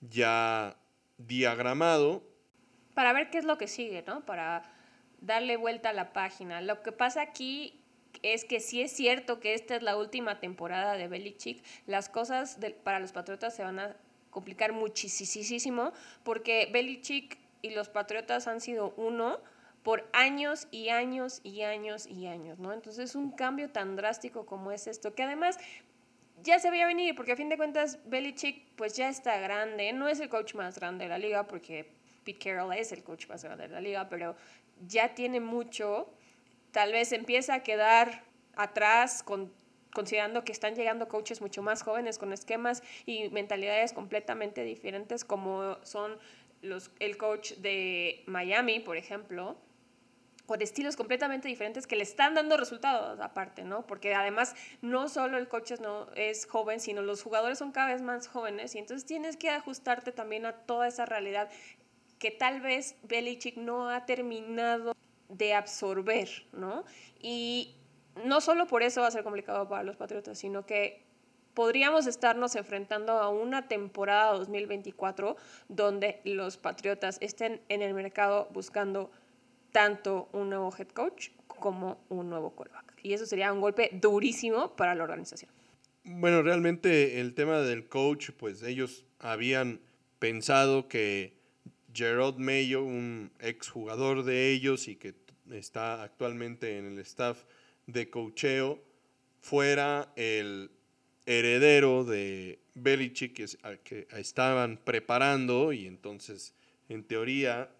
ya 0.00 0.78
diagramado. 1.18 2.24
Para 2.94 3.12
ver 3.12 3.30
qué 3.30 3.38
es 3.38 3.44
lo 3.44 3.58
que 3.58 3.68
sigue, 3.68 4.02
¿no? 4.06 4.24
Para 4.24 4.62
darle 5.20 5.56
vuelta 5.56 5.90
a 5.90 5.92
la 5.92 6.12
página. 6.12 6.60
Lo 6.60 6.82
que 6.82 6.92
pasa 6.92 7.22
aquí 7.22 7.81
es 8.22 8.44
que 8.44 8.60
sí 8.60 8.80
es 8.80 8.92
cierto 8.92 9.40
que 9.40 9.54
esta 9.54 9.76
es 9.76 9.82
la 9.82 9.96
última 9.96 10.40
temporada 10.40 10.94
de 10.94 11.08
Belichick, 11.08 11.62
las 11.86 12.08
cosas 12.08 12.58
para 12.84 13.00
los 13.00 13.12
Patriotas 13.12 13.54
se 13.54 13.62
van 13.62 13.78
a 13.78 13.96
complicar 14.30 14.72
muchísimo 14.72 15.92
porque 16.24 16.68
Belichick 16.72 17.38
y 17.60 17.70
los 17.70 17.88
Patriotas 17.88 18.48
han 18.48 18.60
sido 18.60 18.94
uno 18.96 19.40
por 19.82 20.08
años 20.12 20.68
y 20.70 20.90
años 20.90 21.40
y 21.42 21.62
años 21.62 22.06
y 22.06 22.26
años, 22.26 22.58
¿no? 22.58 22.72
Entonces 22.72 23.14
un 23.14 23.32
cambio 23.32 23.70
tan 23.70 23.96
drástico 23.96 24.46
como 24.46 24.70
es 24.70 24.86
esto, 24.86 25.14
que 25.14 25.24
además 25.24 25.58
ya 26.42 26.58
se 26.58 26.70
veía 26.70 26.86
venir, 26.86 27.14
porque 27.14 27.32
a 27.32 27.36
fin 27.36 27.48
de 27.48 27.56
cuentas 27.56 27.98
Belichick 28.06 28.64
pues 28.76 28.96
ya 28.96 29.08
está 29.08 29.38
grande, 29.38 29.92
no 29.92 30.08
es 30.08 30.20
el 30.20 30.28
coach 30.28 30.54
más 30.54 30.78
grande 30.78 31.04
de 31.04 31.10
la 31.10 31.18
liga, 31.18 31.46
porque 31.46 31.90
Pete 32.24 32.38
Carroll 32.38 32.72
es 32.74 32.92
el 32.92 33.02
coach 33.02 33.26
más 33.28 33.44
grande 33.44 33.68
de 33.68 33.74
la 33.74 33.80
liga, 33.80 34.08
pero 34.08 34.36
ya 34.86 35.14
tiene 35.14 35.40
mucho, 35.40 36.08
tal 36.72 36.92
vez 36.92 37.12
empieza 37.12 37.54
a 37.54 37.62
quedar 37.62 38.24
atrás 38.56 39.22
con, 39.22 39.52
considerando 39.92 40.44
que 40.44 40.52
están 40.52 40.74
llegando 40.74 41.08
coaches 41.08 41.40
mucho 41.40 41.62
más 41.62 41.82
jóvenes 41.82 42.18
con 42.18 42.32
esquemas 42.32 42.82
y 43.06 43.28
mentalidades 43.28 43.92
completamente 43.92 44.64
diferentes 44.64 45.24
como 45.24 45.78
son 45.84 46.18
los, 46.62 46.90
el 47.00 47.16
coach 47.16 47.54
de 47.54 48.22
Miami, 48.26 48.80
por 48.80 48.96
ejemplo, 48.96 49.56
con 50.46 50.60
estilos 50.60 50.96
completamente 50.96 51.48
diferentes 51.48 51.86
que 51.86 51.96
le 51.96 52.02
están 52.02 52.34
dando 52.34 52.56
resultados 52.56 53.20
aparte, 53.20 53.64
¿no? 53.64 53.86
Porque 53.86 54.14
además 54.14 54.54
no 54.80 55.08
solo 55.08 55.38
el 55.38 55.48
coach 55.48 55.72
no 55.80 56.08
es 56.14 56.46
joven, 56.46 56.80
sino 56.80 57.02
los 57.02 57.22
jugadores 57.22 57.58
son 57.58 57.72
cada 57.72 57.92
vez 57.92 58.02
más 58.02 58.28
jóvenes 58.28 58.74
y 58.74 58.78
entonces 58.78 59.06
tienes 59.06 59.36
que 59.36 59.50
ajustarte 59.50 60.12
también 60.12 60.46
a 60.46 60.52
toda 60.52 60.88
esa 60.88 61.06
realidad 61.06 61.50
que 62.18 62.30
tal 62.30 62.60
vez 62.60 62.96
Belichick 63.02 63.56
no 63.56 63.88
ha 63.88 64.04
terminado 64.06 64.94
de 65.32 65.54
absorber, 65.54 66.28
¿no? 66.52 66.84
Y 67.20 67.74
no 68.24 68.40
solo 68.40 68.66
por 68.66 68.82
eso 68.82 69.00
va 69.00 69.08
a 69.08 69.10
ser 69.10 69.24
complicado 69.24 69.68
para 69.68 69.82
los 69.82 69.96
Patriotas, 69.96 70.38
sino 70.38 70.66
que 70.66 71.02
podríamos 71.54 72.06
estarnos 72.06 72.56
enfrentando 72.56 73.12
a 73.12 73.28
una 73.28 73.68
temporada 73.68 74.32
2024 74.32 75.36
donde 75.68 76.20
los 76.24 76.56
Patriotas 76.56 77.18
estén 77.20 77.60
en 77.68 77.82
el 77.82 77.94
mercado 77.94 78.48
buscando 78.52 79.10
tanto 79.70 80.28
un 80.32 80.50
nuevo 80.50 80.72
head 80.76 80.88
coach 80.88 81.30
como 81.46 81.98
un 82.08 82.28
nuevo 82.28 82.50
quarterback. 82.50 82.94
Y 83.02 83.14
eso 83.14 83.26
sería 83.26 83.52
un 83.52 83.60
golpe 83.60 83.90
durísimo 83.92 84.76
para 84.76 84.94
la 84.94 85.02
organización. 85.02 85.50
Bueno, 86.04 86.42
realmente 86.42 87.20
el 87.20 87.34
tema 87.34 87.60
del 87.60 87.88
coach, 87.88 88.30
pues 88.36 88.62
ellos 88.62 89.04
habían 89.18 89.80
pensado 90.18 90.88
que 90.88 91.34
Gerard 91.94 92.38
Mayo, 92.38 92.82
un 92.82 93.30
exjugador 93.38 94.24
de 94.24 94.50
ellos 94.50 94.88
y 94.88 94.96
que 94.96 95.12
está 95.50 96.02
actualmente 96.02 96.78
en 96.78 96.86
el 96.86 96.98
staff 97.00 97.42
de 97.86 98.10
cocheo, 98.10 98.82
fuera 99.40 100.12
el 100.16 100.70
heredero 101.26 102.04
de 102.04 102.60
Belichick 102.74 103.34
que, 103.34 103.46
que 103.84 104.06
estaban 104.12 104.78
preparando 104.78 105.72
y 105.72 105.86
entonces 105.86 106.54
en 106.88 107.04
teoría 107.04 107.70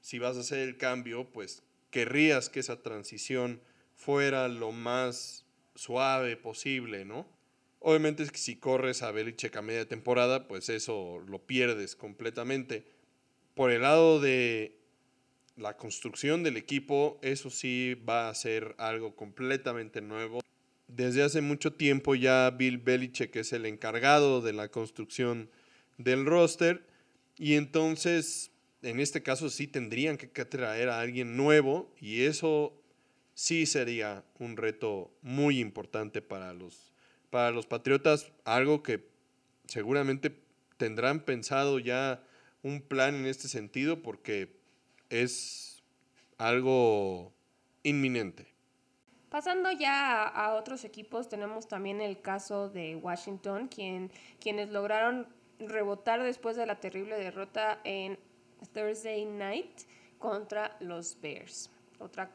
si 0.00 0.18
vas 0.18 0.36
a 0.36 0.40
hacer 0.40 0.60
el 0.60 0.76
cambio 0.76 1.28
pues 1.30 1.62
querrías 1.90 2.48
que 2.48 2.60
esa 2.60 2.82
transición 2.82 3.60
fuera 3.94 4.48
lo 4.48 4.72
más 4.72 5.44
suave 5.74 6.36
posible, 6.36 7.04
¿no? 7.04 7.26
Obviamente 7.80 8.22
es 8.22 8.32
que 8.32 8.38
si 8.38 8.56
corres 8.56 9.02
a 9.02 9.12
Belichick 9.12 9.56
a 9.56 9.62
media 9.62 9.86
temporada, 9.86 10.48
pues 10.48 10.68
eso 10.68 11.22
lo 11.28 11.46
pierdes 11.46 11.94
completamente. 11.94 12.84
Por 13.54 13.70
el 13.70 13.82
lado 13.82 14.20
de 14.20 14.78
la 15.56 15.76
construcción 15.76 16.42
del 16.42 16.56
equipo, 16.56 17.18
eso 17.22 17.50
sí 17.50 17.94
va 18.08 18.28
a 18.28 18.34
ser 18.34 18.74
algo 18.78 19.16
completamente 19.16 20.00
nuevo. 20.00 20.40
Desde 20.88 21.22
hace 21.22 21.40
mucho 21.40 21.72
tiempo 21.72 22.14
ya 22.14 22.50
Bill 22.50 22.78
Belichick 22.78 23.34
es 23.36 23.52
el 23.52 23.66
encargado 23.66 24.40
de 24.40 24.52
la 24.52 24.70
construcción 24.70 25.50
del 25.98 26.26
roster 26.26 26.86
y 27.38 27.54
entonces 27.54 28.52
en 28.82 29.00
este 29.00 29.22
caso 29.22 29.50
sí 29.50 29.66
tendrían 29.66 30.16
que 30.16 30.44
traer 30.44 30.90
a 30.90 31.00
alguien 31.00 31.36
nuevo 31.36 31.92
y 32.00 32.22
eso 32.22 32.80
sí 33.36 33.66
sería 33.66 34.24
un 34.38 34.56
reto 34.56 35.12
muy 35.22 35.60
importante 35.60 36.22
para 36.22 36.54
los, 36.54 36.92
para 37.30 37.50
los 37.50 37.66
Patriotas, 37.66 38.32
algo 38.44 38.82
que 38.82 39.08
seguramente 39.66 40.34
tendrán 40.78 41.20
pensado 41.20 41.78
ya 41.78 42.24
un 42.62 42.80
plan 42.80 43.14
en 43.14 43.26
este 43.26 43.48
sentido 43.48 44.02
porque 44.02 44.55
es 45.10 45.82
algo 46.38 47.32
inminente. 47.82 48.46
Pasando 49.30 49.70
ya 49.72 50.22
a, 50.22 50.54
otros 50.54 50.84
equipos, 50.84 51.28
tenemos 51.28 51.68
también 51.68 52.00
el 52.00 52.20
caso 52.20 52.68
de 52.68 52.96
Washington, 52.96 53.68
quien, 53.68 54.10
quienes 54.40 54.70
lograron 54.70 55.26
rebotar 55.58 56.22
después 56.22 56.56
de 56.56 56.66
la 56.66 56.76
terrible 56.80 57.18
derrota 57.18 57.80
en 57.84 58.18
Thursday 58.72 59.24
Night 59.24 59.82
contra 60.18 60.76
los 60.80 61.20
Bears. 61.20 61.70
Otra 61.98 62.30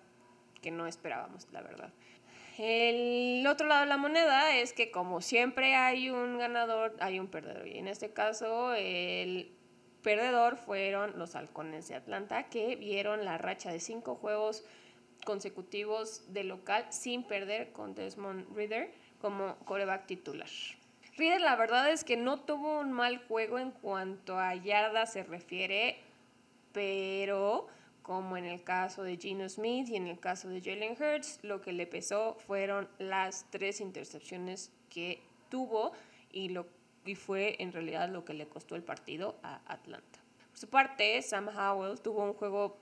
que 0.62 0.72
no 0.72 0.86
esperábamos, 0.86 1.48
la 1.52 1.62
verdad. 1.62 1.92
El 2.58 3.46
otro 3.48 3.68
lado 3.68 3.82
de 3.82 3.88
la 3.88 3.98
moneda 3.98 4.56
es 4.58 4.74
que 4.74 4.92
como 4.92 5.22
siempre 5.22 5.74
hay 5.76 6.10
un 6.10 6.38
ganador, 6.38 6.96
hay 7.00 7.20
un 7.20 7.28
perdedor. 7.28 7.68
Y 7.68 7.78
en 7.78 7.88
este 7.88 8.12
caso 8.12 8.74
el 8.74 9.52
perdedor 10.02 10.58
fueron 10.58 11.18
los 11.18 11.36
halcones 11.36 11.88
de 11.88 11.96
Atlanta 11.96 12.50
que 12.50 12.76
vieron 12.76 13.26
la 13.26 13.38
racha 13.38 13.72
de 13.72 13.80
cinco 13.80 14.16
juegos 14.16 14.64
consecutivos 15.26 16.34
de 16.34 16.44
local 16.44 16.86
sin 16.90 17.24
perder 17.24 17.72
con 17.72 17.94
Desmond 17.94 18.56
Reader 18.56 18.92
como 19.20 19.56
coreback 19.66 20.08
titular. 20.08 20.50
Reader 21.18 21.42
la 21.42 21.56
verdad 21.56 21.92
es 21.92 22.04
que 22.04 22.18
no 22.18 22.40
tuvo 22.40 22.80
un 22.80 22.92
mal 22.92 23.20
juego 23.28 23.60
en 23.60 23.72
cuanto 23.72 24.40
a 24.40 24.56
yardas 24.56 25.14
se 25.14 25.24
refiere, 25.24 26.00
pero 26.72 27.68
como 28.02 28.38
en 28.38 28.46
el 28.46 28.64
caso 28.64 29.04
de 29.04 29.18
Gino 29.18 29.48
Smith 29.48 29.88
y 29.90 29.96
en 29.96 30.08
el 30.08 30.20
caso 30.20 30.50
de 30.50 30.62
Jalen 30.62 30.98
Hurts, 31.00 31.40
lo 31.44 31.62
que 31.62 31.72
le 31.72 31.86
pesó 31.86 32.36
fueron 32.48 32.90
las 32.98 33.46
tres 33.52 33.80
intercepciones 33.80 34.72
que 34.90 35.22
tuvo 35.50 35.92
y, 36.32 36.50
lo, 36.50 36.66
y 37.06 37.16
fue 37.16 37.56
en 37.60 37.72
realidad 37.72 38.10
lo 38.10 38.26
que 38.26 38.34
le 38.34 38.48
costó 38.48 38.76
el 38.76 38.84
partido 38.84 39.40
a 39.44 39.62
Atlanta. 39.66 40.20
Por 40.50 40.58
su 40.58 40.70
parte, 40.70 41.22
Sam 41.22 41.48
Howell 41.48 42.00
tuvo 42.02 42.24
un 42.24 42.34
juego 42.34 42.78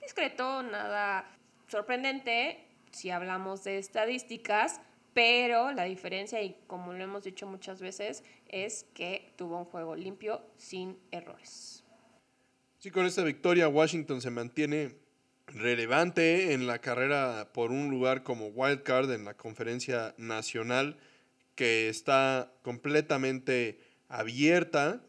discreto, 0.00 0.62
nada 0.62 1.30
sorprendente 1.68 2.66
si 2.90 3.10
hablamos 3.10 3.64
de 3.64 3.78
estadísticas, 3.78 4.80
pero 5.12 5.72
la 5.72 5.84
diferencia, 5.84 6.42
y 6.42 6.56
como 6.66 6.92
lo 6.92 7.02
hemos 7.02 7.24
dicho 7.24 7.46
muchas 7.46 7.80
veces, 7.80 8.24
es 8.48 8.86
que 8.94 9.32
tuvo 9.36 9.58
un 9.58 9.64
juego 9.64 9.94
limpio 9.94 10.42
sin 10.56 10.98
errores. 11.10 11.84
Sí, 12.78 12.90
con 12.90 13.06
esta 13.06 13.22
victoria 13.22 13.68
Washington 13.68 14.20
se 14.20 14.30
mantiene 14.30 14.96
relevante 15.46 16.52
en 16.52 16.66
la 16.66 16.78
carrera 16.78 17.50
por 17.52 17.72
un 17.72 17.90
lugar 17.90 18.22
como 18.22 18.46
wildcard 18.46 19.10
en 19.10 19.24
la 19.24 19.34
conferencia 19.34 20.14
nacional 20.16 20.96
que 21.60 21.90
está 21.90 22.54
completamente 22.62 23.82
abierta 24.08 25.04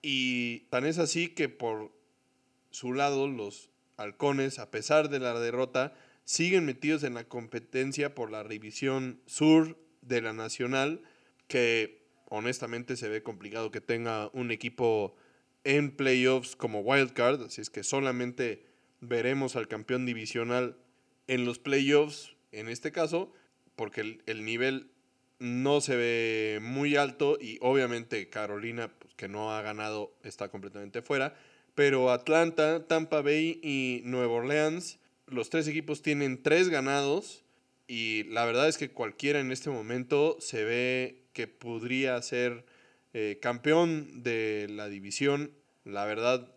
y 0.00 0.60
tan 0.70 0.86
es 0.86 0.96
así 0.96 1.28
que 1.28 1.50
por 1.50 1.92
su 2.70 2.94
lado 2.94 3.28
los 3.28 3.68
halcones, 3.98 4.58
a 4.58 4.70
pesar 4.70 5.10
de 5.10 5.18
la 5.18 5.38
derrota, 5.38 5.92
siguen 6.24 6.64
metidos 6.64 7.02
en 7.02 7.12
la 7.12 7.24
competencia 7.24 8.14
por 8.14 8.30
la 8.30 8.42
revisión 8.42 9.20
sur 9.26 9.78
de 10.00 10.22
la 10.22 10.32
nacional 10.32 11.02
que 11.48 12.06
honestamente 12.30 12.96
se 12.96 13.10
ve 13.10 13.22
complicado 13.22 13.70
que 13.70 13.82
tenga 13.82 14.30
un 14.32 14.52
equipo 14.52 15.14
en 15.64 15.94
playoffs 15.94 16.56
como 16.56 16.80
wildcard, 16.80 17.42
así 17.42 17.60
es 17.60 17.68
que 17.68 17.82
solamente 17.82 18.64
veremos 19.02 19.54
al 19.54 19.68
campeón 19.68 20.06
divisional 20.06 20.78
en 21.26 21.44
los 21.44 21.58
playoffs, 21.58 22.34
en 22.52 22.70
este 22.70 22.90
caso, 22.90 23.34
porque 23.76 24.22
el, 24.24 24.44
nivel 24.46 24.93
no 25.38 25.80
se 25.80 25.96
ve 25.96 26.58
muy 26.62 26.96
alto 26.96 27.38
y 27.40 27.58
obviamente 27.60 28.28
Carolina, 28.28 28.92
pues, 28.98 29.14
que 29.14 29.28
no 29.28 29.54
ha 29.54 29.62
ganado, 29.62 30.14
está 30.22 30.48
completamente 30.48 31.02
fuera, 31.02 31.34
pero 31.74 32.10
Atlanta, 32.10 32.86
Tampa 32.86 33.20
Bay 33.20 33.60
y 33.62 34.02
Nueva 34.04 34.34
Orleans, 34.34 34.98
los 35.26 35.50
tres 35.50 35.66
equipos 35.68 36.02
tienen 36.02 36.42
tres 36.42 36.68
ganados 36.68 37.44
y 37.86 38.24
la 38.24 38.44
verdad 38.44 38.68
es 38.68 38.78
que 38.78 38.90
cualquiera 38.90 39.40
en 39.40 39.52
este 39.52 39.70
momento 39.70 40.36
se 40.40 40.64
ve 40.64 41.24
que 41.32 41.48
podría 41.48 42.20
ser 42.22 42.64
eh, 43.12 43.38
campeón 43.40 44.22
de 44.22 44.66
la 44.70 44.88
división. 44.88 45.52
La 45.84 46.04
verdad, 46.04 46.54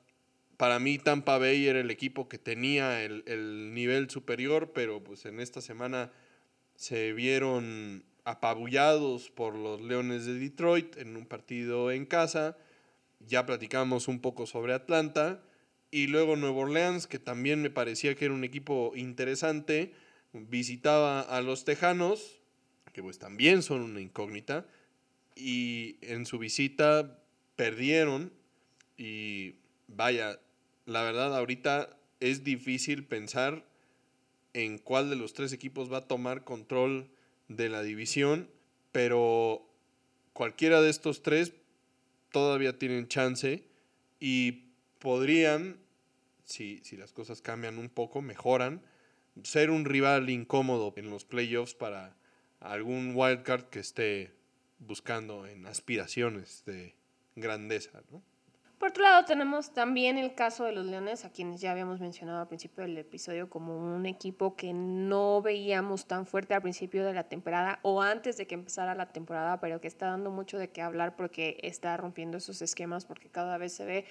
para 0.58 0.80
mí 0.80 0.98
Tampa 0.98 1.38
Bay 1.38 1.68
era 1.68 1.80
el 1.80 1.92
equipo 1.92 2.28
que 2.28 2.38
tenía 2.38 3.04
el, 3.04 3.74
nivel 3.74 4.10
superior, 4.10 4.72
pero 4.74 5.04
pues 5.04 5.26
en 5.26 5.40
esta 5.40 5.62
semana 5.62 6.12
se 6.76 7.14
vieron 7.14 8.04
apabullados 8.28 9.30
por 9.30 9.56
los 9.56 9.80
Leones 9.80 10.26
de 10.26 10.38
Detroit 10.38 10.98
en 10.98 11.16
un 11.16 11.26
partido 11.26 11.92
en 11.92 12.06
casa. 12.06 12.58
Ya 13.22 13.46
platicamos 13.46 14.10
un 14.10 14.20
poco 14.20 14.46
sobre 14.46 14.74
Atlanta. 14.74 15.42
Y 15.92 16.08
luego 16.08 16.36
Nueva 16.36 16.58
Orleans, 16.58 17.08
que 17.08 17.20
también 17.20 17.62
me 17.62 17.70
parecía 17.70 18.16
que 18.16 18.26
era 18.26 18.34
un 18.34 18.44
equipo 18.44 18.92
interesante, 18.98 19.94
visitaba 20.34 21.22
a 21.22 21.42
los 21.42 21.64
Tejanos, 21.64 22.42
que 22.92 23.02
pues 23.02 23.18
también 23.18 23.64
son 23.64 23.82
una 23.82 24.02
incógnita 24.02 24.66
y 25.34 25.98
en 26.02 26.26
su 26.26 26.38
visita 26.38 27.24
perdieron 27.56 28.34
y 28.98 29.56
vaya, 29.88 30.42
la 30.86 31.04
verdad 31.04 31.38
ahorita 31.38 31.98
es 32.20 32.44
difícil 32.44 33.06
pensar 33.06 33.66
en 34.54 34.80
cuál 34.80 35.10
de 35.10 35.16
los 35.16 35.34
tres 35.34 35.54
equipos 35.54 35.92
va 35.92 36.00
a 36.00 36.08
tomar 36.08 36.44
control 36.44 37.10
de 37.48 37.70
la 37.70 37.84
división, 37.84 38.50
pero 38.92 39.68
cualquiera 40.34 40.82
de 40.82 40.90
estos 40.90 41.22
tres 41.22 41.54
todavía 42.32 42.78
tienen 42.78 43.08
chance 43.08 43.64
y 44.20 44.74
podrían, 45.00 45.78
si, 46.46 46.82
si 46.84 46.98
las 46.98 47.14
cosas 47.14 47.42
cambian 47.42 47.78
un 47.78 47.90
poco, 47.90 48.22
mejoran, 48.22 48.82
ser 49.44 49.70
un 49.70 49.86
rival 49.86 50.30
incómodo 50.30 50.94
en 50.96 51.10
los 51.10 51.26
playoffs 51.26 51.76
para 51.76 52.16
algún 52.60 53.14
wildcard 53.16 53.66
que 53.66 53.80
esté 53.80 54.32
buscando 54.80 55.46
en 55.46 55.66
aspiraciones 55.66 56.64
de 56.66 56.96
grandeza, 57.36 58.02
¿no? 58.12 58.22
Por 58.80 58.90
otro 58.90 59.02
lado, 59.02 59.26
tenemos 59.26 59.74
también 59.74 60.20
el 60.20 60.36
caso 60.36 60.64
de 60.64 60.72
los 60.72 60.86
Leones, 60.86 61.26
a 61.26 61.32
quienes 61.32 61.60
ya 61.62 61.72
habíamos 61.72 62.00
mencionado 62.00 62.42
al 62.42 62.48
principio 62.48 62.84
del 62.84 62.96
episodio 62.98 63.50
como 63.50 63.76
un 63.76 64.06
equipo 64.06 64.56
que 64.56 64.72
no 64.72 65.42
veíamos 65.42 66.06
tan 66.06 66.28
fuerte 66.28 66.54
al 66.54 66.62
principio 66.62 67.04
de 67.04 67.14
la 67.14 67.24
temporada 67.24 67.80
o 67.82 68.04
antes 68.04 68.38
de 68.38 68.46
que 68.46 68.54
empezara 68.54 68.94
la 68.94 69.12
temporada, 69.12 69.60
pero 69.60 69.82
que 69.82 69.88
está 69.88 70.08
dando 70.08 70.30
mucho 70.30 70.60
de 70.60 70.70
qué 70.70 70.84
hablar 70.84 71.16
porque 71.16 71.58
está 71.64 71.98
rompiendo 71.98 72.38
esos 72.38 72.62
esquemas 72.62 73.06
porque 73.06 73.30
cada 73.30 73.58
vez 73.58 73.74
se 73.74 73.86
ve 73.86 74.06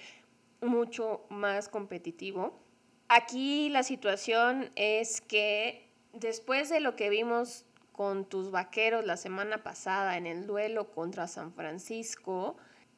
mucho 0.61 1.25
más 1.29 1.69
competitivo. 1.69 2.59
Aquí 3.07 3.69
la 3.69 3.83
situación 3.83 4.69
es 4.75 5.21
que 5.21 5.89
después 6.11 6.69
de 6.69 6.81
lo 6.81 6.97
que 6.97 7.09
vimos 7.09 7.63
con 7.93 8.25
tus 8.25 8.51
vaqueros 8.51 9.05
la 9.05 9.15
semana 9.15 9.63
pasada 9.63 10.17
en 10.17 10.27
el 10.27 10.45
duelo 10.45 10.91
contra 10.91 11.27
San 11.27 11.53
Francisco, 11.53 12.57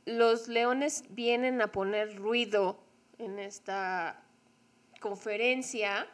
los 0.09 0.47
leones 0.47 1.03
vienen 1.09 1.61
a 1.61 1.71
poner 1.71 2.15
ruido 2.15 2.79
en 3.17 3.39
esta 3.39 4.21
conferencia 4.99 6.07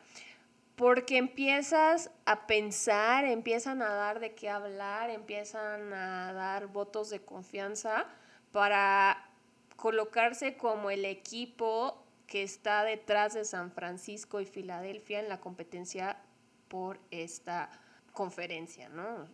porque 0.76 1.18
empiezas 1.18 2.12
a 2.26 2.48
pensar, 2.48 3.24
empiezan 3.24 3.82
a 3.82 3.90
dar 3.94 4.20
de 4.20 4.36
qué 4.36 4.50
hablar, 4.50 5.10
empiezan 5.10 5.94
a 5.94 6.34
dar 6.34 6.68
votos 6.68 7.10
de 7.10 7.22
confianza 7.22 8.06
para 8.52 9.30
colocarse 9.78 10.58
como 10.58 10.90
el 10.90 11.06
equipo 11.06 12.04
que 12.28 12.44
está 12.44 12.84
detrás 12.84 13.34
de 13.34 13.46
San 13.46 13.72
Francisco 13.72 14.42
y 14.42 14.46
Filadelfia 14.46 15.20
en 15.20 15.30
la 15.30 15.40
competencia 15.40 16.18
por 16.68 17.00
esta 17.12 17.70
conferencia, 18.12 18.90
¿no? 18.90 19.28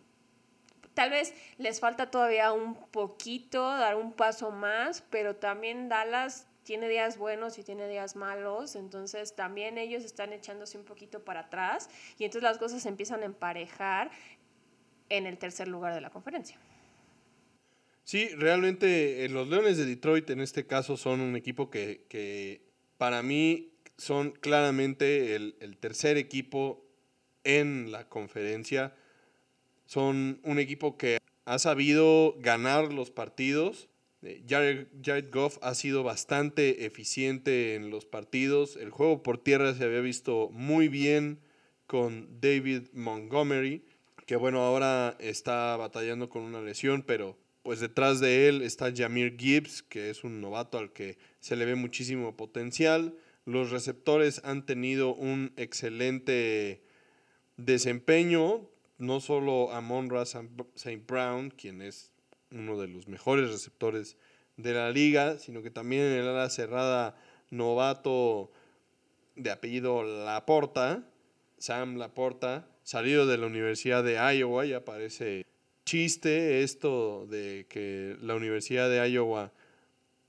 Tal 0.94 1.10
vez 1.10 1.34
les 1.58 1.80
falta 1.80 2.10
todavía 2.10 2.52
un 2.52 2.74
poquito, 2.74 3.62
dar 3.62 3.96
un 3.96 4.12
paso 4.12 4.50
más, 4.50 5.02
pero 5.10 5.36
también 5.36 5.88
Dallas 5.88 6.46
tiene 6.64 6.88
días 6.88 7.18
buenos 7.18 7.58
y 7.58 7.64
tiene 7.64 7.88
días 7.88 8.14
malos, 8.14 8.76
entonces 8.76 9.34
también 9.34 9.78
ellos 9.78 10.04
están 10.04 10.32
echándose 10.32 10.78
un 10.78 10.84
poquito 10.84 11.24
para 11.24 11.40
atrás 11.40 11.88
y 12.18 12.24
entonces 12.24 12.42
las 12.42 12.58
cosas 12.58 12.82
se 12.82 12.88
empiezan 12.88 13.22
a 13.22 13.24
emparejar 13.24 14.10
en 15.08 15.26
el 15.26 15.38
tercer 15.38 15.68
lugar 15.68 15.94
de 15.94 16.00
la 16.00 16.10
conferencia. 16.10 16.58
Sí, 18.04 18.28
realmente 18.36 19.24
eh, 19.24 19.28
los 19.28 19.48
Leones 19.48 19.76
de 19.76 19.86
Detroit 19.86 20.28
en 20.30 20.40
este 20.40 20.66
caso 20.66 20.96
son 20.96 21.20
un 21.20 21.36
equipo 21.36 21.70
que, 21.70 22.62
para 22.98 23.22
mí 23.22 23.72
son 23.96 24.32
claramente 24.32 25.34
el, 25.34 25.56
el, 25.60 25.76
tercer 25.76 26.16
equipo 26.16 26.84
en 27.44 27.92
la 27.92 28.08
conferencia. 28.08 28.94
Son 29.92 30.40
un 30.42 30.58
equipo 30.58 30.96
que 30.96 31.18
ha 31.44 31.58
sabido 31.58 32.34
ganar 32.38 32.94
los 32.94 33.10
partidos 33.10 33.90
eh, 34.22 34.42
Jared, 34.48 35.30
Goff 35.30 35.58
ha 35.60 35.74
sido 35.74 36.02
bastante 36.02 36.86
eficiente 36.86 37.74
en 37.74 37.90
los 37.90 38.06
partidos. 38.06 38.76
El 38.76 38.90
juego 38.90 39.22
por 39.22 39.36
tierra 39.38 39.74
se 39.74 39.84
había 39.84 40.00
visto 40.00 40.48
muy 40.50 40.88
bien 40.88 41.40
con 41.86 42.40
David 42.40 42.84
Montgomery, 42.94 43.84
que 44.24 44.36
bueno, 44.36 44.62
ahora 44.62 45.16
está 45.18 45.76
batallando 45.76 46.30
con 46.30 46.42
una 46.42 46.62
lesión, 46.62 47.02
pero 47.02 47.36
pues 47.62 47.80
detrás 47.80 48.18
de 48.20 48.48
él 48.48 48.62
está 48.62 48.94
Jamir 48.94 49.36
Gibbs, 49.38 49.82
que 49.82 50.08
es 50.08 50.24
un 50.24 50.40
novato 50.40 50.78
al 50.78 50.92
que 50.92 51.18
se 51.40 51.54
le 51.54 51.66
ve 51.66 51.74
muchísimo 51.74 52.34
potencial. 52.34 53.14
Los 53.44 53.70
receptores 53.70 54.40
han 54.44 54.64
tenido 54.64 55.14
un 55.14 55.52
excelente 55.56 56.80
desempeño, 57.56 58.68
no 59.02 59.20
solo 59.20 59.72
Amon 59.72 60.08
Ross 60.08 60.36
St. 60.76 61.02
Brown, 61.06 61.50
quien 61.50 61.82
es 61.82 62.12
uno 62.52 62.80
de 62.80 62.86
los 62.86 63.08
mejores 63.08 63.50
receptores 63.50 64.16
de 64.56 64.74
la 64.74 64.90
liga, 64.90 65.38
sino 65.38 65.60
que 65.60 65.70
también 65.70 66.02
en 66.02 66.18
el 66.20 66.28
ala 66.28 66.48
cerrada 66.50 67.16
novato 67.50 68.52
de 69.34 69.50
apellido 69.50 70.04
Laporta, 70.04 71.02
Sam 71.58 71.96
Laporta, 71.96 72.68
salido 72.84 73.26
de 73.26 73.38
la 73.38 73.46
Universidad 73.46 74.04
de 74.04 74.14
Iowa, 74.36 74.66
ya 74.66 74.84
parece 74.84 75.44
chiste 75.84 76.62
esto 76.62 77.26
de 77.26 77.66
que 77.68 78.16
la 78.20 78.36
Universidad 78.36 78.88
de 78.88 79.10
Iowa 79.10 79.52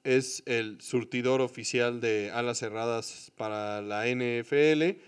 es 0.04 0.42
el 0.48 0.82
surtidor 0.82 1.42
oficial 1.42 2.02
de 2.02 2.32
alas 2.34 2.58
cerradas 2.58 3.32
para 3.38 3.84
la 3.84 4.08
NFL. 4.08 5.00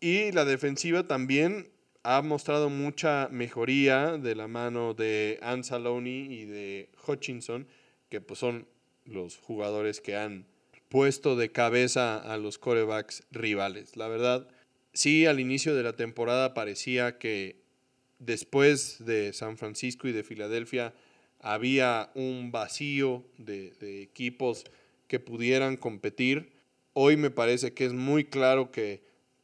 Y 0.00 0.32
la 0.32 0.44
defensiva 0.44 1.06
también 1.06 1.70
ha 2.04 2.22
mostrado 2.22 2.68
mucha 2.68 3.28
mejoría 3.30 4.18
de 4.18 4.34
la 4.34 4.48
mano 4.48 4.94
de 4.94 5.38
Anzalone 5.42 6.10
y 6.10 6.44
de 6.44 6.88
Hutchinson, 7.06 7.66
que 8.08 8.20
pues 8.20 8.40
son 8.40 8.66
los 9.04 9.38
jugadores 9.38 10.00
que 10.00 10.16
han 10.16 10.46
puesto 10.88 11.36
de 11.36 11.52
cabeza 11.52 12.18
a 12.18 12.36
los 12.36 12.58
corebacks 12.58 13.24
rivales. 13.30 13.96
La 13.96 14.08
verdad, 14.08 14.48
sí, 14.92 15.26
al 15.26 15.40
inicio 15.40 15.74
de 15.74 15.82
la 15.82 15.94
temporada 15.94 16.54
parecía 16.54 17.18
que 17.18 17.56
después 18.18 19.04
de 19.04 19.32
San 19.32 19.56
Francisco 19.56 20.08
y 20.08 20.12
de 20.12 20.24
Filadelfia 20.24 20.92
había 21.40 22.10
un 22.14 22.52
vacío 22.52 23.24
de, 23.38 23.70
de 23.80 24.02
equipos 24.02 24.64
que 25.06 25.20
pudieran 25.20 25.76
competir. 25.76 26.52
Hoy 26.94 27.16
me 27.16 27.30
parece 27.30 27.72
que 27.72 27.84
es 27.84 27.92
muy 27.92 28.24
claro 28.24 28.70
que 28.70 29.02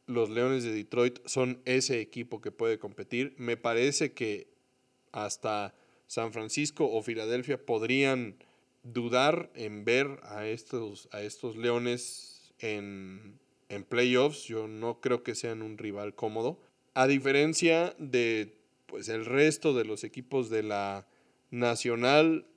los 0.09 0.29
Leones 0.31 0.63
de 0.63 0.73
Detroit 0.73 1.19
son 1.25 1.61
ese 1.65 2.01
equipo 2.01 2.41
que 2.41 2.51
puede 2.51 2.79
competir. 2.79 3.35
Me 3.37 3.57
parece 3.57 4.11
que 4.13 4.47
hasta 5.11 5.75
San 6.07 6.33
Francisco 6.33 6.89
o 6.91 7.03
Filadelfia 7.03 7.63
podrían 7.63 8.43
dudar 8.81 9.51
en 9.53 9.85
ver 9.85 10.19
a 10.23 10.47
estos, 10.47 11.09
a 11.11 11.21
estos 11.21 11.55
Leones 11.57 12.53
en, 12.57 13.39
en 13.69 13.83
playoffs. 13.83 14.45
Yo 14.45 14.67
no 14.67 14.99
creo 14.99 15.21
que 15.21 15.35
sean 15.35 15.61
un 15.61 15.77
rival 15.77 16.15
cómodo. 16.15 16.59
A 16.95 17.05
diferencia 17.05 17.95
de 17.99 18.57
pues, 18.87 19.09
el 19.09 19.25
resto 19.25 19.75
de 19.75 19.85
los 19.85 20.03
equipos 20.03 20.49
de 20.49 20.63
la 20.63 21.07
Nacional, 21.51 22.47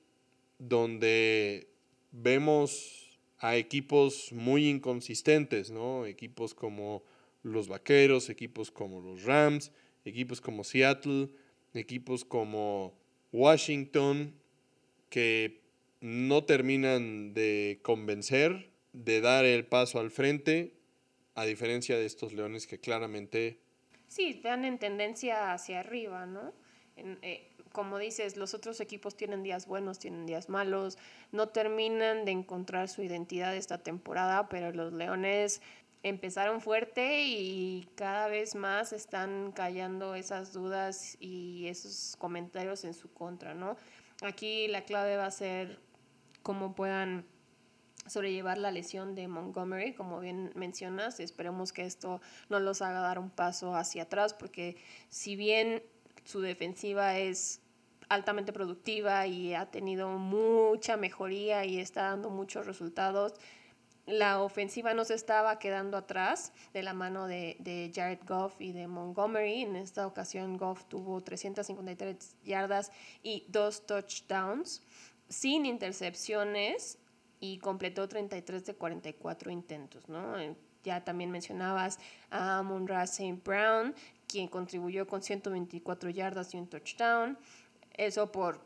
donde 0.59 1.69
vemos 2.13 3.19
a 3.39 3.57
equipos 3.57 4.33
muy 4.33 4.69
inconsistentes, 4.69 5.71
¿no? 5.71 6.07
Equipos 6.07 6.55
como 6.55 7.03
los 7.43 7.69
Vaqueros, 7.69 8.31
equipos 8.31 8.71
como 8.71 9.01
los 9.01 9.25
Rams, 9.25 9.73
equipos 10.05 10.41
como 10.41 10.65
Seattle, 10.65 11.29
equipos 11.75 12.25
como 12.25 12.99
Washington, 13.33 14.35
que 15.09 15.63
no 16.01 16.45
terminan 16.45 17.35
de 17.35 17.81
convencer, 17.83 18.71
de 18.93 19.21
dar 19.21 19.45
el 19.45 19.67
paso 19.67 20.01
al 20.01 20.11
frente, 20.11 20.75
a 21.35 21.45
diferencia 21.45 21.97
de 21.97 22.07
estos 22.07 22.33
Leones 22.33 22.67
que 22.67 22.79
claramente... 22.79 23.61
Sí, 24.09 24.41
van 24.45 24.65
en 24.65 24.79
tendencia 24.79 25.53
hacia 25.53 25.81
arriba, 25.81 26.27
¿no? 26.27 26.53
Eh, 26.97 27.49
como 27.73 27.99
dices, 27.99 28.37
los 28.37 28.53
otros 28.53 28.81
equipos 28.81 29.17
tienen 29.17 29.43
días 29.43 29.67
buenos, 29.67 29.99
tienen 29.99 30.27
días 30.27 30.49
malos, 30.49 30.99
no 31.31 31.49
terminan 31.49 32.27
de 32.27 32.33
encontrar 32.33 32.89
su 32.89 33.03
identidad 33.03 33.57
esta 33.57 33.79
temporada, 33.79 34.49
pero 34.51 34.73
los 34.73 34.93
Leones 34.93 35.63
empezaron 36.03 36.61
fuerte 36.61 37.23
y 37.25 37.89
cada 37.95 38.29
vez 38.29 38.55
más 38.55 38.93
están 38.93 39.53
callando 39.53 40.15
esas 40.15 40.53
dudas 40.53 41.17
y 41.21 41.67
esos 41.69 42.17
comentarios 42.19 42.85
en 42.85 42.95
su 42.95 43.13
contra, 43.13 43.55
¿no? 43.55 43.77
Aquí 44.23 44.69
la 44.69 44.85
clave 44.85 45.17
va 45.17 45.27
a 45.27 45.31
ser 45.31 45.81
cómo 46.43 46.75
puedan 46.75 47.25
sobrellevar 48.07 48.59
la 48.59 48.73
lesión 48.73 49.15
de 49.15 49.29
Montgomery, 49.29 49.95
como 49.95 50.19
bien 50.21 50.51
mencionas, 50.55 51.21
esperemos 51.21 51.73
que 51.73 51.85
esto 51.85 52.21
no 52.49 52.59
los 52.59 52.83
haga 52.83 53.01
dar 53.01 53.19
un 53.19 53.31
paso 53.31 53.77
hacia 53.77 54.05
atrás, 54.05 54.35
porque 54.35 54.77
si 55.09 55.37
bien 55.37 55.83
su 56.25 56.41
defensiva 56.41 57.19
es 57.19 57.61
altamente 58.09 58.53
productiva 58.53 59.27
y 59.27 59.55
ha 59.55 59.71
tenido 59.71 60.09
mucha 60.11 60.97
mejoría 60.97 61.65
y 61.65 61.79
está 61.79 62.03
dando 62.03 62.29
muchos 62.29 62.67
resultados, 62.67 63.35
la 64.07 64.43
ofensiva 64.43 64.95
no 64.95 65.05
se 65.05 65.15
estaba 65.15 65.59
quedando 65.59 65.97
atrás 65.97 66.53
de 66.73 66.83
la 66.83 66.93
mano 66.93 67.27
de, 67.27 67.57
de, 67.61 67.91
Jared 67.95 68.21
Goff 68.27 68.61
y 68.61 68.73
de 68.73 68.89
Montgomery. 68.89 69.63
En 69.63 69.77
esta 69.77 70.07
ocasión 70.07 70.57
Goff 70.57 70.85
tuvo 70.87 71.21
353 71.21 72.37
yardas 72.45 72.91
y 73.23 73.45
dos 73.49 73.87
touchdowns 73.87 74.83
sin 75.29 75.67
intercepciones 75.67 76.99
y 77.41 77.59
completó 77.59 78.09
33 78.09 78.65
de 78.67 78.75
44 78.75 79.51
intentos. 79.51 80.09
¿no? 80.09 80.39
Eh, 80.39 80.57
ya 80.85 81.05
también 81.05 81.31
mencionabas 81.31 81.99
a 82.31 82.63
Monra 82.63 83.05
St. 83.05 83.41
Brown, 83.45 83.95
quien 84.27 84.49
contribuyó 84.49 85.07
con 85.07 85.23
124 85.23 86.11
yardas 86.11 86.55
y 86.55 86.59
un 86.59 86.67
touchdown. 86.67 87.39
Eso 87.95 88.33
por 88.33 88.61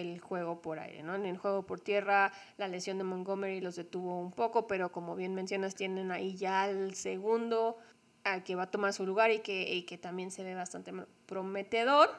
el 0.00 0.20
juego 0.20 0.60
por 0.60 0.78
aire, 0.78 1.02
¿no? 1.02 1.14
En 1.14 1.24
el 1.26 1.38
juego 1.38 1.64
por 1.64 1.80
tierra, 1.80 2.32
la 2.56 2.68
lesión 2.68 2.98
de 2.98 3.04
Montgomery 3.04 3.60
los 3.60 3.76
detuvo 3.76 4.20
un 4.20 4.32
poco, 4.32 4.66
pero 4.66 4.92
como 4.92 5.16
bien 5.16 5.34
mencionas, 5.34 5.74
tienen 5.74 6.10
ahí 6.10 6.36
ya 6.36 6.68
el 6.68 6.94
segundo 6.94 7.78
al 8.24 8.42
que 8.42 8.56
va 8.56 8.64
a 8.64 8.70
tomar 8.70 8.92
su 8.92 9.06
lugar 9.06 9.30
y 9.30 9.38
que, 9.38 9.84
que 9.86 9.98
también 9.98 10.30
se 10.30 10.44
ve 10.44 10.54
bastante 10.54 10.92
prometedor. 11.26 12.10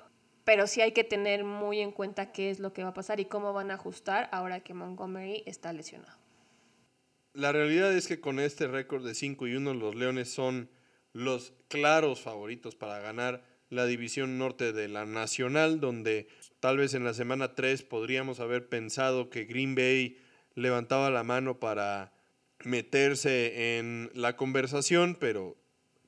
Pero 0.44 0.66
sí 0.66 0.80
hay 0.80 0.94
que 0.94 1.04
tener 1.04 1.44
muy 1.44 1.82
en 1.82 1.92
cuenta 1.92 2.32
qué 2.32 2.50
es 2.50 2.60
lo 2.60 2.72
que 2.72 2.84
va 2.84 2.90
a 2.90 2.94
pasar 2.94 3.20
y 3.20 3.26
cómo 3.26 3.52
van 3.52 3.70
a 3.70 3.74
ajustar 3.74 4.30
ahora 4.32 4.62
que 4.62 4.74
Montgomery 4.74 5.44
está 5.46 5.74
lesionado. 5.74 6.18
La 7.34 7.52
realidad 7.52 7.94
es 7.94 8.08
que 8.08 8.22
con 8.22 8.40
este 8.40 8.68
récord 8.68 9.06
de 9.06 9.14
5 9.14 9.48
y 9.48 9.56
1 9.56 9.74
los 9.74 9.96
Leones 9.96 10.34
son 10.34 10.70
los 11.12 11.54
claros 11.68 12.22
favoritos 12.22 12.76
para 12.76 13.00
ganar 13.00 13.44
la 13.70 13.86
división 13.86 14.38
norte 14.38 14.74
de 14.74 14.88
la 14.88 15.05
Nacional, 15.05 15.80
donde 15.80 16.28
tal 16.59 16.78
vez 16.78 16.93
en 16.93 17.03
la 17.03 17.13
semana 17.13 17.55
3 17.55 17.84
podríamos 17.84 18.39
haber 18.39 18.70
pensado 18.70 19.30
que 19.30 19.45
Green 19.45 19.76
Bay 19.76 20.18
levantaba 20.55 21.09
la 21.09 21.24
mano 21.24 21.59
para 21.59 22.13
meterse 22.63 23.78
en 23.78 24.09
la 24.13 24.36
conversación, 24.36 25.15
pero 25.20 25.57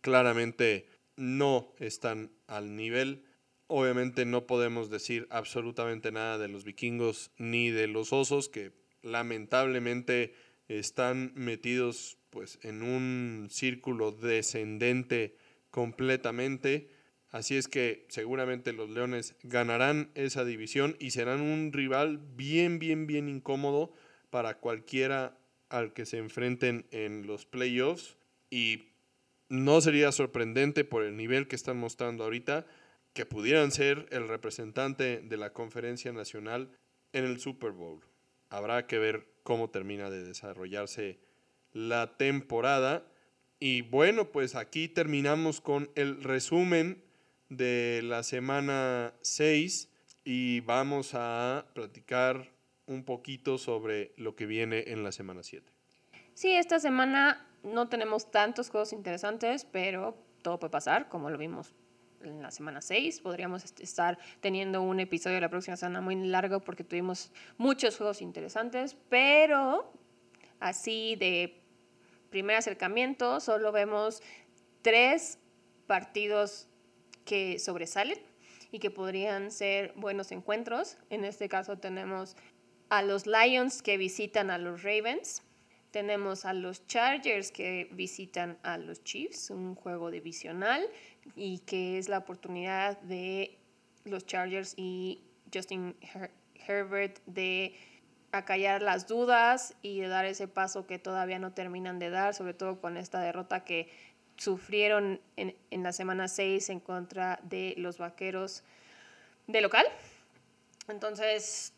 claramente 0.01 0.88
no 1.16 1.74
están 1.80 2.32
al 2.47 2.76
nivel. 2.76 3.26
Obviamente 3.68 4.26
no 4.26 4.47
podemos 4.47 4.89
decir 4.89 5.28
absolutamente 5.30 6.12
nada 6.12 6.38
de 6.38 6.47
los 6.47 6.64
vikingos 6.64 7.32
ni 7.38 7.70
de 7.70 7.88
los 7.88 8.14
osos, 8.14 8.49
que 8.49 8.72
lamentablemente 9.03 10.34
están 10.68 11.32
metidos 11.36 12.18
pues 12.30 12.60
en 12.64 12.82
un 12.84 13.47
círculo 13.51 14.12
descendente 14.12 15.36
completamente 15.72 16.89
Así 17.32 17.58
es 17.58 17.68
que 17.68 18.06
seguramente 18.10 18.74
los 18.74 18.90
Leones 18.90 19.36
ganarán 19.44 20.10
esa 20.16 20.46
división 20.46 20.96
y 21.00 21.12
serán 21.12 21.42
un 21.42 21.72
rival 21.72 22.18
bien, 22.36 22.80
bien, 22.80 23.06
bien 23.06 23.30
incómodo 23.30 23.94
para 24.32 24.58
cualquiera 24.58 25.38
al 25.70 25.94
que 25.94 26.08
se 26.08 26.18
enfrenten 26.18 26.88
en 26.92 27.28
los 27.28 27.46
playoffs. 27.46 28.18
Y 28.50 28.90
no 29.48 29.80
sería 29.82 30.12
sorprendente 30.12 30.84
por 30.84 31.04
el 31.04 31.18
nivel 31.18 31.48
que 31.48 31.56
están 31.56 31.78
mostrando 31.78 32.24
ahorita 32.24 32.66
que 33.14 33.26
pudieran 33.26 33.72
ser 33.72 34.08
el 34.12 34.28
representante 34.28 35.20
de 35.22 35.38
la 35.38 35.54
conferencia 35.54 36.12
nacional 36.12 36.72
en 37.14 37.26
el 37.26 37.40
Super 37.40 37.72
Bowl. 37.72 38.02
Habrá 38.50 38.88
que 38.88 38.98
ver 38.98 39.28
cómo 39.44 39.70
termina 39.70 40.10
de 40.10 40.24
desarrollarse 40.24 41.20
la 41.74 42.18
temporada. 42.18 43.06
Y 43.60 43.82
bueno, 43.82 44.32
pues 44.32 44.56
aquí 44.56 44.88
terminamos 44.88 45.62
con 45.62 45.92
el 45.96 46.24
resumen 46.24 47.04
de 47.50 48.02
la 48.04 48.24
semana 48.24 49.14
6 49.22 49.89
y 50.24 50.62
vamos 50.62 51.12
a 51.14 51.66
platicar 51.74 52.52
un 52.86 53.04
poquito 53.04 53.58
sobre 53.58 54.14
lo 54.18 54.36
que 54.36 54.45
viene 54.45 54.86
en 54.88 55.04
la 55.04 55.12
semana 55.12 55.43
7. 55.43 55.70
Sí, 56.34 56.54
esta 56.54 56.80
semana 56.80 57.47
no 57.64 57.89
tenemos 57.89 58.32
tantos 58.32 58.70
juegos 58.70 58.93
interesantes, 58.93 59.66
pero 59.66 60.18
todo 60.41 60.60
puede 60.60 60.72
pasar, 60.72 61.10
como 61.10 61.30
lo 61.30 61.38
vimos 61.38 61.74
en 62.22 62.41
la 62.41 62.52
semana 62.52 62.82
6. 62.82 63.22
Podríamos 63.22 63.64
estar 63.80 64.18
teniendo 64.39 64.82
un 64.82 65.00
episodio 65.00 65.39
la 65.39 65.50
próxima 65.50 65.78
semana 65.78 66.02
muy 66.02 66.16
largo 66.16 66.62
porque 66.62 66.84
tuvimos 66.84 67.32
muchos 67.58 67.97
juegos 67.97 68.22
interesantes, 68.22 68.95
pero 69.10 69.91
así 70.60 71.16
de 71.16 71.62
primer 72.30 72.58
acercamiento 72.58 73.39
solo 73.39 73.72
vemos 73.72 74.22
tres 74.82 75.39
partidos 75.88 76.69
que 77.30 77.60
sobresalen 77.60 78.18
y 78.72 78.80
que 78.80 78.90
podrían 78.90 79.52
ser 79.52 79.94
buenos 79.96 80.32
encuentros. 80.32 80.98
En 81.12 81.24
este 81.26 81.48
caso 81.48 81.78
tenemos 81.78 82.36
a 82.90 83.04
los 83.04 83.28
Lions 83.28 83.84
que 83.84 83.98
visitan 83.98 84.50
a 84.50 84.58
los 84.58 84.82
Ravens. 84.82 85.44
Tenemos 85.92 86.46
a 86.46 86.54
los 86.54 86.88
Chargers 86.88 87.52
que 87.52 87.88
visitan 87.92 88.58
a 88.64 88.80
los 88.80 89.04
Chiefs, 89.04 89.52
un 89.52 89.76
juego 89.76 90.10
divisional 90.10 90.84
y 91.36 91.60
que 91.60 92.00
es 92.00 92.10
la 92.10 92.18
oportunidad 92.18 93.00
de 93.02 93.60
los 94.06 94.26
Chargers 94.26 94.74
y 94.76 95.22
Justin 95.54 95.96
Herbert 96.68 97.20
de 97.28 97.76
acallar 98.32 98.82
las 98.82 99.08
dudas 99.08 99.76
y 99.84 100.00
de 100.00 100.08
dar 100.08 100.26
ese 100.26 100.48
paso 100.48 100.88
que 100.88 100.98
todavía 100.98 101.38
no 101.38 101.54
terminan 101.54 102.00
de 102.00 102.10
dar, 102.10 102.34
sobre 102.34 102.56
todo 102.56 102.82
con 102.82 102.98
esta 102.98 103.20
derrota 103.20 103.64
que 103.64 103.90
sufrieron 104.40 105.22
en, 105.36 105.56
en 105.70 105.84
la 105.84 105.92
semana 105.92 106.28
6 106.28 106.70
en 106.70 106.80
contra 106.80 107.40
de 107.44 107.76
los 107.78 108.00
Vaqueros 108.00 108.64
de 109.48 109.62
local. 109.62 109.86
Entonces, 110.88 111.74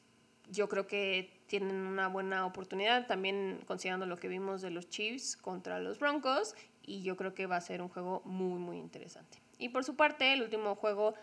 yo 0.50 0.70
creo 0.70 0.88
que 0.88 1.32
tienen 1.48 1.76
una 1.76 2.08
buena 2.08 2.46
oportunidad, 2.46 3.08
también 3.08 3.60
considerando 3.68 4.06
lo 4.06 4.18
que 4.18 4.28
vimos 4.28 4.62
de 4.62 4.70
los 4.70 4.90
Chiefs 4.90 5.36
contra 5.36 5.80
los 5.80 6.00
Broncos, 6.00 6.56
y 6.84 7.04
yo 7.04 7.18
creo 7.18 7.34
que 7.34 7.46
va 7.46 7.58
a 7.58 7.62
ser 7.62 7.82
un 7.82 7.90
juego 7.90 8.22
muy, 8.26 8.60
muy 8.60 8.78
interesante. 8.78 9.40
Y 9.58 9.70
por 9.70 9.84
su 9.84 9.96
parte, 9.96 10.34
el 10.34 10.44
último 10.44 10.76
juego 10.76 11.14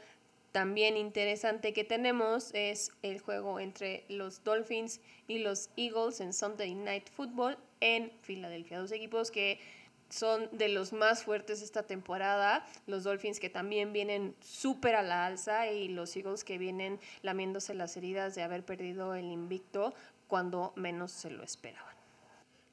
también 0.52 0.96
interesante 0.96 1.72
que 1.72 1.84
tenemos 1.84 2.54
es 2.54 2.92
el 3.02 3.20
juego 3.20 3.60
entre 3.60 4.04
los 4.08 4.42
Dolphins 4.44 5.00
y 5.26 5.38
los 5.38 5.70
Eagles 5.76 6.20
en 6.20 6.32
Sunday 6.32 6.74
Night 6.74 7.08
Football 7.10 7.58
en 7.80 8.10
Filadelfia. 8.22 8.78
Dos 8.78 8.92
equipos 8.92 9.30
que 9.30 9.60
son 10.08 10.48
de 10.52 10.68
los 10.68 10.92
más 10.92 11.24
fuertes 11.24 11.62
esta 11.62 11.82
temporada. 11.82 12.66
Los 12.86 13.04
Dolphins 13.04 13.40
que 13.40 13.50
también 13.50 13.92
vienen 13.92 14.34
súper 14.40 14.94
a 14.94 15.02
la 15.02 15.26
alza 15.26 15.70
y 15.70 15.88
los 15.88 16.16
Eagles 16.16 16.44
que 16.44 16.58
vienen 16.58 16.98
lamiéndose 17.22 17.74
las 17.74 17.96
heridas 17.96 18.34
de 18.34 18.42
haber 18.42 18.64
perdido 18.64 19.14
el 19.14 19.26
invicto 19.26 19.94
cuando 20.26 20.72
menos 20.76 21.12
se 21.12 21.30
lo 21.30 21.42
esperaban. 21.42 21.94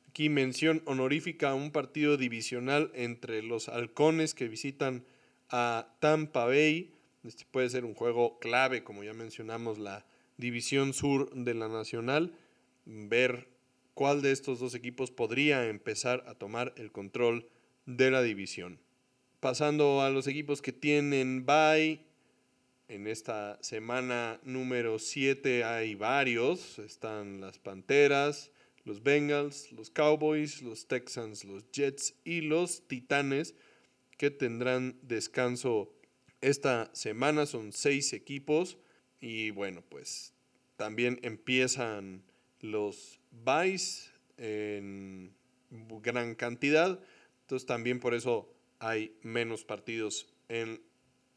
Aquí 0.09 0.29
mención 0.29 0.81
honorífica 0.85 1.49
a 1.49 1.55
un 1.55 1.71
partido 1.71 2.15
divisional 2.15 2.89
entre 2.93 3.43
los 3.43 3.67
halcones 3.67 4.33
que 4.33 4.47
visitan 4.47 5.03
a 5.49 5.87
Tampa 5.99 6.45
Bay. 6.45 6.93
Este 7.25 7.43
puede 7.51 7.69
ser 7.69 7.83
un 7.83 7.95
juego 7.95 8.39
clave, 8.39 8.83
como 8.83 9.03
ya 9.03 9.13
mencionamos, 9.13 9.77
la 9.77 10.05
división 10.37 10.93
sur 10.93 11.33
de 11.33 11.53
la 11.53 11.67
nacional. 11.67 12.33
Ver 12.85 13.47
cuál 13.95 14.21
de 14.21 14.31
estos 14.31 14.59
dos 14.59 14.75
equipos 14.75 15.09
podría 15.09 15.67
empezar 15.67 16.23
a 16.27 16.35
tomar 16.35 16.73
el 16.77 16.91
control 16.91 17.47
de 17.87 18.11
la 18.11 18.21
división. 18.21 18.79
Pasando 19.39 20.01
a 20.01 20.09
los 20.11 20.27
equipos 20.27 20.61
que 20.61 20.73
tienen 20.73 21.45
bye, 21.45 22.01
en 22.87 23.07
esta 23.07 23.57
semana 23.63 24.39
número 24.43 24.99
7 24.99 25.63
hay 25.63 25.95
varios. 25.95 26.77
Están 26.77 27.41
las 27.41 27.57
Panteras, 27.57 28.51
los 28.83 29.01
Bengals, 29.01 29.71
los 29.71 29.89
Cowboys, 29.89 30.61
los 30.61 30.87
Texans, 30.87 31.45
los 31.45 31.63
Jets 31.71 32.13
y 32.23 32.41
los 32.41 32.87
Titanes 32.87 33.55
que 34.17 34.29
tendrán 34.29 34.99
descanso 35.01 35.91
esta 36.41 36.89
semana. 36.93 37.45
Son 37.45 37.71
seis 37.71 38.13
equipos 38.13 38.77
y 39.19 39.51
bueno, 39.51 39.81
pues 39.87 40.33
también 40.75 41.19
empiezan 41.23 42.23
los 42.61 43.19
En 44.37 45.33
gran 46.01 46.35
cantidad. 46.35 46.99
Entonces 47.41 47.65
también 47.65 47.99
por 47.99 48.13
eso 48.13 48.51
hay 48.79 49.17
menos 49.21 49.63
partidos 49.63 50.27
en 50.49 50.81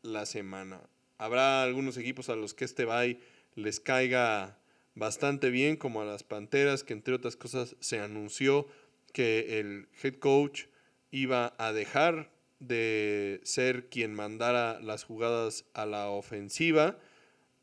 la 0.03 0.27
semana. 0.27 0.81
Habrá 1.19 1.63
algunos 1.63 1.97
equipos 1.97 2.29
a 2.29 2.37
los 2.37 2.55
que 2.55 2.65
este 2.65 2.85
bye 2.85 3.21
les 3.55 3.81
caiga 3.81 4.59
bastante 4.95 5.51
bien, 5.51 5.77
como 5.77 6.01
a 6.01 6.05
las 6.05 6.23
Panteras, 6.23 6.85
que 6.85 6.93
entre 6.93 7.15
otras 7.15 7.37
cosas 7.37 7.77
se 7.81 8.01
anunció 8.01 8.67
que 9.13 9.59
el 9.59 9.89
head 10.03 10.15
coach 10.15 10.65
iba 11.11 11.55
a 11.59 11.73
dejar 11.73 12.31
de 12.61 13.41
ser 13.45 13.89
quien 13.89 14.15
mandara 14.15 14.81
las 14.81 15.05
jugadas 15.05 15.65
a 15.75 15.87
la 15.87 16.09
ofensiva. 16.09 16.99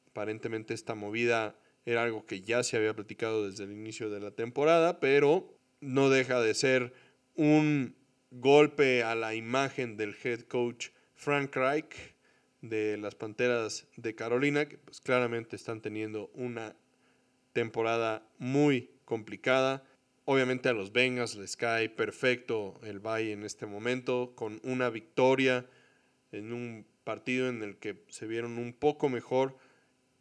Aparentemente 0.10 0.74
esta 0.74 0.96
movida 0.96 1.56
era 1.86 2.04
algo 2.04 2.26
que 2.26 2.42
ya 2.42 2.64
se 2.64 2.78
había 2.78 2.96
platicado 2.96 3.50
desde 3.50 3.64
el 3.64 3.72
inicio 3.72 4.10
de 4.10 4.20
la 4.20 4.32
temporada, 4.32 5.00
pero 5.00 5.56
no 5.82 6.10
deja 6.10 6.42
de 6.42 6.54
ser 6.54 6.94
un 7.36 7.96
golpe 8.32 9.04
a 9.04 9.16
la 9.16 9.36
imagen 9.36 9.98
del 9.98 10.16
head 10.24 10.42
coach 10.42 10.90
Frank 11.14 11.56
Reich 11.56 12.16
de 12.62 12.98
las 12.98 13.16
Panteras 13.16 13.88
de 13.96 14.16
Carolina, 14.16 14.68
que 14.68 14.78
pues 14.78 15.00
claramente 15.00 15.56
están 15.56 15.82
teniendo 15.82 16.32
una 16.34 16.76
temporada 17.54 18.28
muy 18.38 18.90
complicada. 19.06 19.84
Obviamente 20.26 20.70
a 20.70 20.74
los 20.74 20.92
Bengals 20.92 21.36
les 21.36 21.56
cae 21.56 21.90
perfecto 21.90 22.80
el 22.84 23.00
bye 23.00 23.32
en 23.32 23.44
este 23.44 23.68
momento, 23.68 24.34
con 24.36 24.60
una 24.64 24.90
victoria 24.90 25.68
en 26.32 26.52
un 26.52 26.88
partido 27.04 27.48
en 27.48 27.62
el 27.62 27.78
que 27.78 28.04
se 28.10 28.26
vieron 28.26 28.58
un 28.58 28.74
poco 28.74 29.08
mejor 29.08 29.58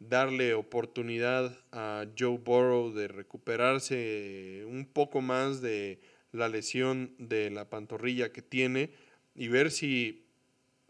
darle 0.09 0.53
oportunidad 0.53 1.57
a 1.71 2.05
Joe 2.17 2.37
Burrow 2.37 2.93
de 2.93 3.07
recuperarse 3.07 4.63
un 4.67 4.85
poco 4.85 5.21
más 5.21 5.61
de 5.61 5.99
la 6.31 6.49
lesión 6.49 7.15
de 7.17 7.49
la 7.49 7.69
pantorrilla 7.69 8.31
que 8.31 8.41
tiene 8.41 8.91
y 9.35 9.47
ver 9.47 9.71
si 9.71 10.25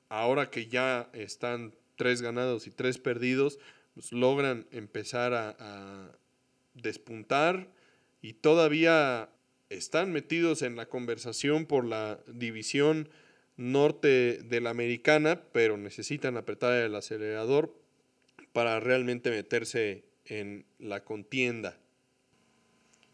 ahora 0.09 0.49
que 0.49 0.67
ya 0.67 1.09
están 1.13 1.73
tres 1.95 2.21
ganados 2.21 2.67
y 2.67 2.71
tres 2.71 2.97
perdidos, 2.97 3.59
pues 3.93 4.11
logran 4.11 4.67
empezar 4.71 5.33
a, 5.33 5.55
a 5.59 6.11
despuntar 6.73 7.67
y 8.21 8.33
todavía 8.33 9.29
están 9.69 10.11
metidos 10.11 10.61
en 10.61 10.75
la 10.75 10.87
conversación 10.87 11.65
por 11.65 11.85
la 11.85 12.19
división 12.27 13.09
norte 13.57 14.39
de 14.43 14.61
la 14.61 14.71
americana, 14.71 15.41
pero 15.51 15.77
necesitan 15.77 16.37
apretar 16.37 16.73
el 16.73 16.95
acelerador 16.95 17.84
para 18.55 18.79
realmente 18.79 19.31
meterse 19.31 20.05
en 20.23 20.65
la 20.79 21.03
contienda. 21.03 21.75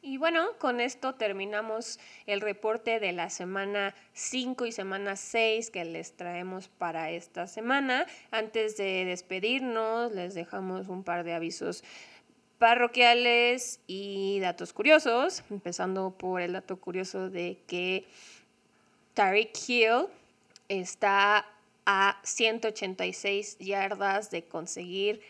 Y 0.03 0.17
bueno, 0.17 0.49
con 0.59 0.79
esto 0.79 1.15
terminamos 1.15 1.99
el 2.27 2.41
reporte 2.41 2.99
de 2.99 3.11
la 3.11 3.31
semana 3.31 3.95
5 4.13 4.67
y 4.67 4.71
semana 4.71 5.15
6 5.15 5.71
que 5.71 5.83
les 5.83 6.15
traemos 6.15 6.67
para 6.67 7.09
esta 7.09 7.47
semana. 7.47 8.05
Antes 8.29 8.77
de 8.77 9.03
despedirnos, 9.05 10.11
les 10.11 10.35
dejamos 10.35 10.89
un 10.89 11.03
par 11.03 11.23
de 11.23 11.33
avisos 11.33 11.83
parroquiales 12.59 13.79
y 13.87 14.39
datos 14.41 14.73
curiosos, 14.73 15.43
empezando 15.49 16.11
por 16.11 16.41
el 16.41 16.53
dato 16.53 16.79
curioso 16.79 17.31
de 17.31 17.57
que 17.65 18.05
Tariq 19.15 19.57
Hill 19.67 20.05
está 20.69 21.47
a 21.93 22.21
186 22.23 23.57
yardas 23.59 24.31
de 24.31 24.45
conseguir 24.45 25.21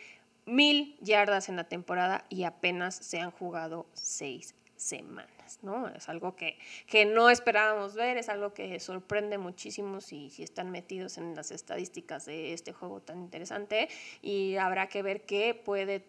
mil 0.45 0.95
yardas 1.01 1.49
en 1.49 1.55
la 1.55 1.63
temporada 1.63 2.23
y 2.29 2.43
apenas 2.43 2.95
se 2.95 3.19
han 3.19 3.31
jugado 3.31 3.87
seis 3.93 4.53
semanas, 4.75 5.57
¿no? 5.63 5.87
Es 5.87 6.07
algo 6.07 6.35
que, 6.35 6.59
que 6.85 7.05
no 7.05 7.31
esperábamos 7.31 7.95
ver, 7.95 8.17
es 8.17 8.29
algo 8.29 8.53
que 8.53 8.79
sorprende 8.79 9.39
muchísimo 9.39 10.01
si, 10.01 10.29
si 10.29 10.43
están 10.43 10.69
metidos 10.69 11.17
en 11.17 11.35
las 11.35 11.49
estadísticas 11.49 12.25
de 12.25 12.53
este 12.53 12.73
juego 12.73 13.01
tan 13.01 13.21
interesante 13.21 13.89
y 14.21 14.57
habrá 14.57 14.87
que 14.87 15.01
ver 15.01 15.25
qué 15.25 15.55
puede 15.55 16.05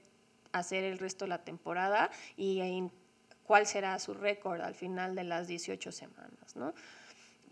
hacer 0.53 0.84
el 0.84 0.98
resto 0.98 1.24
de 1.24 1.30
la 1.30 1.44
temporada 1.44 2.11
y 2.36 2.90
cuál 3.44 3.66
será 3.66 3.98
su 3.98 4.12
récord 4.12 4.61
al 4.61 4.74
final 4.74 5.14
de 5.14 5.24
las 5.24 5.48
18 5.48 5.92
semanas, 5.92 6.57
¿no? 6.57 6.74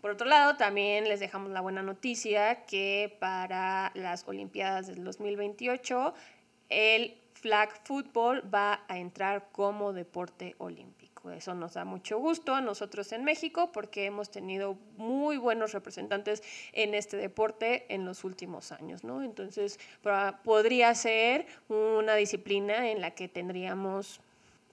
Por 0.01 0.11
otro 0.11 0.27
lado, 0.27 0.57
también 0.57 1.07
les 1.07 1.19
dejamos 1.19 1.51
la 1.51 1.61
buena 1.61 1.83
noticia 1.83 2.65
que 2.65 3.15
para 3.19 3.91
las 3.93 4.27
Olimpiadas 4.27 4.87
del 4.87 5.03
2028 5.03 6.13
el 6.69 7.15
flag 7.33 7.69
football 7.85 8.43
va 8.53 8.83
a 8.87 8.97
entrar 8.97 9.49
como 9.51 9.93
deporte 9.93 10.55
olímpico. 10.57 11.29
Eso 11.29 11.53
nos 11.53 11.73
da 11.75 11.85
mucho 11.85 12.17
gusto 12.17 12.55
a 12.55 12.61
nosotros 12.61 13.11
en 13.11 13.23
México 13.23 13.71
porque 13.71 14.05
hemos 14.05 14.31
tenido 14.31 14.75
muy 14.97 15.37
buenos 15.37 15.71
representantes 15.71 16.41
en 16.73 16.95
este 16.95 17.17
deporte 17.17 17.85
en 17.93 18.05
los 18.05 18.23
últimos 18.23 18.71
años, 18.71 19.03
¿no? 19.03 19.21
Entonces, 19.21 19.79
podría 20.43 20.95
ser 20.95 21.45
una 21.67 22.15
disciplina 22.15 22.89
en 22.89 23.01
la 23.01 23.11
que 23.11 23.27
tendríamos 23.27 24.19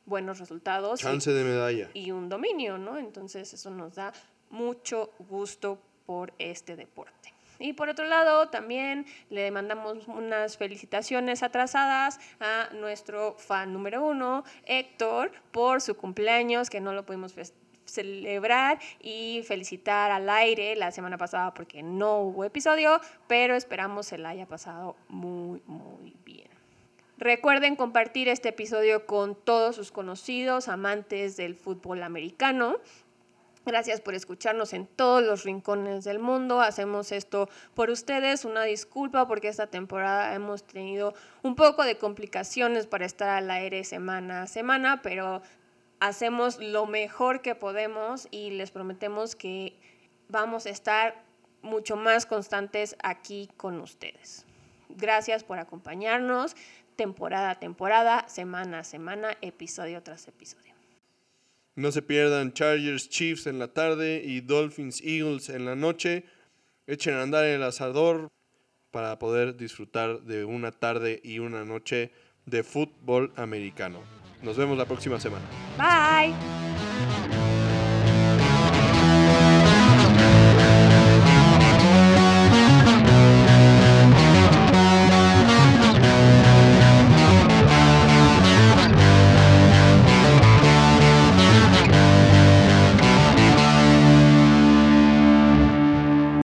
buenos 0.07 0.39
resultados. 0.39 1.01
Chance 1.01 1.31
de 1.33 1.45
medalla. 1.45 1.91
Y 1.93 2.13
un 2.13 2.31
dominio, 2.31 2.79
¿no? 2.79 2.97
Entonces, 2.97 3.53
eso 3.53 3.71
nos 3.71 3.95
da 3.95 4.13
mucho 4.51 5.11
gusto 5.19 5.79
por 6.07 6.33
este 6.39 6.77
deporte. 6.77 7.35
Y 7.59 7.73
por 7.73 7.89
otro 7.89 8.07
lado, 8.07 8.49
también 8.49 9.05
le 9.31 9.51
mandamos 9.51 10.07
unas 10.07 10.57
felicitaciones 10.57 11.43
atrasadas 11.43 12.21
a 12.41 12.69
nuestro 12.75 13.35
fan 13.35 13.73
número 13.73 14.05
uno, 14.05 14.45
Héctor, 14.65 15.33
por 15.51 15.81
su 15.81 15.97
cumpleaños, 15.97 16.71
que 16.71 16.81
no 16.81 16.93
lo 16.93 17.05
pudimos 17.05 17.35
celebrar 17.85 18.79
y 19.01 19.43
felicitar 19.45 20.11
al 20.11 20.29
aire 20.29 20.77
la 20.77 20.93
semana 20.93 21.19
pasada 21.19 21.53
porque 21.55 21.83
no 21.83 22.21
hubo 22.21 22.45
episodio, 22.45 23.01
pero 23.27 23.57
esperamos 23.57 24.07
se 24.07 24.19
la 24.19 24.31
haya 24.31 24.47
pasado 24.47 24.95
muy, 25.09 25.61
muy 25.67 26.15
bien. 26.25 26.49
Recuerden 27.17 27.75
compartir 27.75 28.29
este 28.29 28.51
episodio 28.51 29.05
con 29.05 29.35
todos 29.35 29.75
sus 29.75 29.91
conocidos 29.91 30.69
amantes 30.69 31.37
del 31.37 31.57
fútbol 31.57 32.05
americano. 32.05 32.77
Gracias 33.69 34.01
por 34.01 34.15
escucharnos 34.15 34.73
en 34.73 34.87
todos 34.87 35.23
los 35.23 35.45
rincones 35.45 36.03
del 36.03 36.21
mundo. 36.21 36.63
Hacemos 36.63 37.13
esto 37.13 37.51
por 37.75 37.91
ustedes. 37.91 38.47
Una 38.47 38.63
disculpa 38.63 39.29
porque 39.29 39.49
esta 39.49 39.67
temporada 39.67 40.35
hemos 40.35 40.63
tenido 40.67 41.13
un 41.43 41.55
poco 41.55 41.85
de 41.85 41.99
complicaciones 41.99 42.87
para 42.87 43.05
estar 43.05 43.29
al 43.29 43.51
aire 43.51 43.85
semana 43.85 44.41
a 44.41 44.47
semana, 44.47 45.03
pero 45.03 45.43
hacemos 46.01 46.59
lo 46.59 46.87
mejor 46.87 47.43
que 47.43 47.55
podemos 47.55 48.27
y 48.31 48.53
les 48.53 48.71
prometemos 48.71 49.37
que 49.37 49.79
vamos 50.31 50.65
a 50.65 50.71
estar 50.71 51.23
mucho 51.61 51.95
más 51.97 52.25
constantes 52.25 52.97
aquí 53.03 53.51
con 53.59 53.83
ustedes. 53.83 54.47
Gracias 54.89 55.45
por 55.45 55.59
acompañarnos 55.59 56.57
temporada 56.97 57.51
a 57.51 57.61
temporada, 57.61 58.27
semana 58.29 58.79
a 58.79 58.85
semana, 58.85 59.37
episodio 59.43 60.03
tras 60.03 60.27
episodio. 60.27 60.68
No 61.79 61.93
se 61.93 62.03
pierdan 62.03 62.53
Chargers 62.55 63.09
Chiefs 63.09 63.47
en 63.47 63.61
la 63.61 63.69
tarde 63.69 64.21
y 64.25 64.41
Dolphins 64.41 65.01
Eagles 65.01 65.49
en 65.49 65.65
la 65.65 65.77
noche. 65.77 66.25
Echen 66.89 67.15
a 67.15 67.23
andar 67.23 67.45
el 67.45 67.63
asador 67.63 68.33
para 68.91 69.21
poder 69.21 69.57
disfrutar 69.57 70.23
de 70.23 70.45
una 70.45 70.73
tarde 70.73 71.21
y 71.23 71.39
una 71.39 71.65
noche 71.65 72.11
de 72.47 72.65
fútbol 72.65 73.33
americano. 73.37 74.01
Nos 74.43 74.57
vemos 74.57 74.77
la 74.77 74.87
próxima 74.87 75.21
semana. 75.21 75.47
Bye. 75.77 76.35